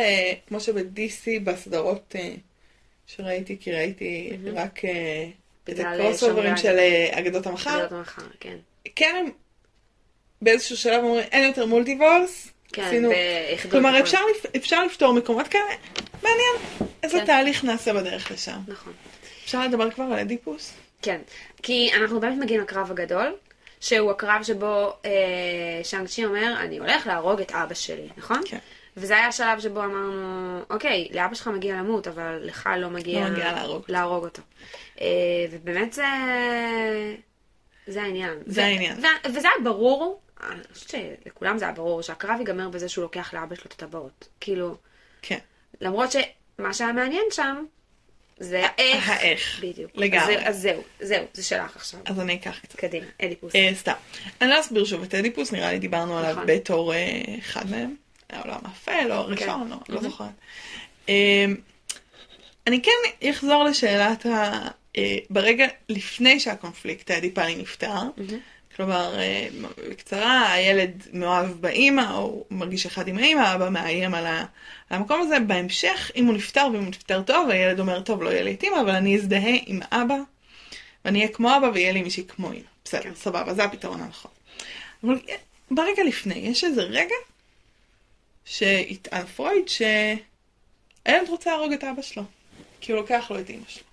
כמו 0.48 0.60
שב-DC 0.60 1.40
בסדרות 1.44 2.16
אה, 2.18 2.34
שראיתי, 3.06 3.56
כי 3.60 3.72
ראיתי 3.72 4.36
רק 4.54 4.84
אה, 4.84 5.28
את 5.70 5.80
אה, 5.80 5.92
הקרוס 5.92 6.22
אוברים 6.22 6.56
של 6.56 6.78
אגדות 7.10 7.46
המחר, 7.46 7.84
נדבר 7.84 8.00
מחר, 8.00 8.22
כן. 8.40 8.56
כן 8.96 9.14
הם 9.18 9.30
באיזשהו 10.42 10.76
שלב 10.76 11.04
אומרים, 11.04 11.24
אין 11.32 11.44
יותר 11.48 11.66
מולטיברס, 11.66 12.48
כן, 12.72 12.82
עשינו... 12.82 13.08
ביחידות 13.08 13.72
כלומר, 13.72 13.90
נכון. 13.90 14.00
אפשר, 14.02 14.18
לפ- 14.34 14.56
אפשר 14.56 14.84
לפתור 14.84 15.14
מקומות 15.14 15.48
כאלה, 15.48 15.64
מעניין 16.22 16.88
איזה 17.02 17.18
כן. 17.18 17.26
תהליך 17.26 17.64
נעשה 17.64 17.92
בדרך 17.94 18.30
לשם. 18.30 18.58
נכון. 18.68 18.92
אפשר 19.44 19.66
לדבר 19.66 19.90
כבר 19.90 20.04
על 20.04 20.18
אדיפוס? 20.18 20.72
כן, 21.02 21.20
כי 21.62 21.90
אנחנו 21.96 22.20
באמת 22.20 22.38
מגיעים 22.38 22.60
לקרב 22.60 22.90
הגדול, 22.90 23.34
שהוא 23.80 24.10
הקרב 24.10 24.42
שבו 24.42 24.96
אה, 25.04 25.10
שאנג 25.82 26.06
צ'י 26.06 26.24
אומר, 26.24 26.54
אני 26.60 26.78
הולך 26.78 27.06
להרוג 27.06 27.40
את 27.40 27.52
אבא 27.52 27.74
שלי, 27.74 28.08
נכון? 28.16 28.40
כן. 28.44 28.58
וזה 28.96 29.16
היה 29.16 29.26
השלב 29.26 29.60
שבו 29.60 29.84
אמרנו, 29.84 30.60
אוקיי, 30.70 31.08
לאבא 31.10 31.34
שלך 31.34 31.48
מגיע 31.48 31.76
למות, 31.76 32.08
אבל 32.08 32.40
לך 32.42 32.68
לא 32.78 32.90
מגיע, 32.90 33.24
לא 33.24 33.30
מגיע 33.30 33.52
להרוג 33.52 33.76
אותו." 33.76 33.92
להרוג 33.92 34.24
אותו. 34.24 34.42
אה, 35.00 35.06
ובאמת 35.50 35.92
זה... 35.92 36.04
זה 37.86 38.02
העניין. 38.02 38.38
זה 38.46 38.60
ו- 38.60 38.64
העניין. 38.64 38.98
ו- 38.98 39.28
וזה 39.34 39.48
היה 39.48 39.64
ברור, 39.64 40.20
אני 40.42 40.60
חושבת 40.72 41.02
שלכולם 41.24 41.58
זה 41.58 41.64
היה 41.64 41.74
ברור, 41.74 42.02
שהקרב 42.02 42.38
ייגמר 42.38 42.68
בזה 42.68 42.88
שהוא 42.88 43.02
לוקח 43.02 43.34
לאבא 43.34 43.54
שלו 43.54 43.64
את 43.66 43.72
הטבעות. 43.72 44.28
כאילו, 44.40 44.76
כן. 45.22 45.38
למרות 45.80 46.10
שמה 46.12 46.74
שהיה 46.74 46.92
מעניין 46.92 47.24
שם, 47.30 47.64
זה 48.40 48.66
האיך. 48.66 49.08
האיך. 49.08 49.60
בדיוק. 49.62 49.90
לגמרי. 49.94 50.36
אז, 50.38 50.42
זה- 50.42 50.48
אז 50.48 50.60
זהו, 50.60 50.82
זהו, 51.00 51.24
זה 51.34 51.42
שלך 51.42 51.76
עכשיו. 51.76 52.00
אז 52.04 52.20
אני 52.20 52.34
אקח 52.34 52.58
קצת. 52.62 52.76
קדימה, 52.76 53.06
אדיפוס. 53.24 53.54
אה, 53.54 53.70
סתם. 53.74 53.92
אני 54.40 54.50
לא 54.50 54.60
אסביר 54.60 54.84
שוב 54.84 55.02
את 55.02 55.14
אדיפוס, 55.14 55.52
נראה 55.52 55.72
לי 55.72 55.78
דיברנו 55.78 56.18
עליו 56.18 56.30
נכון. 56.32 56.44
בתור 56.46 56.94
אה, 56.94 57.22
אחד 57.38 57.70
מהם. 57.70 57.94
העולם 58.30 58.58
האפל 58.64 59.06
או 59.10 59.16
הראשון, 59.16 59.48
או 59.72 59.76
לא 59.88 59.94
מהמם. 59.94 60.02
זוכרת. 60.10 60.28
אה, 61.08 61.44
אני 62.66 62.82
כן 62.82 63.28
אחזור 63.30 63.64
לשאלת 63.64 64.26
ה... 64.26 64.52
אה, 64.98 65.16
ברגע 65.30 65.66
לפני 65.88 66.40
שהקונפליקט 66.40 67.10
האדיפלי 67.10 67.54
נפתר, 67.56 68.00
כלומר, 68.78 69.18
אה, 69.18 69.48
בקצרה, 69.90 70.52
הילד 70.52 71.02
מאוהב 71.12 71.50
באימא, 71.50 72.12
או 72.14 72.44
מרגיש 72.50 72.86
אחד 72.86 73.08
עם 73.08 73.18
האימא, 73.18 73.40
האבא 73.40 73.68
מאיים 73.68 74.14
על, 74.14 74.26
המקום 74.90 75.20
הזה. 75.20 75.40
בהמשך, 75.40 76.10
אם 76.16 76.26
הוא 76.26 76.34
נפטר 76.34 76.68
ואם 76.72 76.80
הוא 76.80 76.88
נפטר 76.88 77.22
טוב, 77.22 77.50
הילד 77.50 77.80
אומר, 77.80 78.00
טוב, 78.00 78.22
לא 78.22 78.30
יהיה 78.30 78.42
לי 78.42 78.54
את 78.54 78.62
אימא, 78.62 78.80
אבל 78.80 78.90
אני 78.90 79.16
אזדהה 79.16 79.54
עם 79.66 79.80
אבא, 79.92 80.16
ואני 81.04 81.18
אהיה 81.18 81.32
כמו 81.32 81.56
אבא 81.56 81.70
ויהיה 81.74 81.92
לי 81.92 82.02
מישהי 82.02 82.24
כמו 82.28 82.52
אימא. 82.52 82.64
בסדר, 82.84 83.02
כן. 83.02 83.14
סבבה, 83.14 83.54
זה 83.54 83.64
הפתרון 83.64 84.00
הנכון. 84.00 84.30
אבל 85.04 85.18
ברגע 85.70 86.02
לפני, 86.04 86.34
יש 86.34 86.64
איזה 86.64 86.82
רגע 86.82 87.14
שיטען 88.44 89.26
פרויד 89.26 89.68
שהילד 89.68 91.28
רוצה 91.28 91.50
להרוג 91.50 91.72
את 91.72 91.84
אבא 91.84 92.02
שלו, 92.02 92.22
כי 92.80 92.92
הוא 92.92 93.00
לוקח 93.00 93.30
לו 93.30 93.40
את 93.40 93.50
אימא 93.50 93.64
שלו. 93.68 93.84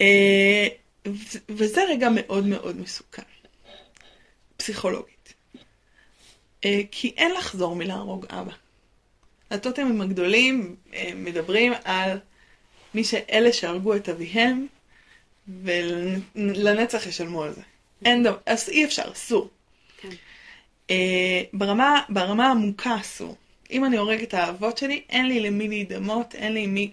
אה, 0.00 0.68
ו- 1.08 1.38
וזה 1.48 1.84
רגע 1.88 2.08
מאוד 2.14 2.46
מאוד 2.46 2.80
מסוכן, 2.80 3.22
פסיכולוגית. 4.56 5.34
אה, 6.64 6.80
כי 6.90 7.14
אין 7.16 7.32
לחזור 7.32 7.76
מלהרוג 7.76 8.26
אבא. 8.30 8.52
הטוטמים 9.50 10.00
הגדולים 10.00 10.76
אה, 10.94 11.10
מדברים 11.14 11.72
על 11.84 12.18
מי 12.94 13.04
שאלה 13.04 13.52
שהרגו 13.52 13.96
את 13.96 14.08
אביהם, 14.08 14.66
ולנצח 15.48 17.06
ישלמו 17.06 17.42
על 17.42 17.52
זה. 17.52 17.60
אין 18.04 18.22
דבר, 18.22 18.36
אז 18.46 18.68
אי 18.68 18.84
אפשר, 18.84 19.12
אסור. 19.12 19.48
כן. 20.00 20.08
אה, 20.90 21.42
ברמה, 21.52 22.02
ברמה 22.08 22.46
העמוקה 22.46 23.00
אסור. 23.00 23.36
אם 23.70 23.84
אני 23.84 23.96
הורג 23.96 24.22
את 24.22 24.34
האבות 24.34 24.78
שלי, 24.78 25.02
אין 25.10 25.28
לי 25.28 25.40
למי 25.40 25.68
להידמות, 25.68 26.34
אין 26.34 26.52
לי 26.52 26.66
מי 26.66 26.90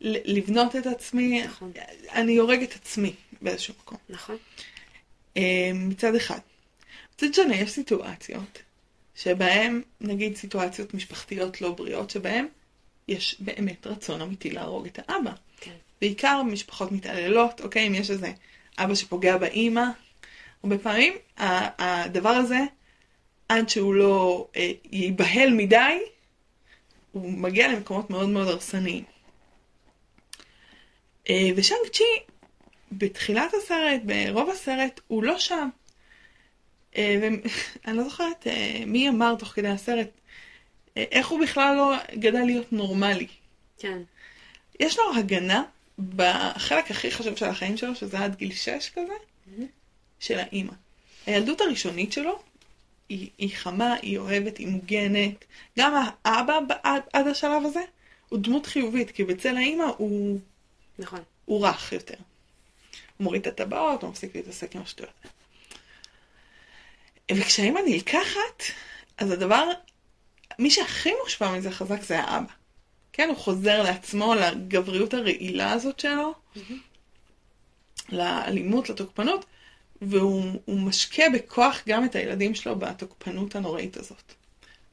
לבנות 0.00 0.76
את 0.76 0.86
עצמי. 0.86 1.42
נכון. 1.44 1.72
אני 2.12 2.36
הורג 2.36 2.62
את 2.62 2.74
עצמי 2.74 3.12
באיזשהו 3.42 3.74
מקום. 3.82 3.98
נכון. 4.08 4.36
אה, 5.36 5.70
מצד 5.74 6.14
אחד. 6.14 6.38
מצד 7.14 7.34
שני, 7.34 7.56
יש 7.56 7.70
סיטואציות 7.70 8.62
שבהן, 9.14 9.82
נגיד 10.00 10.36
סיטואציות 10.36 10.94
משפחתיות 10.94 11.60
לא 11.60 11.70
בריאות, 11.70 12.10
שבהן 12.10 12.46
יש 13.08 13.36
באמת 13.40 13.86
רצון 13.86 14.20
אמיתי 14.20 14.50
להרוג 14.50 14.86
את 14.86 14.98
האבא. 14.98 15.32
כן. 15.60 15.74
בעיקר 16.00 16.42
משפחות 16.42 16.92
מתעללות, 16.92 17.60
אוקיי? 17.60 17.86
אם 17.86 17.94
יש 17.94 18.10
איזה 18.10 18.32
אבא 18.78 18.94
שפוגע 18.94 19.36
באימא, 19.36 19.84
הרבה 20.62 20.78
פעמים 20.78 21.14
הדבר 21.36 22.28
הזה, 22.28 22.58
עד 23.48 23.68
שהוא 23.68 23.94
לא 23.94 24.46
אה, 24.56 24.72
ייבהל 24.92 25.50
מדי, 25.50 25.98
הוא 27.12 27.32
מגיע 27.32 27.72
למקומות 27.72 28.10
מאוד 28.10 28.28
מאוד 28.28 28.48
הרסניים. 28.48 29.04
אה, 31.30 31.48
ושאנג 31.56 31.88
צ'י, 31.92 32.04
בתחילת 32.98 33.54
הסרט, 33.54 34.00
ברוב 34.04 34.50
הסרט, 34.50 35.00
הוא 35.06 35.22
לא 35.22 35.38
שם. 35.38 35.68
אה, 36.96 37.18
ואני 37.22 37.96
לא 37.96 38.04
זוכרת 38.04 38.46
אה, 38.46 38.82
מי 38.86 39.08
אמר 39.08 39.34
תוך 39.38 39.48
כדי 39.48 39.68
הסרט, 39.68 40.08
אה, 40.96 41.04
איך 41.10 41.28
הוא 41.28 41.40
בכלל 41.40 41.76
לא 41.76 41.94
גדל 42.14 42.42
להיות 42.42 42.72
נורמלי. 42.72 43.26
כן. 43.78 43.98
יש 44.80 44.98
לו 44.98 45.04
הגנה 45.16 45.62
בחלק 46.16 46.90
הכי 46.90 47.10
חשוב 47.10 47.36
של 47.36 47.46
החיים 47.46 47.76
שלו, 47.76 47.94
שזה 47.94 48.18
עד 48.18 48.36
גיל 48.36 48.52
6 48.52 48.90
כזה, 48.94 49.14
של 50.20 50.38
האימא. 50.38 50.72
הילדות 51.26 51.60
הראשונית 51.60 52.12
שלו 52.12 52.42
היא, 53.08 53.30
היא 53.38 53.56
חמה, 53.56 53.94
היא 54.02 54.18
אוהבת, 54.18 54.58
היא 54.58 54.68
מוגנת. 54.68 55.44
גם 55.78 56.04
האבא 56.24 56.58
עד, 56.82 57.02
עד 57.12 57.26
השלב 57.26 57.64
הזה 57.64 57.80
הוא 58.28 58.38
דמות 58.38 58.66
חיובית, 58.66 59.10
כי 59.10 59.24
בצל 59.24 59.56
האימא 59.56 59.84
הוא, 59.96 60.38
נכון. 60.98 61.20
הוא 61.44 61.66
רך 61.66 61.92
יותר. 61.92 62.14
הוא 63.16 63.24
מוריד 63.24 63.46
את 63.46 63.60
הטבעות, 63.60 64.02
הוא 64.02 64.10
מפסיק 64.10 64.36
להתעסק 64.36 64.76
עם 64.76 64.82
השטויות. 64.82 65.12
וכשהאימא 67.32 67.80
נלקחת, 67.86 68.62
אז 69.18 69.30
הדבר, 69.30 69.68
מי 70.58 70.70
שהכי 70.70 71.10
מושפע 71.22 71.52
מזה 71.52 71.70
חזק 71.70 72.02
זה 72.02 72.20
האבא. 72.20 72.52
כן, 73.12 73.28
הוא 73.28 73.36
חוזר 73.36 73.82
לעצמו, 73.82 74.34
לגבריות 74.34 75.14
הרעילה 75.14 75.72
הזאת 75.72 76.00
שלו, 76.00 76.34
לאלימות, 78.08 78.88
לתוקפנות, 78.88 79.44
והוא 80.02 80.80
משקה 80.80 81.22
בכוח 81.34 81.82
גם 81.86 82.04
את 82.04 82.14
הילדים 82.14 82.54
שלו 82.54 82.76
בתוקפנות 82.76 83.56
הנוראית 83.56 83.96
הזאת, 83.96 84.34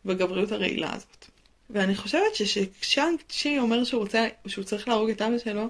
בגבריות 0.05 0.51
הרעילה 0.51 0.93
הזאת. 0.93 1.25
ואני 1.69 1.95
חושבת 1.95 2.35
שכשאנג 2.35 3.19
צ'י 3.29 3.59
אומר 3.59 3.83
שהוא, 3.83 4.01
רוצה, 4.01 4.27
שהוא 4.47 4.63
צריך 4.63 4.87
להרוג 4.87 5.09
את 5.09 5.21
אבא 5.21 5.37
שלו, 5.37 5.69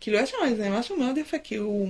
כאילו 0.00 0.18
יש 0.18 0.30
שם 0.30 0.36
איזה 0.44 0.70
משהו 0.70 0.96
מאוד 0.96 1.18
יפה, 1.18 1.38
כי 1.38 1.56
הוא... 1.56 1.88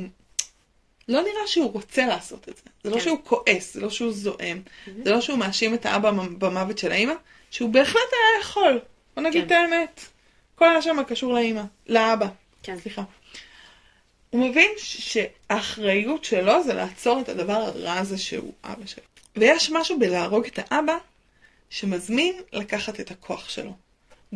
לא 1.09 1.23
נראה 1.23 1.47
שהוא 1.47 1.73
רוצה 1.73 2.07
לעשות 2.07 2.49
את 2.49 2.57
זה. 2.57 2.63
זה 2.85 2.91
לא 2.91 2.95
כן. 2.95 3.01
שהוא 3.01 3.19
כועס, 3.25 3.75
זה 3.75 3.81
לא 3.81 3.91
שהוא 3.91 4.13
זועם, 4.13 4.63
זה 5.05 5.11
לא 5.11 5.21
שהוא 5.21 5.39
מאשים 5.39 5.75
את 5.75 5.87
האבא 5.87 6.11
במוות 6.11 6.79
של 6.79 6.93
האימא, 6.93 7.15
שהוא 7.51 7.71
בהחלט 7.71 7.97
היה 8.13 8.41
יכול. 8.41 8.81
בוא 9.17 9.23
נגיד 9.23 9.41
כן. 9.41 9.47
את 9.47 9.53
האמת. 9.53 10.01
כל 10.55 10.69
היה 10.69 10.83
שם 10.83 10.97
קשור 11.09 11.33
לאימא, 11.33 11.63
לאבא. 11.87 12.27
כן. 12.63 12.79
סליחה. 12.79 13.03
הוא 14.31 14.49
מבין 14.49 14.71
שהאחריות 14.77 16.25
שלו 16.25 16.63
זה 16.65 16.75
לעצור 16.75 17.21
את 17.21 17.29
הדבר 17.29 17.53
הרע 17.53 17.99
הזה 17.99 18.19
שהוא 18.19 18.53
אבא 18.65 18.87
שלו. 18.87 19.05
ויש 19.37 19.71
משהו 19.71 19.99
בלהרוג 19.99 20.47
את 20.47 20.59
האבא 20.59 20.97
שמזמין 21.71 22.35
לקחת 22.53 23.01
את 23.01 23.11
הכוח 23.11 23.49
שלו. 23.49 23.73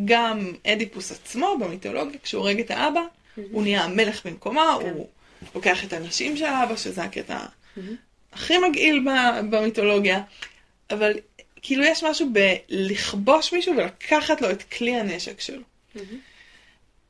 גם 0.05 0.53
אדיפוס 0.67 1.13
עצמו 1.13 1.57
במיתולוגיה, 1.61 2.21
כשהוא 2.23 2.43
הורג 2.43 2.61
את 2.61 2.71
האבא, 2.71 3.01
הוא 3.51 3.63
נהיה 3.63 3.85
המלך 3.85 4.27
במקומה, 4.27 4.77
כן. 4.81 4.91
הוא 4.91 5.09
לוקח 5.55 5.85
את 5.85 5.93
הנשים 5.93 6.37
של 6.37 6.45
האבא, 6.45 6.77
שזה 6.77 7.03
הקטע 7.03 7.39
הכי 8.33 8.59
מגעיל 8.59 9.07
במיתולוגיה. 9.51 10.23
אבל 10.91 11.13
כאילו 11.63 11.85
יש 11.85 12.05
משהו 12.05 12.29
בלכבוש 12.33 13.53
מישהו 13.53 13.77
ולקחת 13.77 14.41
לו 14.41 14.51
את 14.51 14.63
כלי 14.63 14.97
הנשק 14.97 15.41
שלו. 15.41 15.63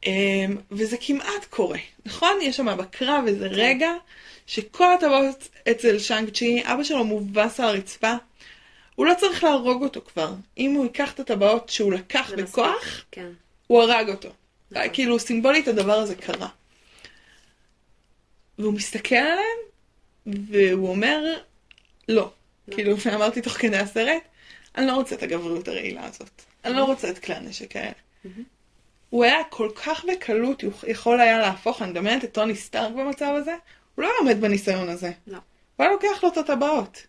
אמ, 0.06 0.56
וזה 0.70 0.96
כמעט 1.00 1.44
קורה, 1.50 1.78
נכון? 2.04 2.38
יש 2.42 2.56
שם 2.56 2.76
בקרב 2.76 3.24
איזה 3.26 3.46
רגע 3.46 3.90
שכל 4.46 4.92
הטבעות 4.94 5.48
אצל 5.70 5.98
שאנג 5.98 6.30
צ'י, 6.30 6.62
אבא 6.64 6.84
שלו 6.84 7.04
מובס 7.04 7.60
על 7.60 7.66
הרצפה. 7.66 8.12
הוא 8.94 9.06
לא 9.06 9.14
צריך 9.18 9.44
להרוג 9.44 9.82
אותו 9.82 10.00
כבר. 10.12 10.32
אם 10.58 10.72
הוא 10.72 10.84
ייקח 10.84 11.12
את 11.12 11.20
הטבעות 11.20 11.68
שהוא 11.68 11.92
לקח 11.92 12.32
בכוח. 12.36 13.04
כן. 13.10 13.28
הוא 13.66 13.82
הרג 13.82 14.08
אותו. 14.08 14.28
כאילו 14.92 15.18
סימבולית 15.18 15.68
הדבר 15.68 15.92
הזה 15.92 16.14
קרה. 16.14 16.48
והוא 18.58 18.72
מסתכל 18.72 19.14
עליהם, 19.14 19.58
והוא 20.26 20.88
אומר, 20.88 21.24
לא. 22.08 22.14
לא. 22.68 22.74
כאילו, 22.74 22.96
ואמרתי 22.98 23.42
תוך 23.42 23.52
כדי 23.52 23.76
הסרט, 23.76 24.22
אני 24.76 24.86
לא 24.86 24.92
רוצה 24.92 25.14
את 25.14 25.22
הגבריות 25.22 25.68
הרעילה 25.68 26.06
הזאת. 26.06 26.42
אני 26.64 26.74
לא 26.74 26.84
רוצה 26.84 27.10
את 27.10 27.18
כלי 27.18 27.34
הנשק 27.34 27.76
האלה. 27.76 27.92
הוא 29.10 29.24
היה 29.24 29.44
כל 29.50 29.70
כך 29.74 30.04
בקלות, 30.04 30.62
יכול 30.86 31.20
היה 31.20 31.38
להפוך, 31.38 31.82
אני 31.82 31.90
מדמיינת 31.90 32.24
את 32.24 32.32
טוני 32.32 32.56
סטארק 32.56 32.92
במצב 32.92 33.34
הזה, 33.36 33.54
הוא 33.94 34.02
לא 34.02 34.10
עומד 34.20 34.40
בניסיון 34.40 34.88
הזה. 34.88 35.12
לא. 35.26 35.38
הוא 35.76 35.84
היה 35.84 35.92
לוקח 35.92 36.22
לו 36.22 36.28
את 36.28 36.36
הטבעות. 36.36 37.06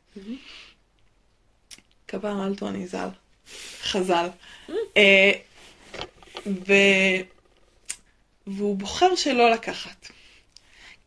קבר 2.06 2.34
על 2.46 2.56
טוני 2.56 2.88
ז"ל. 2.88 3.08
חז"ל. 3.82 4.28
אה, 4.98 5.32
ו... 6.46 6.74
והוא 8.48 8.76
בוחר 8.76 9.16
שלא 9.16 9.52
לקחת. 9.52 10.08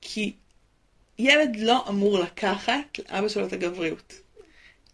כי 0.01 0.33
ילד 1.19 1.57
לא 1.57 1.85
אמור 1.89 2.19
לקחת 2.19 2.99
לאבא 3.11 3.29
שלו 3.29 3.47
את 3.47 3.53
הגבריות. 3.53 4.15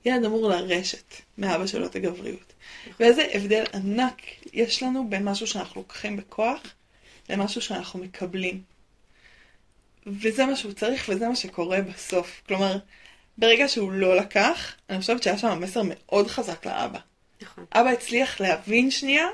ילד 0.04 0.24
אמור 0.24 0.48
לרשת 0.48 1.14
מאבא 1.38 1.66
שלו 1.66 1.86
את 1.86 1.96
הגבריות. 1.96 2.52
ואיזה 3.00 3.26
הבדל 3.34 3.64
ענק 3.74 4.22
יש 4.52 4.82
לנו 4.82 5.08
בין 5.08 5.24
משהו 5.24 5.46
שאנחנו 5.46 5.80
לוקחים 5.80 6.16
בכוח 6.16 6.60
למשהו 7.28 7.60
שאנחנו 7.60 7.98
מקבלים. 7.98 8.62
וזה 10.06 10.46
מה 10.46 10.56
שהוא 10.56 10.72
צריך 10.72 11.08
וזה 11.08 11.28
מה 11.28 11.36
שקורה 11.36 11.80
בסוף. 11.80 12.42
כלומר, 12.46 12.78
ברגע 13.38 13.68
שהוא 13.68 13.92
לא 13.92 14.16
לקח, 14.16 14.74
אני 14.90 15.00
חושבת 15.00 15.22
שהיה 15.22 15.38
שם 15.38 15.60
מסר 15.60 15.82
מאוד 15.84 16.26
חזק 16.26 16.66
לאבא. 16.66 16.98
נכון. 17.42 17.64
אבא 17.72 17.90
הצליח 17.90 18.40
להבין 18.40 18.90
שנייה 18.90 19.26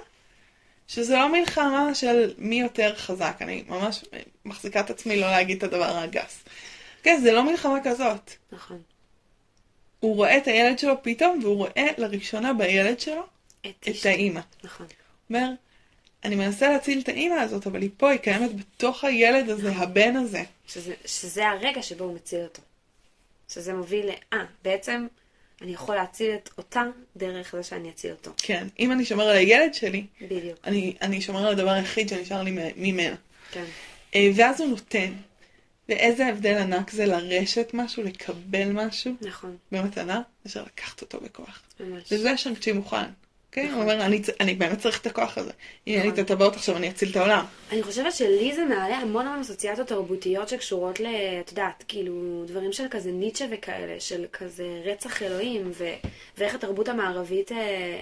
שזה 0.90 1.16
לא 1.16 1.32
מלחמה 1.32 1.94
של 1.94 2.34
מי 2.38 2.60
יותר 2.60 2.96
חזק. 2.96 3.36
אני 3.40 3.64
ממש 3.68 4.04
מחזיקה 4.44 4.80
את 4.80 4.90
עצמי 4.90 5.20
לא 5.20 5.30
להגיד 5.30 5.56
את 5.56 5.62
הדבר 5.62 5.96
הגס. 5.96 6.44
כן, 7.02 7.20
זה 7.22 7.32
לא 7.32 7.44
מלחמה 7.44 7.78
כזאת. 7.84 8.30
נכון. 8.52 8.82
הוא 10.00 10.16
רואה 10.16 10.36
את 10.36 10.46
הילד 10.46 10.78
שלו 10.78 11.02
פתאום, 11.02 11.38
והוא 11.42 11.56
רואה 11.56 11.86
לראשונה 11.98 12.52
בילד 12.52 13.00
שלו 13.00 13.22
את 13.60 13.88
את. 13.88 14.06
האימא. 14.06 14.40
נכון. 14.64 14.86
הוא 14.86 15.38
אומר, 15.38 15.50
אני 16.24 16.34
מנסה 16.34 16.68
להציל 16.68 17.00
את 17.00 17.08
האימא 17.08 17.34
הזאת, 17.34 17.66
אבל 17.66 17.82
היא 17.82 17.90
פה, 17.96 18.10
היא 18.10 18.18
קיימת 18.18 18.56
בתוך 18.56 19.04
הילד 19.04 19.48
הזה, 19.48 19.72
הבן 19.72 20.16
הזה. 20.16 20.42
שזה, 20.66 20.94
שזה 21.04 21.48
הרגע 21.48 21.82
שבו 21.82 22.04
הוא 22.04 22.14
מציל 22.14 22.42
אותו. 22.42 22.62
שזה 23.48 23.74
מוביל 23.74 24.06
ל... 24.06 24.10
אה, 24.32 24.44
בעצם 24.62 25.06
אני 25.62 25.72
יכול 25.72 25.94
להציל 25.94 26.34
את 26.34 26.50
אותה 26.58 26.84
דרך 27.16 27.54
זה 27.56 27.62
שאני 27.62 27.90
אציל 27.90 28.10
אותו. 28.10 28.30
כן, 28.36 28.66
אם 28.78 28.92
אני 28.92 29.04
שומר 29.04 29.24
על 29.24 29.36
הילד 29.36 29.74
שלי, 29.74 30.06
בדיוק. 30.22 30.58
אני, 30.64 30.94
אני 31.02 31.20
שומר 31.20 31.46
על 31.46 31.52
הדבר 31.52 31.70
היחיד 31.70 32.08
שנשאר 32.08 32.42
לי 32.42 32.72
ממנה. 32.76 33.16
כן. 33.50 33.64
אה, 34.14 34.30
ואז 34.34 34.60
הוא 34.60 34.68
נותן. 34.68 35.12
ואיזה 35.88 36.26
הבדל 36.26 36.58
ענק 36.58 36.90
זה 36.90 37.06
לרשת 37.06 37.70
משהו, 37.74 38.02
לקבל 38.02 38.72
משהו 38.72 39.14
נכון. 39.20 39.56
במתנה, 39.72 40.22
מאשר 40.44 40.62
לקחת 40.62 41.02
אותו 41.02 41.20
בכוח. 41.20 41.62
ממש. 41.80 42.12
וזה 42.12 42.36
שאנקצ'י 42.36 42.72
מוכן. 42.72 43.06
כן, 43.52 43.66
נכון. 43.66 43.74
הוא 43.74 43.82
אומר, 43.82 44.04
אני, 44.04 44.22
אני 44.40 44.54
באמת 44.54 44.78
צריך 44.78 45.00
את 45.00 45.06
הכוח 45.06 45.38
הזה. 45.38 45.50
אין 45.86 46.02
לי 46.02 46.08
את 46.08 46.12
נכון. 46.12 46.24
הטבעות 46.24 46.56
עכשיו, 46.56 46.76
אני 46.76 46.90
אציל 46.90 47.10
את 47.10 47.16
העולם. 47.16 47.44
אני 47.72 47.82
חושבת 47.82 48.12
שלי 48.12 48.52
זה 48.54 48.64
מעלה 48.64 48.96
המון 48.96 49.26
המון 49.26 49.40
אסוציאציות 49.40 49.88
תרבותיות 49.88 50.48
שקשורות 50.48 51.00
ל... 51.00 51.06
את 51.40 51.50
יודעת, 51.50 51.84
כאילו, 51.88 52.44
דברים 52.46 52.72
של 52.72 52.84
כזה 52.90 53.12
ניטשה 53.12 53.46
וכאלה, 53.50 54.00
של 54.00 54.26
כזה 54.32 54.82
רצח 54.84 55.22
אלוהים, 55.22 55.70
ו... 55.74 55.84
ואיך 56.38 56.54
התרבות 56.54 56.88
המערבית 56.88 57.52
אה, 57.52 58.00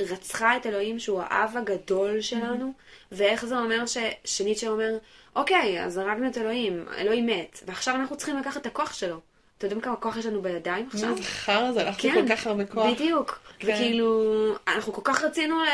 רצחה 0.00 0.56
את 0.56 0.66
אלוהים 0.66 0.98
שהוא 0.98 1.22
האב 1.22 1.56
הגדול 1.56 2.20
שלנו, 2.20 2.72
ואיך 3.12 3.44
זה 3.44 3.58
אומר 3.58 3.86
ש... 3.86 3.96
שניטשה 4.24 4.68
אומר, 4.68 4.98
אוקיי, 5.36 5.84
אז 5.84 5.96
הרגנו 5.96 6.28
את 6.28 6.38
אלוהים, 6.38 6.86
אלוהים 6.98 7.26
מת, 7.26 7.60
ועכשיו 7.66 7.94
אנחנו 7.94 8.16
צריכים 8.16 8.36
לקחת 8.36 8.60
את 8.60 8.66
הכוח 8.66 8.94
שלו. 8.94 9.20
אתם 9.66 9.76
יודעים 9.76 9.80
כמה 9.80 9.96
כוח 9.96 10.16
יש 10.16 10.26
לנו 10.26 10.42
בידיים 10.42 10.88
עכשיו? 10.92 11.08
מה 11.08 11.16
זה 11.16 11.22
חרא 11.22 11.72
זה, 11.72 11.80
הלכתי 11.80 12.12
כל 12.12 12.28
כך 12.28 12.46
הרבה 12.46 12.64
כוח. 12.66 12.86
בדיוק. 12.86 13.40
כן. 13.58 13.68
וכאילו, 13.74 14.22
אנחנו 14.68 14.92
כל 14.92 15.00
כך 15.04 15.24
רצינו 15.24 15.62
ל... 15.62 15.68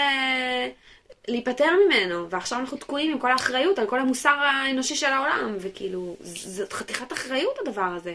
להיפטר 1.28 1.70
ממנו, 1.86 2.30
ועכשיו 2.30 2.58
אנחנו 2.58 2.76
תקועים 2.76 3.12
עם 3.12 3.18
כל 3.18 3.32
האחריות 3.32 3.78
על 3.78 3.86
כל 3.86 4.00
המוסר 4.00 4.28
האנושי 4.28 4.96
של 4.96 5.06
העולם, 5.06 5.56
וכאילו, 5.60 6.16
זאת 6.22 6.72
חתיכת 6.72 7.12
אחריות 7.12 7.58
הדבר 7.60 7.90
הזה. 7.96 8.14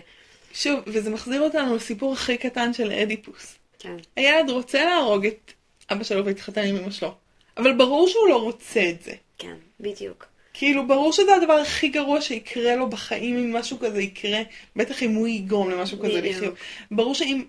שוב, 0.54 0.80
וזה 0.88 1.10
מחזיר 1.10 1.42
אותנו 1.42 1.76
לסיפור 1.76 2.14
הכי 2.14 2.38
קטן 2.38 2.74
של 2.74 2.92
אדיפוס. 2.92 3.56
כן, 3.80 3.96
הילד 4.16 4.50
רוצה 4.50 4.86
להרוג 4.86 5.26
את 5.26 5.52
אבא 5.92 6.04
שלו 6.04 6.26
ולהתחתן 6.26 6.62
עם 6.62 6.76
אמא 6.76 6.92
שלו, 6.92 7.14
אבל 7.58 7.74
ברור 7.74 8.08
שהוא 8.08 8.30
לא 8.30 8.42
רוצה 8.42 8.90
את 8.90 9.04
זה. 9.04 9.14
כן, 9.38 9.56
בדיוק. 9.80 10.26
כאילו, 10.58 10.88
ברור 10.88 11.14
שזה 11.14 11.36
הדבר 11.36 11.54
הכי 11.54 11.88
גרוע 11.88 12.22
שיקרה 12.22 12.76
לו 12.76 12.90
בחיים 12.90 13.38
אם 13.38 13.56
משהו 13.56 13.80
כזה 13.80 14.02
יקרה, 14.02 14.40
בטח 14.76 15.04
אם 15.04 15.16
הוא 15.16 15.28
יגרום 15.28 15.70
למשהו 15.70 16.00
כזה. 16.00 16.22
לחיות. 16.22 16.54
ברור 16.92 17.16
שאם 17.16 17.44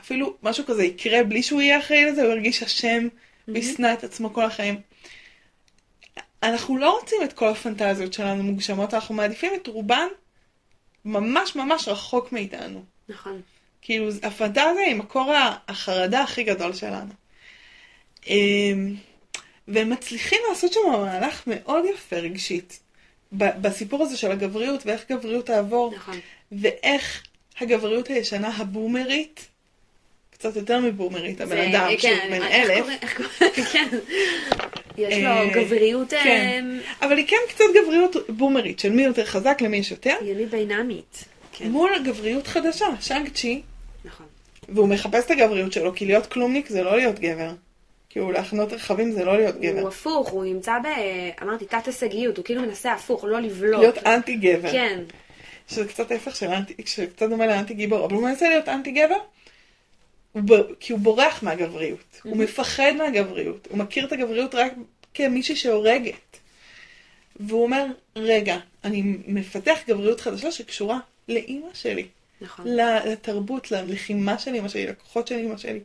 אפילו 0.00 0.34
משהו 0.42 0.64
כזה 0.66 0.84
יקרה 0.84 1.24
בלי 1.24 1.42
שהוא 1.42 1.60
יהיה 1.60 1.78
אחראי 1.78 2.04
לזה, 2.04 2.22
הוא 2.22 2.32
ירגיש 2.32 2.62
אשם 2.62 3.08
וישנא 3.48 3.92
את 3.92 4.04
עצמו 4.04 4.32
כל 4.32 4.44
החיים. 4.44 4.80
אנחנו 6.42 6.76
לא 6.76 6.98
רוצים 6.98 7.18
את 7.24 7.32
כל 7.32 7.48
הפנטזיות 7.48 8.12
שלנו 8.12 8.42
מוגשמות, 8.42 8.94
אנחנו 8.94 9.14
מעדיפים 9.14 9.52
את 9.54 9.66
רובן 9.66 10.06
ממש 11.04 11.56
ממש 11.56 11.88
רחוק 11.88 12.32
מאיתנו. 12.32 12.84
נכון. 13.08 13.40
כאילו, 13.82 14.08
הפנטזיה 14.22 14.86
היא 14.86 14.94
מקור 14.94 15.32
החרדה 15.68 16.22
הכי 16.22 16.42
גדול 16.42 16.72
שלנו. 16.72 17.12
והם 19.68 19.90
מצליחים 19.90 20.38
לעשות 20.48 20.72
שם 20.72 20.80
מהלך 20.92 21.42
מאוד 21.46 21.84
יפה 21.94 22.16
רגשית. 22.16 22.80
בסיפור 23.32 24.02
הזה 24.02 24.16
של 24.16 24.30
הגבריות, 24.30 24.86
ואיך 24.86 25.04
גבריות 25.12 25.46
תעבור, 25.46 25.94
נכון. 25.96 26.18
ואיך 26.52 27.22
הגבריות 27.60 28.08
הישנה 28.08 28.48
הבומרית, 28.56 29.48
קצת 30.30 30.56
יותר 30.56 30.80
מבומרית, 30.80 31.40
הבן 31.40 31.50
זה- 31.56 31.70
אדם 31.70 31.88
שהוא 31.98 32.10
כן, 32.10 32.28
בן 32.30 32.42
איך 32.42 32.70
אלף, 32.70 32.86
כן. 33.72 33.88
יש 34.98 35.14
אה, 35.14 35.44
לו 35.44 35.50
גבריות 35.50 36.10
כן. 36.10 36.80
אה, 37.00 37.06
אבל 37.06 37.16
היא 37.16 37.26
כן 37.26 37.36
קצת 37.48 37.64
גבריות 37.82 38.16
בומרית, 38.28 38.78
של 38.78 38.90
מי 38.92 39.02
יותר 39.02 39.24
חזק, 39.24 39.58
למי 39.60 39.76
יש 39.76 39.90
יותר, 39.90 40.16
ימי 40.24 40.46
בינמית. 40.46 41.24
כן, 41.52 41.70
מול 41.70 41.90
גבריות 42.04 42.46
חדשה, 42.46 42.86
שאנג 43.00 43.28
צ'י, 43.28 43.62
נכון. 44.04 44.26
והוא 44.68 44.88
מחפש 44.88 45.24
את 45.26 45.30
הגבריות 45.30 45.72
שלו, 45.72 45.94
כי 45.94 46.06
להיות 46.06 46.26
כלומניק 46.26 46.68
זה 46.68 46.82
לא 46.82 46.96
להיות 46.96 47.18
גבר. 47.18 47.50
כאילו 48.12 48.32
להחנות 48.32 48.72
רכבים 48.72 49.12
זה 49.12 49.24
לא 49.24 49.36
להיות 49.36 49.54
הוא 49.54 49.62
גבר. 49.62 49.88
הפוך, 49.88 50.28
הוא 50.28 50.44
נמצא 50.44 50.78
ב... 50.78 50.86
אמרתי, 51.42 51.64
תת-הישגיות, 51.64 52.36
הוא 52.36 52.44
כאילו 52.44 52.62
מנסה 52.62 52.92
הפוך, 52.92 53.24
לא 53.24 53.40
לבלוט. 53.40 53.80
להיות 53.80 53.98
אנטי 54.06 54.36
גבר. 54.36 54.72
כן, 54.72 55.00
שזה 55.68 55.88
קצת 55.88 56.10
ההפך 56.10 56.36
של 56.36 56.46
אנטי, 56.46 56.74
שקצת 56.86 57.28
דומה 57.28 57.46
לאנטי 57.46 57.74
גיבור, 57.74 58.04
אבל 58.04 58.14
הוא 58.14 58.22
מנסה 58.22 58.48
להיות 58.48 58.68
אנטי 58.68 58.90
גבר, 58.90 59.16
הוא 60.32 60.42
ב- 60.46 60.74
כי 60.80 60.92
הוא 60.92 61.00
בורח 61.00 61.42
מהגבריות, 61.42 62.20
הוא 62.24 62.36
מפחד 62.36 62.92
מהגבריות, 62.98 63.68
הוא 63.70 63.78
מכיר 63.78 64.06
את 64.06 64.12
הגבריות 64.12 64.54
רק 64.54 64.72
כמישהי 65.14 65.56
שהורגת. 65.56 66.38
והוא 67.36 67.62
אומר, 67.62 67.86
רגע, 68.16 68.56
אני 68.84 69.02
מפתח 69.26 69.78
גבריות 69.88 70.20
חדשה 70.20 70.52
שקשורה 70.52 70.98
לאימא 71.28 71.68
שלי, 71.74 72.06
נכון. 72.40 72.64
לתרבות, 73.06 73.70
ללחימה 73.70 74.38
של 74.38 74.54
אימא 74.54 74.68
שלי, 74.68 74.86
לכוחות 74.86 75.26
של 75.26 75.34
אימא 75.34 75.56
שלי. 75.56 75.80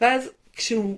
ואז 0.00 0.30
כשהוא, 0.56 0.96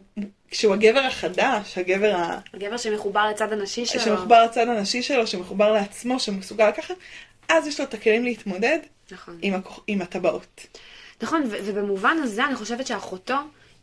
כשהוא 0.50 0.74
הגבר 0.74 1.00
החדש, 1.00 1.78
הגבר 1.78 2.14
ה... 2.16 2.38
הגבר 2.54 2.76
שמחובר 2.76 3.30
לצד 3.30 3.52
הנשי 3.52 3.86
שלו. 3.86 4.00
שמחובר 4.00 4.44
לצד 4.44 4.68
הנשי 4.68 5.02
שלו, 5.02 5.26
שמחובר 5.26 5.72
לעצמו, 5.72 6.20
שמסוגל 6.20 6.68
לקחת, 6.68 6.94
אז 7.48 7.66
יש 7.66 7.80
לו 7.80 7.86
את 7.86 7.94
הכלים 7.94 8.24
להתמודד 8.24 8.78
נכון. 9.12 9.38
עם, 9.42 9.54
הכוח, 9.54 9.80
עם 9.86 10.02
הטבעות. 10.02 10.66
נכון, 11.22 11.42
ו- 11.42 11.56
ובמובן 11.64 12.16
הזה 12.22 12.44
אני 12.44 12.54
חושבת 12.54 12.86
שאחותו 12.86 13.34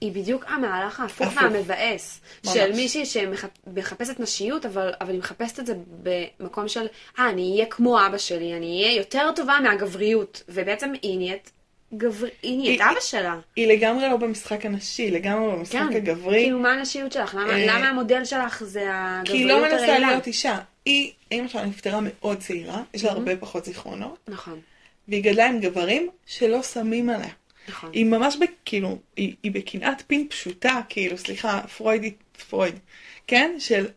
היא 0.02 0.12
בדיוק 0.12 0.46
המהלך 0.48 1.00
ההפוך 1.00 1.28
הפוך. 1.28 1.42
והמבאס. 1.42 2.22
של 2.54 2.72
מישהי 2.72 3.06
שמחפשת 3.06 4.20
נשיות, 4.20 4.66
אבל, 4.66 4.94
אבל 5.02 5.12
היא 5.12 5.20
מחפשת 5.20 5.60
את 5.60 5.66
זה 5.66 5.74
במקום 6.04 6.68
של, 6.68 6.88
אה, 7.20 7.30
אני 7.30 7.52
אהיה 7.52 7.66
כמו 7.66 8.06
אבא 8.06 8.18
שלי, 8.18 8.54
אני 8.54 8.84
אהיה 8.84 8.98
יותר 8.98 9.32
טובה 9.36 9.60
מהגבריות. 9.64 10.44
ובעצם 10.50 10.94
היא 11.02 11.18
נהיית 11.18 11.52
גבר... 11.94 12.28
היא 12.42 12.58
נהיית 12.58 12.82
היא- 12.82 12.90
אבא 12.92 13.00
שלה. 13.00 13.40
היא 13.56 13.68
לגמרי 13.68 14.10
לא 14.10 14.18
במשחק 14.18 14.66
הנשי, 14.66 15.12
לגמרי 15.12 15.48
לא 15.48 15.56
במשחק 15.56 15.80
כן. 15.90 15.96
הגברי, 15.96 16.44
כאילו, 16.44 16.60
מה 16.60 16.74
הנשיות 16.74 17.12
שלך? 17.12 17.34
למה, 17.36 17.50
אה, 17.54 17.66
למה 17.66 17.90
המודל 17.90 18.26
שלך 18.26 18.64
זה 18.64 18.88
כי 19.26 19.32
היא 19.34 19.46
לא 19.46 19.54
הגבריות 19.54 19.74
מנסה 19.74 19.86
הרעילה? 19.88 20.08
להיות 20.10 20.28
אישה. 20.28 20.58
היא, 20.86 21.12
אימא 21.32 21.48
שלה 21.48 21.66
נפטרה 21.66 22.00
מאוד 22.04 22.38
צעירה, 22.38 22.84
יש 22.94 23.04
לה 23.04 23.12
הרבה 23.12 23.36
פחות 23.38 23.66
זיכרונות, 23.66 24.18
נכון, 24.28 24.60
והיא 25.08 25.24
גדלה 25.24 25.48
עם 25.48 25.60
גברים 25.60 26.10
שלא 26.26 26.64
שמים 26.64 27.10
עליה. 27.10 27.30
נכון. 27.70 27.90
היא 27.94 28.06
ממש, 28.06 28.38
כאילו, 28.66 28.98
היא, 29.16 29.36
היא 29.44 29.52
בקנאת 29.52 30.02
פין 30.08 30.28
פשוטה, 30.30 30.82
כאילו, 30.90 31.18
סליחה, 31.18 31.62
פרוידית, 31.78 32.18
פרויד, 32.50 32.80
כן? 33.28 33.56
של 33.60 33.88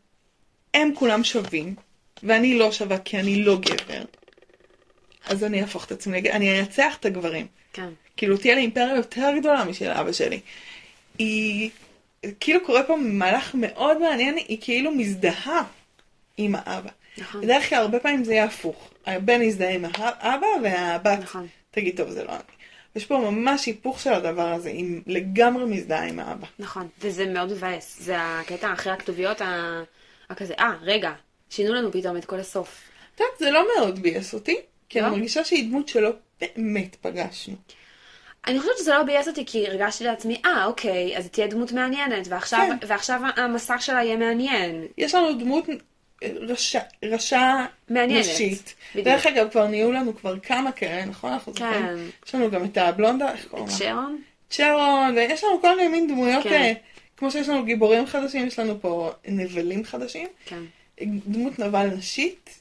הם 0.75 0.91
כולם 0.95 1.25
שווים, 1.25 1.75
ואני 2.23 2.59
לא 2.59 2.73
שווה 2.73 2.99
כי 2.99 3.21
אני 3.21 3.43
לא 3.43 3.57
גבר, 3.59 4.03
אז 5.27 5.45
אני 5.45 5.63
אהפוך 5.63 5.85
את 5.85 5.93
עצמי, 5.93 6.19
אני 6.19 6.61
אנצח 6.61 6.97
את 7.01 7.05
הגברים. 7.07 7.47
כן. 7.73 7.89
כאילו, 8.17 8.37
תהיה 8.37 8.55
לה 8.55 8.61
אימפריה 8.61 8.97
יותר 8.97 9.31
גדולה 9.39 9.65
משל 9.65 9.91
אבא 9.91 10.13
שלי. 10.13 10.41
היא, 11.19 11.71
כאילו 12.41 12.61
קורה 12.65 12.83
פה 12.83 12.97
מהלך 12.97 13.51
מאוד 13.55 13.99
מעניין, 13.99 14.37
היא 14.37 14.59
כאילו 14.61 14.91
מזדהה 14.91 15.63
עם 16.37 16.55
האבא. 16.55 16.91
נכון. 17.19 17.41
בדרך 17.41 17.69
כלל 17.69 17.79
הרבה 17.79 17.99
פעמים 17.99 18.25
זה 18.25 18.33
יהיה 18.33 18.45
הפוך. 18.45 18.91
הבן 19.07 19.43
יזדהה 19.43 19.75
עם 19.75 19.85
האבא 19.95 20.47
והבת 20.63 21.19
נכון. 21.19 21.47
תגיד, 21.71 21.97
טוב, 21.97 22.11
זה 22.11 22.25
לא 22.25 22.31
אני. 22.31 22.41
יש 22.97 23.07
פה 23.07 23.19
ממש 23.31 23.67
היפוך 23.67 24.01
של 24.01 24.13
הדבר 24.13 24.53
הזה, 24.53 24.69
היא 24.69 25.01
לגמרי 25.07 25.65
מזדהה 25.65 26.09
עם 26.09 26.21
האבא. 26.21 26.47
נכון, 26.59 26.89
וזה 27.01 27.27
מאוד 27.27 27.53
מבאס. 27.53 27.97
זה 28.01 28.15
הקטע 28.19 28.73
אחרי 28.73 28.93
הכתוביות 28.93 29.41
הכזה, 30.31 30.55
אה, 30.59 30.73
רגע, 30.83 31.13
שינו 31.51 31.75
לנו 31.75 31.93
פתאום 31.93 32.17
את 32.17 32.25
כל 32.25 32.41
הסוף. 32.41 32.83
את 33.15 33.21
יודעת, 33.21 33.39
זה 33.39 33.51
לא 33.51 33.67
מאוד 33.77 33.99
ביאס 33.99 34.35
אותי, 34.35 34.57
כי 34.91 35.01
לא? 35.01 35.07
אני 35.07 35.17
מרגישה 35.17 35.45
שהיא 35.45 35.69
דמות 35.69 35.89
שלא 35.89 36.11
באמת 36.41 36.97
פגשנו. 37.01 37.55
אני 38.47 38.61
חושבת 38.61 38.79
שזה 38.79 38.95
לא 38.95 39.03
ביאס 39.03 39.29
אותי, 39.29 39.45
כי 39.47 39.67
הרגשתי 39.67 40.05
לעצמי, 40.05 40.43
אה, 40.45 40.65
אוקיי, 40.65 41.17
אז 41.17 41.29
תהיה 41.29 41.47
דמות 41.47 41.73
מעניינת, 41.73 42.29
ועכשיו, 42.29 42.67
כן. 42.81 42.87
ועכשיו 42.87 43.21
המסך 43.37 43.77
שלה 43.81 44.05
יהיה 44.05 44.17
מעניין. 44.17 44.87
יש 44.99 45.15
לנו 45.15 45.39
דמות 45.39 45.65
רשע, 46.25 46.81
רשע 47.05 47.65
מעניינת, 47.89 48.27
נשית. 48.27 48.75
בדיוק. 48.91 49.07
דרך 49.09 49.27
אגב, 49.27 49.49
כבר 49.51 49.67
נהיו 49.67 49.93
לנו 49.93 50.17
כבר 50.17 50.39
כמה 50.39 50.73
כאלה, 50.73 51.05
נכון? 51.05 51.33
אנחנו 51.33 51.55
כן. 51.55 51.73
זוכרים? 51.73 52.11
יש 52.27 52.35
לנו 52.35 52.51
גם 52.51 52.65
את 52.65 52.77
הבלונדה, 52.77 53.33
איך 53.33 53.47
קוראים 53.47 53.67
לה? 53.69 53.73
שרון? 53.73 54.23
צ'רון, 54.51 55.17
ויש 55.17 55.45
לנו 55.45 55.61
כל 55.61 55.77
מיני 55.77 55.89
מין 55.89 56.09
דמויות, 56.09 56.43
כן. 56.43 56.53
אה, 56.53 56.73
כמו 57.17 57.31
שיש 57.31 57.49
לנו 57.49 57.65
גיבורים 57.65 58.07
חדשים, 58.07 58.47
יש 58.47 58.59
לנו 58.59 58.81
פה 58.81 59.11
נבלים 59.29 59.85
חדשים. 59.85 60.29
כן. 60.45 60.63
דמות 61.27 61.59
נבל 61.59 61.87
נשית, 61.87 62.51
אה, 62.51 62.55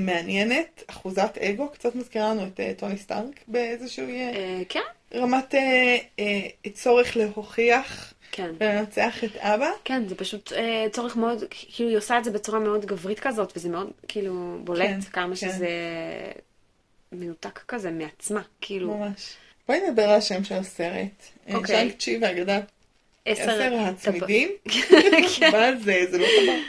מעניינת, 0.00 0.82
אחוזת 0.86 1.38
אגו, 1.38 1.68
קצת 1.68 1.94
מזכירה 1.94 2.30
לנו 2.30 2.46
את 2.46 2.60
אה, 2.60 2.72
טוני 2.76 2.98
סטארק 2.98 3.40
באיזשהו 3.48 4.08
אה, 4.08 4.32
אה, 4.34 4.62
כן, 4.68 4.80
רמת 5.14 5.54
אה, 5.54 5.96
אה, 6.18 6.70
צורך 6.74 7.16
להוכיח 7.16 8.14
כן. 8.32 8.50
ולנצח 8.60 9.24
את 9.24 9.36
אבא. 9.36 9.70
כן, 9.84 10.08
זה 10.08 10.14
פשוט 10.14 10.52
אה, 10.52 10.86
צורך 10.92 11.16
מאוד, 11.16 11.44
כאילו 11.50 11.88
היא 11.88 11.98
עושה 11.98 12.18
את 12.18 12.24
זה 12.24 12.30
בצורה 12.30 12.58
מאוד 12.58 12.86
גברית 12.86 13.20
כזאת, 13.20 13.52
וזה 13.56 13.68
מאוד 13.68 13.90
כאילו 14.08 14.58
בולט 14.64 14.88
כן, 14.88 15.00
כמה 15.00 15.28
כן. 15.28 15.34
שזה 15.34 15.68
מנותק 17.12 17.58
כזה 17.68 17.90
מעצמה, 17.90 18.42
כאילו 18.60 18.96
ממש. 18.96 19.34
בואי 19.68 19.80
נדבר 19.88 20.02
על 20.02 20.18
השם 20.18 20.44
של 20.44 20.54
הסרט. 20.54 21.22
אה, 21.48 21.54
אוקיי. 21.54 21.76
ז'אנג 21.76 21.92
צ'י 21.98 22.18
והאגדת 22.22 22.64
עשר 23.26 23.74
הצמידים. 23.74 24.48
כן. 25.38 25.50
מה 25.52 25.76
זה? 25.76 26.04
זה 26.10 26.18
לא 26.18 26.26
טבעות. 26.40 26.60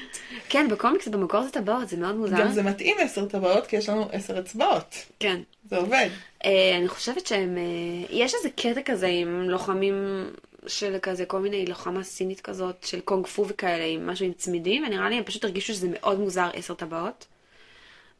כן, 0.49 0.67
בקומיקס 0.69 1.07
במקור 1.07 1.43
זה 1.43 1.49
טבעות, 1.49 1.89
זה 1.89 1.97
מאוד 1.97 2.15
מוזר. 2.15 2.39
גם 2.39 2.51
זה 2.51 2.63
מתאים 2.63 2.97
עשר 2.99 3.25
טבעות, 3.25 3.67
כי 3.67 3.75
יש 3.75 3.89
לנו 3.89 4.09
עשר 4.11 4.39
אצבעות. 4.39 4.95
כן. 5.19 5.41
זה 5.69 5.77
עובד. 5.77 6.09
אה, 6.45 6.77
אני 6.77 6.87
חושבת 6.87 7.27
שהם, 7.27 7.57
אה, 7.57 8.05
יש 8.09 8.33
איזה 8.35 8.49
קטע 8.49 8.81
כזה 8.81 9.07
עם 9.07 9.49
לוחמים 9.49 10.25
של 10.67 10.97
כזה 11.01 11.25
כל 11.25 11.39
מיני 11.39 11.65
לוחמה 11.65 12.03
סינית 12.03 12.41
כזאת 12.41 12.75
של 12.83 12.99
קונג 12.99 13.27
פו 13.27 13.47
וכאלה 13.47 13.83
עם 13.83 14.07
משהו 14.07 14.25
עם 14.25 14.33
צמידים, 14.33 14.83
ונראה 14.83 15.09
לי 15.09 15.15
הם 15.15 15.23
פשוט 15.23 15.43
הרגישו 15.43 15.73
שזה 15.73 15.87
מאוד 15.91 16.19
מוזר 16.19 16.49
עשר 16.53 16.73
טבעות. 16.73 17.25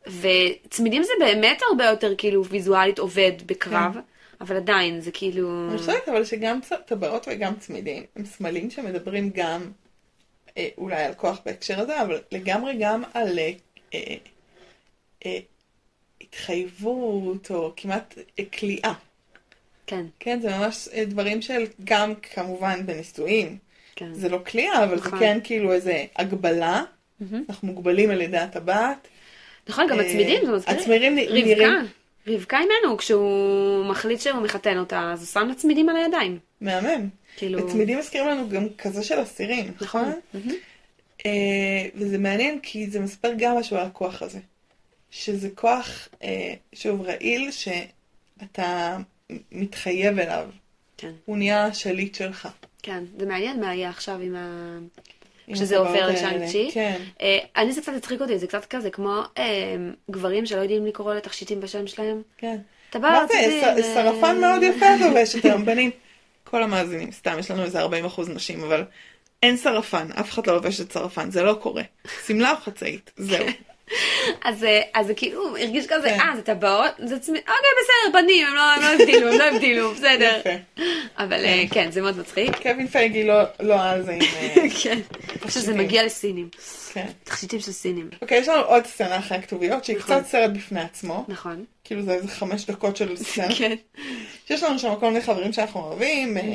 וצמידים 0.08 1.04
זה 1.04 1.14
באמת 1.20 1.62
הרבה 1.70 1.86
יותר 1.86 2.16
כאילו 2.18 2.46
ויזואלית 2.46 3.00
עובד 3.00 3.32
בקרב, 3.46 3.96
אבל 4.42 4.56
עדיין 4.56 5.02
זה 5.02 5.12
כאילו... 5.12 5.68
אני 5.70 5.78
חושבת 5.78 6.10
אבל 6.10 6.26
שגם 6.26 6.60
טבעות 6.86 7.28
וגם 7.32 7.56
צמידים 7.60 8.04
הם 8.16 8.26
סמלים 8.26 8.70
שמדברים 8.72 9.30
גם 9.34 9.72
אה, 10.58 10.68
אולי 10.78 11.04
על 11.04 11.14
כוח 11.14 11.40
בהקשר 11.46 11.80
הזה, 11.80 12.02
אבל 12.02 12.20
לגמרי 12.32 12.74
גם 12.80 13.04
על 13.14 13.40
אה, 13.40 13.52
אה, 13.94 14.16
אה, 15.26 15.38
התחייבות 16.22 17.52
או 17.52 17.74
כמעט 17.76 18.16
אה, 18.40 18.44
כליאה. 18.60 18.94
כן, 19.88 20.06
כן, 20.20 20.40
זה 20.42 20.50
ממש 20.50 20.88
אה, 20.94 21.06
דברים 21.06 21.42
של 21.42 21.64
גם 21.84 22.14
כמובן 22.34 22.86
בנישואים. 22.86 23.58
כן. 23.96 24.14
זה 24.14 24.30
לא 24.30 24.40
כליאה, 24.52 24.84
אבל 24.84 24.98
זה 25.00 25.08
נכון. 25.08 25.20
כן 25.20 25.40
כאילו 25.44 25.74
איזה 25.74 26.06
הגבלה. 26.16 26.84
אנחנו 27.50 27.68
מוגבלים 27.68 28.10
על 28.10 28.22
ידי 28.22 28.38
הטבעת. 28.38 29.08
נכון, 29.70 29.88
גם 29.90 30.00
הצמידים, 30.00 30.46
זה 30.46 30.52
מזכיר. 30.52 30.76
הצמידים 30.76 31.16
נ- 31.16 31.20
רבקה, 31.20 31.34
נראים- 31.34 31.88
רבקה 32.28 32.57
אימנו, 32.59 32.97
כשהוא 32.97 33.86
מחליט 33.86 34.19
שהוא 34.19 34.41
מחתן 34.41 34.78
אותה, 34.78 35.11
אז 35.13 35.19
הוא 35.19 35.28
שם 35.28 35.47
לה 35.47 35.55
צמידים 35.55 35.89
על 35.89 35.95
הידיים. 35.95 36.39
מהמם. 36.61 37.09
כאילו... 37.38 37.69
צמידים 37.69 37.99
מזכירים 37.99 38.28
לנו 38.28 38.49
גם 38.49 38.67
כזה 38.78 39.03
של 39.03 39.21
אסירים, 39.21 39.71
נכון? 39.82 40.13
מהמם. 40.34 40.51
אה, 41.26 41.86
וזה 41.95 42.17
מעניין 42.17 42.59
כי 42.59 42.89
זה 42.89 42.99
מספר 42.99 43.32
גם 43.38 43.57
משהו 43.57 43.78
על 43.78 43.86
הכוח 43.86 44.21
הזה. 44.21 44.39
שזה 45.11 45.49
כוח, 45.55 46.07
אה, 46.24 46.53
שוב, 46.74 47.01
רעיל 47.01 47.51
שאתה 47.51 48.97
מתחייב 49.51 50.19
אליו. 50.19 50.49
כן, 50.97 51.11
הוא 51.26 51.38
נהיה 51.38 51.65
השליט 51.65 52.15
שלך. 52.15 52.47
כן. 52.84 53.03
זה 53.17 53.26
מעניין 53.26 53.59
מה 53.59 53.76
יהיה 53.76 53.89
עכשיו 53.89 54.21
עם 54.21 54.36
ה... 54.36 54.78
עם 55.48 55.56
שזה 55.56 55.76
הטבעות 55.80 55.96
עובר. 55.98 56.10
לשאנג 56.12 56.48
צ'י. 56.52 56.70
כן. 56.74 57.02
אה, 57.22 57.38
אני 57.58 57.72
זה 57.72 57.82
קצת 57.82 57.94
הצחיק 57.98 58.22
אותי, 58.22 58.39
זה 58.39 58.48
קצת 58.48 58.66
כזה 58.66 58.89
כמו 58.89 59.22
אה, 59.38 59.76
גברים 60.12 60.46
שלא 60.46 60.62
יודעים 60.62 60.86
לקרוא 60.86 61.14
לתכשיטים 61.14 61.60
בשם 61.60 61.88
שלהם. 61.88 62.22
כן. 62.38 62.58
טבעת, 62.89 63.22
מה 63.22 63.28
זה, 63.28 63.34
ס- 63.34 63.64
אה, 63.64 63.94
שרפן 64.12 64.38
מאוד 64.41 64.64
יפה 64.64 64.86
לובשת 65.02 65.46
היום, 65.46 65.66
בנים. 65.66 65.91
כל 66.50 66.64
המאזינים, 66.64 67.12
סתם, 67.12 67.36
יש 67.39 67.52
לנו 67.52 67.64
איזה 67.64 67.80
40 67.80 68.06
אחוז 68.06 68.30
נשים, 68.30 68.64
אבל 68.64 68.84
אין 69.44 69.58
שרפן, 69.58 70.08
אף 70.20 70.30
אחד 70.32 70.48
לא 70.48 70.54
לובשת 70.54 70.91
שרפן, 70.91 71.32
זה 71.32 71.44
לא 71.44 71.54
קורה. 71.54 71.84
שמלה 72.28 72.52
או 72.52 72.56
חצאית, 72.58 73.12
זהו. 73.18 73.46
אז, 74.44 74.64
אה, 74.64 74.82
אז 74.94 75.08
זה 75.08 75.14
כאילו 75.14 75.58
הרגיש 75.58 75.86
כזה, 75.88 76.10
כן. 76.10 76.20
אה, 76.20 76.36
זה 76.36 76.41
טבעות, 76.41 76.91
זה 76.98 77.20
צמי, 77.20 77.39
אוקיי, 77.39 77.54
בסדר, 77.84 78.22
בנים, 78.22 78.48
הם 78.48 78.56
לא, 78.56 78.62
הם 78.62 78.82
לא 78.82 78.88
הבדילו, 78.88 79.32
הם 79.32 79.39
לא 79.39 79.44
הבדילו, 79.44 79.91
בסדר. 79.96 80.41
אבל 81.18 81.46
אה, 81.46 81.64
כן, 81.72 81.91
זה 81.91 82.02
מאוד 82.02 82.20
מצחיק. 82.20 82.56
קווין 82.62 82.88
פייגי 82.88 83.24
לא 83.24 83.44
לא 83.60 83.82
על 83.82 84.02
זה 84.06 84.12
עם... 84.12 84.22
אה, 84.22 84.54
כן, 84.84 85.00
שזה 85.00 85.39
תכשיטים. 85.39 85.78
מגיע 85.78 86.04
לסינים. 86.06 86.50
כן. 86.94 87.08
תכשיטים 87.24 87.60
של 87.60 87.72
סינים. 87.72 88.10
אוקיי, 88.22 88.38
יש 88.38 88.48
לנו 88.48 88.62
עוד 88.62 88.86
סצנה 88.86 89.20
אחרי 89.20 89.38
הכתוביות, 89.38 89.86
שהיא 89.86 89.98
נכון. 89.98 90.20
קצת 90.20 90.28
סרט 90.28 90.52
בפני 90.52 90.82
עצמו. 90.82 91.26
נכון. 91.28 91.66
כאילו 91.84 92.02
זה 92.02 92.14
איזה 92.14 92.28
חמש 92.28 92.66
דקות 92.66 92.98
של 92.98 93.18
סצנה. 93.18 93.56
כן. 93.58 93.76
שיש 94.48 94.64
לנו 94.64 94.80
שם 94.80 94.94
כל 95.00 95.08
מיני 95.08 95.22
חברים 95.22 95.54
שאנחנו 95.54 95.80
אוהבים, 95.82 96.38
אה, 96.38 96.41
אה, 96.41 96.48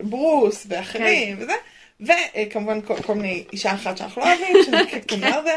ברוס 0.00 0.66
ואחרים 0.68 1.36
כן. 1.36 1.42
וזה. 1.42 1.52
וכמובן 2.02 2.80
כל, 2.80 3.02
כל 3.02 3.14
מיני 3.14 3.44
אישה 3.52 3.74
אחת 3.74 3.96
שאנחנו 3.96 4.22
לא 4.22 4.26
אוהבים, 4.26 4.56
שזה 4.66 4.76
כן. 5.08 5.20
מרוויל, 5.20 5.56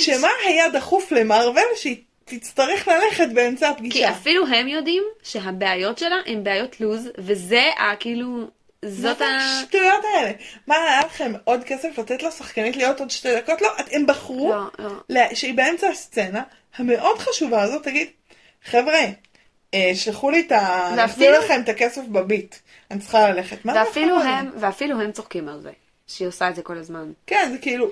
שמה 0.00 0.28
היה 0.46 0.68
דחוף 0.68 1.12
למרוויל 1.12 1.64
שהיא 1.76 1.96
תצטרך 2.24 2.88
ללכת 2.88 3.28
באמצע 3.34 3.66
כי 3.66 3.72
הפגישה. 3.72 4.10
אפילו 4.10 4.46
הם 4.46 4.68
יודעים 4.68 5.02
שהבעיות 5.22 5.98
שלה 5.98 6.16
הן 6.26 6.44
בעיות 6.44 6.80
לוז, 6.80 7.08
וזה 7.18 7.62
כאילו, 8.00 8.46
זאת 8.84 9.20
מה 9.20 9.26
ה... 9.26 9.60
השטויות 9.60 10.04
האלה? 10.14 10.30
מה 10.66 10.76
היה 10.76 11.00
לכם 11.06 11.32
עוד 11.44 11.64
כסף 11.64 11.98
לתת 11.98 12.22
לשחקנית 12.22 12.76
להיות 12.76 13.00
עוד 13.00 13.10
שתי 13.10 13.36
דקות? 13.36 13.62
לא, 13.62 13.68
הם 13.92 14.06
בחרו 14.06 14.52
לא, 14.78 14.90
לא. 15.08 15.34
שהיא 15.34 15.54
באמצע 15.54 15.88
הסצנה 15.88 16.42
המאוד 16.76 17.18
חשובה 17.18 17.62
הזאת 17.62 17.82
תגיד, 17.82 18.08
חבר'ה, 18.64 19.00
אה, 19.74 19.90
שלחו 19.94 20.30
לי 20.30 20.40
את 20.40 20.52
ה... 20.52 20.92
נחזיר 20.96 21.38
לכם 21.38 21.60
את 21.64 21.68
הכסף 21.68 22.02
בביט. 22.08 22.54
אני 22.94 23.02
צריכה 23.02 23.30
ללכת. 23.30 23.64
מה 23.64 23.72
ואפילו? 23.76 24.20
הם, 24.20 24.50
ואפילו 24.60 25.00
הם 25.00 25.12
צוחקים 25.12 25.48
על 25.48 25.60
זה, 25.60 25.70
שהיא 26.06 26.28
עושה 26.28 26.48
את 26.50 26.54
זה 26.54 26.62
כל 26.62 26.78
הזמן. 26.78 27.12
כן, 27.26 27.48
זה 27.52 27.58
כאילו, 27.58 27.90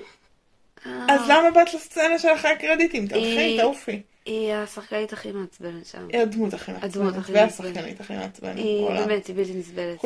אה, 0.85 1.05
אז 1.09 1.21
למה 1.29 1.51
באת 1.51 1.73
לסצנה 1.73 2.19
של 2.19 2.27
אחרי 2.27 2.51
הקרדיטים? 2.51 3.07
תלכי, 3.07 3.57
תעופי. 3.59 4.01
היא 4.25 4.53
השחקנית 4.53 5.13
הכי 5.13 5.31
מעצבנת 5.31 5.85
שם. 5.85 6.07
היא 6.09 6.19
הדמות 6.21 6.53
הכי 6.53 6.71
הדמות 6.81 7.13
מעצבנת, 7.15 7.17
הכי 7.17 7.31
והשחקנית 7.33 8.01
הכי 8.01 8.13
מעצבנת. 8.13 8.57
היא. 8.57 8.87
באמת, 8.89 9.27
היא 9.27 9.35
בלתי 9.35 9.53
נסבלת. 9.53 9.99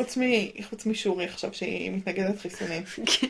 חוץ 0.70 0.86
משורי 0.86 1.24
עכשיו 1.24 1.54
שהיא 1.54 1.90
מתנגדת 1.90 2.40
חיסונים. 2.40 2.82
כן. 3.06 3.26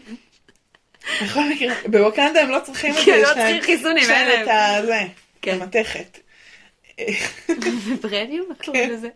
בכל 1.25 1.41
מקרה, 1.51 1.75
בווקנדה 1.87 2.41
הם 2.41 2.51
לא 2.51 2.59
צריכים 2.65 2.95
את 2.95 2.99
זה. 3.05 3.05
כן, 3.05 3.21
לא 3.23 3.35
צריכים 3.35 3.63
חיסונים, 3.63 4.03
יש 4.03 4.09
להם 4.09 4.29
אין 4.29 5.07
את 5.07 5.13
כן. 5.43 5.59
המתכת. 5.61 6.19
וברדיום? 7.87 8.47
איך 8.51 8.59
כן. 8.59 8.65
קוראים 8.65 8.91
לזה? 8.91 9.09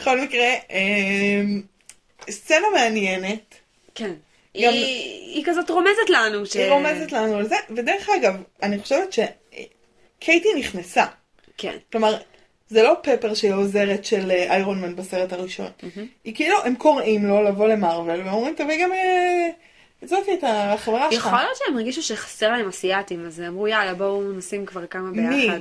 בכל 0.00 0.20
מקרה, 0.20 0.48
אמ, 0.70 1.62
סצנה 2.30 2.66
מעניינת. 2.74 3.54
כן. 3.94 4.10
גם- 4.62 4.72
היא 4.72 5.34
היא 5.34 5.44
כזאת 5.46 5.70
רומזת 5.70 6.08
לנו 6.08 6.46
ש... 6.46 6.56
היא 6.56 6.70
רומזת 6.70 7.12
לנו 7.12 7.36
על 7.36 7.48
זה, 7.48 7.56
ודרך 7.76 8.08
אגב, 8.10 8.34
אני 8.62 8.78
חושבת 8.78 9.12
שקייטי 9.12 10.48
נכנסה. 10.58 11.04
כן. 11.58 11.76
כלומר, 11.92 12.16
זה 12.68 12.82
לא 12.82 12.94
פפר 13.02 13.34
שהיא 13.34 13.52
עוזרת 13.52 14.04
של 14.04 14.30
אה, 14.30 14.52
איירון 14.54 14.80
מן 14.80 14.96
בסרט 14.96 15.32
הראשון. 15.32 15.66
היא 16.24 16.34
כאילו, 16.34 16.56
הם 16.64 16.74
קוראים 16.74 17.26
לו 17.26 17.42
לבוא 17.44 17.68
למרוויל, 17.68 18.20
ואומרים, 18.26 18.54
תביא 18.54 18.84
גם 18.84 18.92
אה, 18.92 19.48
את 20.04 20.08
זאתי, 20.08 20.34
את 20.34 20.44
החברה 20.46 21.12
שלך. 21.12 21.26
יכול 21.26 21.38
להיות 21.38 21.56
שהם 21.56 21.76
הרגישו 21.76 22.02
שחסר 22.02 22.50
להם 22.52 22.68
אסיאתים, 22.68 23.26
אז 23.26 23.40
אמרו 23.48 23.68
יאללה 23.68 23.94
בואו 23.94 24.32
נשים 24.32 24.66
כבר 24.66 24.86
כמה 24.86 25.10
מי? 25.10 25.36
ביחד. 25.46 25.60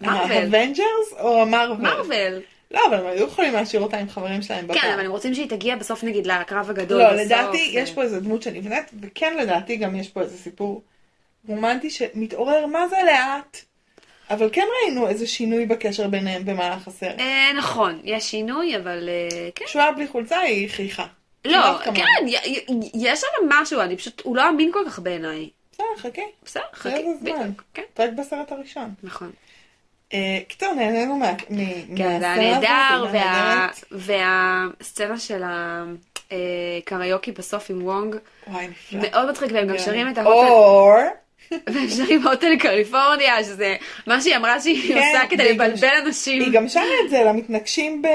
מרוויל. 0.00 0.38
האבנג'רס 0.38 1.12
או 1.20 1.42
המרוויל? 1.42 1.88
מרוויל. 1.90 2.40
לא, 2.72 2.80
אבל 2.88 2.96
הם 2.96 3.06
היו 3.06 3.26
יכולים 3.26 3.52
להשאיר 3.52 3.82
אותה 3.82 3.98
עם 3.98 4.08
חברים 4.08 4.42
שלהם 4.42 4.66
בפעם. 4.66 4.80
כן, 4.80 4.92
אבל 4.92 5.04
הם 5.04 5.10
רוצים 5.10 5.34
שהיא 5.34 5.48
תגיע 5.48 5.76
בסוף 5.76 6.04
נגיד 6.04 6.26
לקרב 6.26 6.70
הגדול. 6.70 6.98
לא, 6.98 7.08
בסוף, 7.08 7.20
לדעתי 7.20 7.72
ו- 7.74 7.78
יש 7.78 7.92
פה 7.92 8.02
איזה 8.02 8.20
דמות 8.20 8.42
שנבנית, 8.42 8.90
וכן 9.00 9.36
לדעתי 9.36 9.76
גם 9.76 9.96
יש 9.96 10.08
פה 10.08 10.20
איזה 10.20 10.38
סיפור 10.38 10.82
רומנטי 11.48 11.90
שמתעורר 11.90 12.66
מה 12.66 12.88
זה 12.88 12.96
לאט, 13.06 13.56
אבל 14.30 14.48
כן 14.52 14.66
ראינו 14.82 15.08
איזה 15.08 15.26
שינוי 15.26 15.66
בקשר 15.66 16.08
ביניהם 16.08 16.44
במהלך 16.44 16.88
הסרט. 16.88 17.20
אה, 17.20 17.52
נכון, 17.58 18.00
יש 18.04 18.24
שינוי, 18.30 18.76
אבל 18.76 19.08
אה, 19.08 19.48
כן. 19.54 19.64
כשהוא 19.64 19.82
היה 19.82 19.92
בלי 19.92 20.06
חולצה 20.06 20.38
היא 20.38 20.68
חייכה. 20.68 21.06
לא. 21.44 21.78
כן, 21.94 22.02
יש 22.94 23.20
שם 23.20 23.26
משהו, 23.48 23.80
אני 23.80 23.96
פשוט, 23.96 24.20
הוא 24.24 24.36
לא 24.36 24.48
אמין 24.48 24.70
כל 24.72 24.84
כך 24.86 24.98
בעיניי. 24.98 25.48
בסדר, 25.72 25.86
חכי, 25.96 26.20
בסדר, 26.44 26.62
זה 26.72 26.78
חכי, 26.78 26.88
איזה 26.96 27.10
זמן. 27.20 27.32
בדיוק, 27.32 27.62
כן, 27.74 27.82
רק 27.98 28.10
בסרט 28.10 28.52
הראשון. 28.52 28.94
נכון. 29.02 29.30
אה, 30.14 30.38
קיצור, 30.48 30.74
נהנינו 30.74 31.16
מה... 31.16 31.32
כן, 31.96 32.20
זה 32.20 32.32
היה 32.32 32.58
נהדר. 32.60 33.04
והסצנה 33.90 35.18
של 35.18 35.42
הקריוקי 36.30 37.32
בסוף 37.32 37.70
עם 37.70 37.86
וונג. 37.86 38.16
מאוד 38.92 39.30
מצחיק, 39.30 39.52
והם 39.52 39.66
גם 39.66 39.76
כן. 39.76 39.82
שרים 39.82 40.08
את 40.08 40.18
ההוטל, 40.18 41.08
והם 41.50 41.88
שרים 41.88 42.26
הוטל 42.28 42.56
קליפורניה, 42.58 43.44
שזה 43.44 43.76
מה 44.06 44.20
שהיא 44.20 44.36
אמרה 44.36 44.60
שהיא 44.60 44.94
כן, 44.94 44.98
עושה 44.98 45.26
כדי 45.30 45.52
לבלבל 45.52 45.94
אנשים. 46.06 46.42
היא 46.42 46.52
גם 46.52 46.68
שרה 46.68 46.82
את 47.04 47.10
זה 47.10 47.22
למתנגשים 47.24 48.02
ב... 48.02 48.06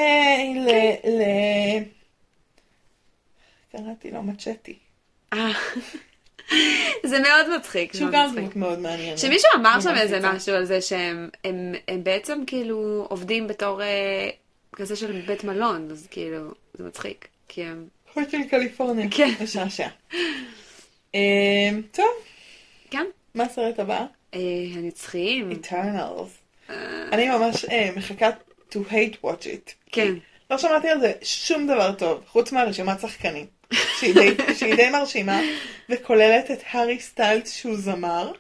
ל... 1.06 1.20
קראתי 3.72 4.12
לו 4.12 4.24
מצ'טי. 4.24 4.78
זה 7.12 7.20
מאוד 7.20 7.58
מצחיק, 7.58 7.94
שהוא 7.94 8.10
גם 8.12 8.36
מצחיק. 8.36 8.56
מאוד 8.56 8.80
מעניינת. 8.80 9.20
שמישהו 9.20 9.50
אמר 9.56 9.82
שם 9.82 9.96
איזה. 9.96 10.20
משהו 10.24 10.56
על 10.56 10.66
זה 10.66 10.82
שהם 10.82 11.30
הם, 11.44 11.74
הם 11.88 12.04
בעצם 12.04 12.44
כאילו 12.48 13.06
עובדים 13.10 13.48
בתור 13.48 13.82
אה, 13.82 14.30
כזה 14.74 14.96
של 14.96 15.22
בית 15.28 15.44
מלון, 15.44 15.88
אז 15.92 16.08
כאילו, 16.12 16.52
זה 16.74 16.84
מצחיק. 16.84 17.28
כי 17.48 17.64
הם... 17.64 17.88
הוטל 18.14 18.44
קליפורניה. 18.50 19.08
כן. 19.12 19.34
משעשע. 19.44 19.88
אה, 21.16 21.70
טוב, 21.92 22.06
כן, 22.92 23.06
מה 23.36 23.44
הסרט 23.44 23.80
הבא? 23.80 24.06
אה, 24.34 24.40
הנצחיים. 24.74 25.52
Eternals. 25.52 26.30
אה, 26.70 26.76
אני 27.12 27.30
ממש 27.30 27.66
מחכה 27.96 28.30
to 28.72 28.76
hate 28.76 29.26
watch 29.26 29.44
it. 29.44 29.72
כן. 29.92 30.14
לא 30.52 30.58
שמעתי 30.58 30.90
על 30.90 31.00
זה 31.00 31.12
שום 31.22 31.68
דבר 31.68 31.94
טוב, 31.94 32.24
חוץ 32.28 32.52
מהרשימת 32.52 33.00
שחקנים. 33.00 33.46
שהיא 33.74 34.14
די- 34.14 34.54
שהיא 34.56 34.76
די 34.76 34.90
מרשימה, 34.90 35.42
וכוללת 35.90 36.52
את 36.52 36.60
הארי 36.72 37.00
סטיילס 37.00 37.52
שהוא 37.52 37.76
זמר. 37.78 38.32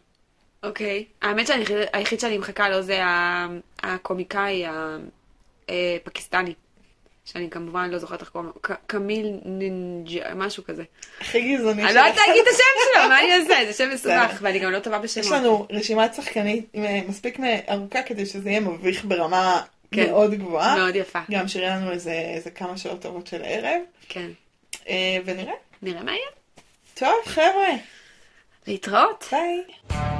אוקיי. 0.64 1.06
האמת 1.22 1.48
שהיחיד 1.48 2.20
שאני 2.20 2.38
מחכה 2.38 2.70
לו 2.70 2.82
זה 2.82 3.00
הקומיקאי 3.84 4.64
הפקיסטני. 5.70 6.54
שאני 7.26 7.50
כמובן 7.50 7.90
לא 7.90 7.98
זוכרת 7.98 8.22
איך 8.22 8.30
קוראים 8.30 8.52
לו. 8.70 8.76
קמיל 8.88 9.34
נינג'ה, 9.46 10.34
משהו 10.36 10.64
כזה. 10.64 10.84
הכי 11.22 11.56
גזעני 11.56 11.72
אני 11.84 11.94
לא 11.94 12.00
יודעת 12.00 12.16
שלך. 12.16 12.28
להגיד 12.28 12.42
את 12.42 12.54
השם 12.54 12.64
שלו, 12.94 13.10
מה 13.10 13.20
אני 13.20 13.34
אעשה? 13.36 13.72
זה 13.72 13.74
שם 13.74 13.90
מסובך. 13.94 14.38
ואני 14.42 14.60
גם 14.60 14.72
לא 14.72 14.80
טובה 14.80 15.00
בשמות. 15.00 15.26
יש 15.26 15.32
לנו 15.32 15.68
רשימת 15.70 16.14
שחקנית 16.14 16.66
אה, 16.76 17.00
מספיק 17.08 17.38
ארוכה 17.70 18.04
כדי 18.04 18.26
שזה 18.26 18.50
יהיה 18.50 18.60
מביך 18.60 19.06
ברמה 19.06 19.62
כן. 19.92 20.10
מאוד 20.10 20.34
גבוהה. 20.34 20.76
מאוד 20.76 20.96
יפה. 20.96 21.20
גם 21.32 21.48
שיהיה 21.48 21.76
לנו 21.76 21.92
איזה 21.92 22.50
כמה 22.56 22.78
שעות 22.78 23.02
טובות 23.02 23.28
של 23.28 23.44
הערב, 23.44 23.82
כן. 24.10 24.28
אה, 24.88 25.18
ונראה. 25.26 25.54
נראה 25.82 26.04
מה 26.04 26.12
יהיה. 26.12 26.28
טוב, 26.94 27.26
חבר'ה, 27.26 27.70
להתראות. 28.68 29.24
ביי. 29.32 30.16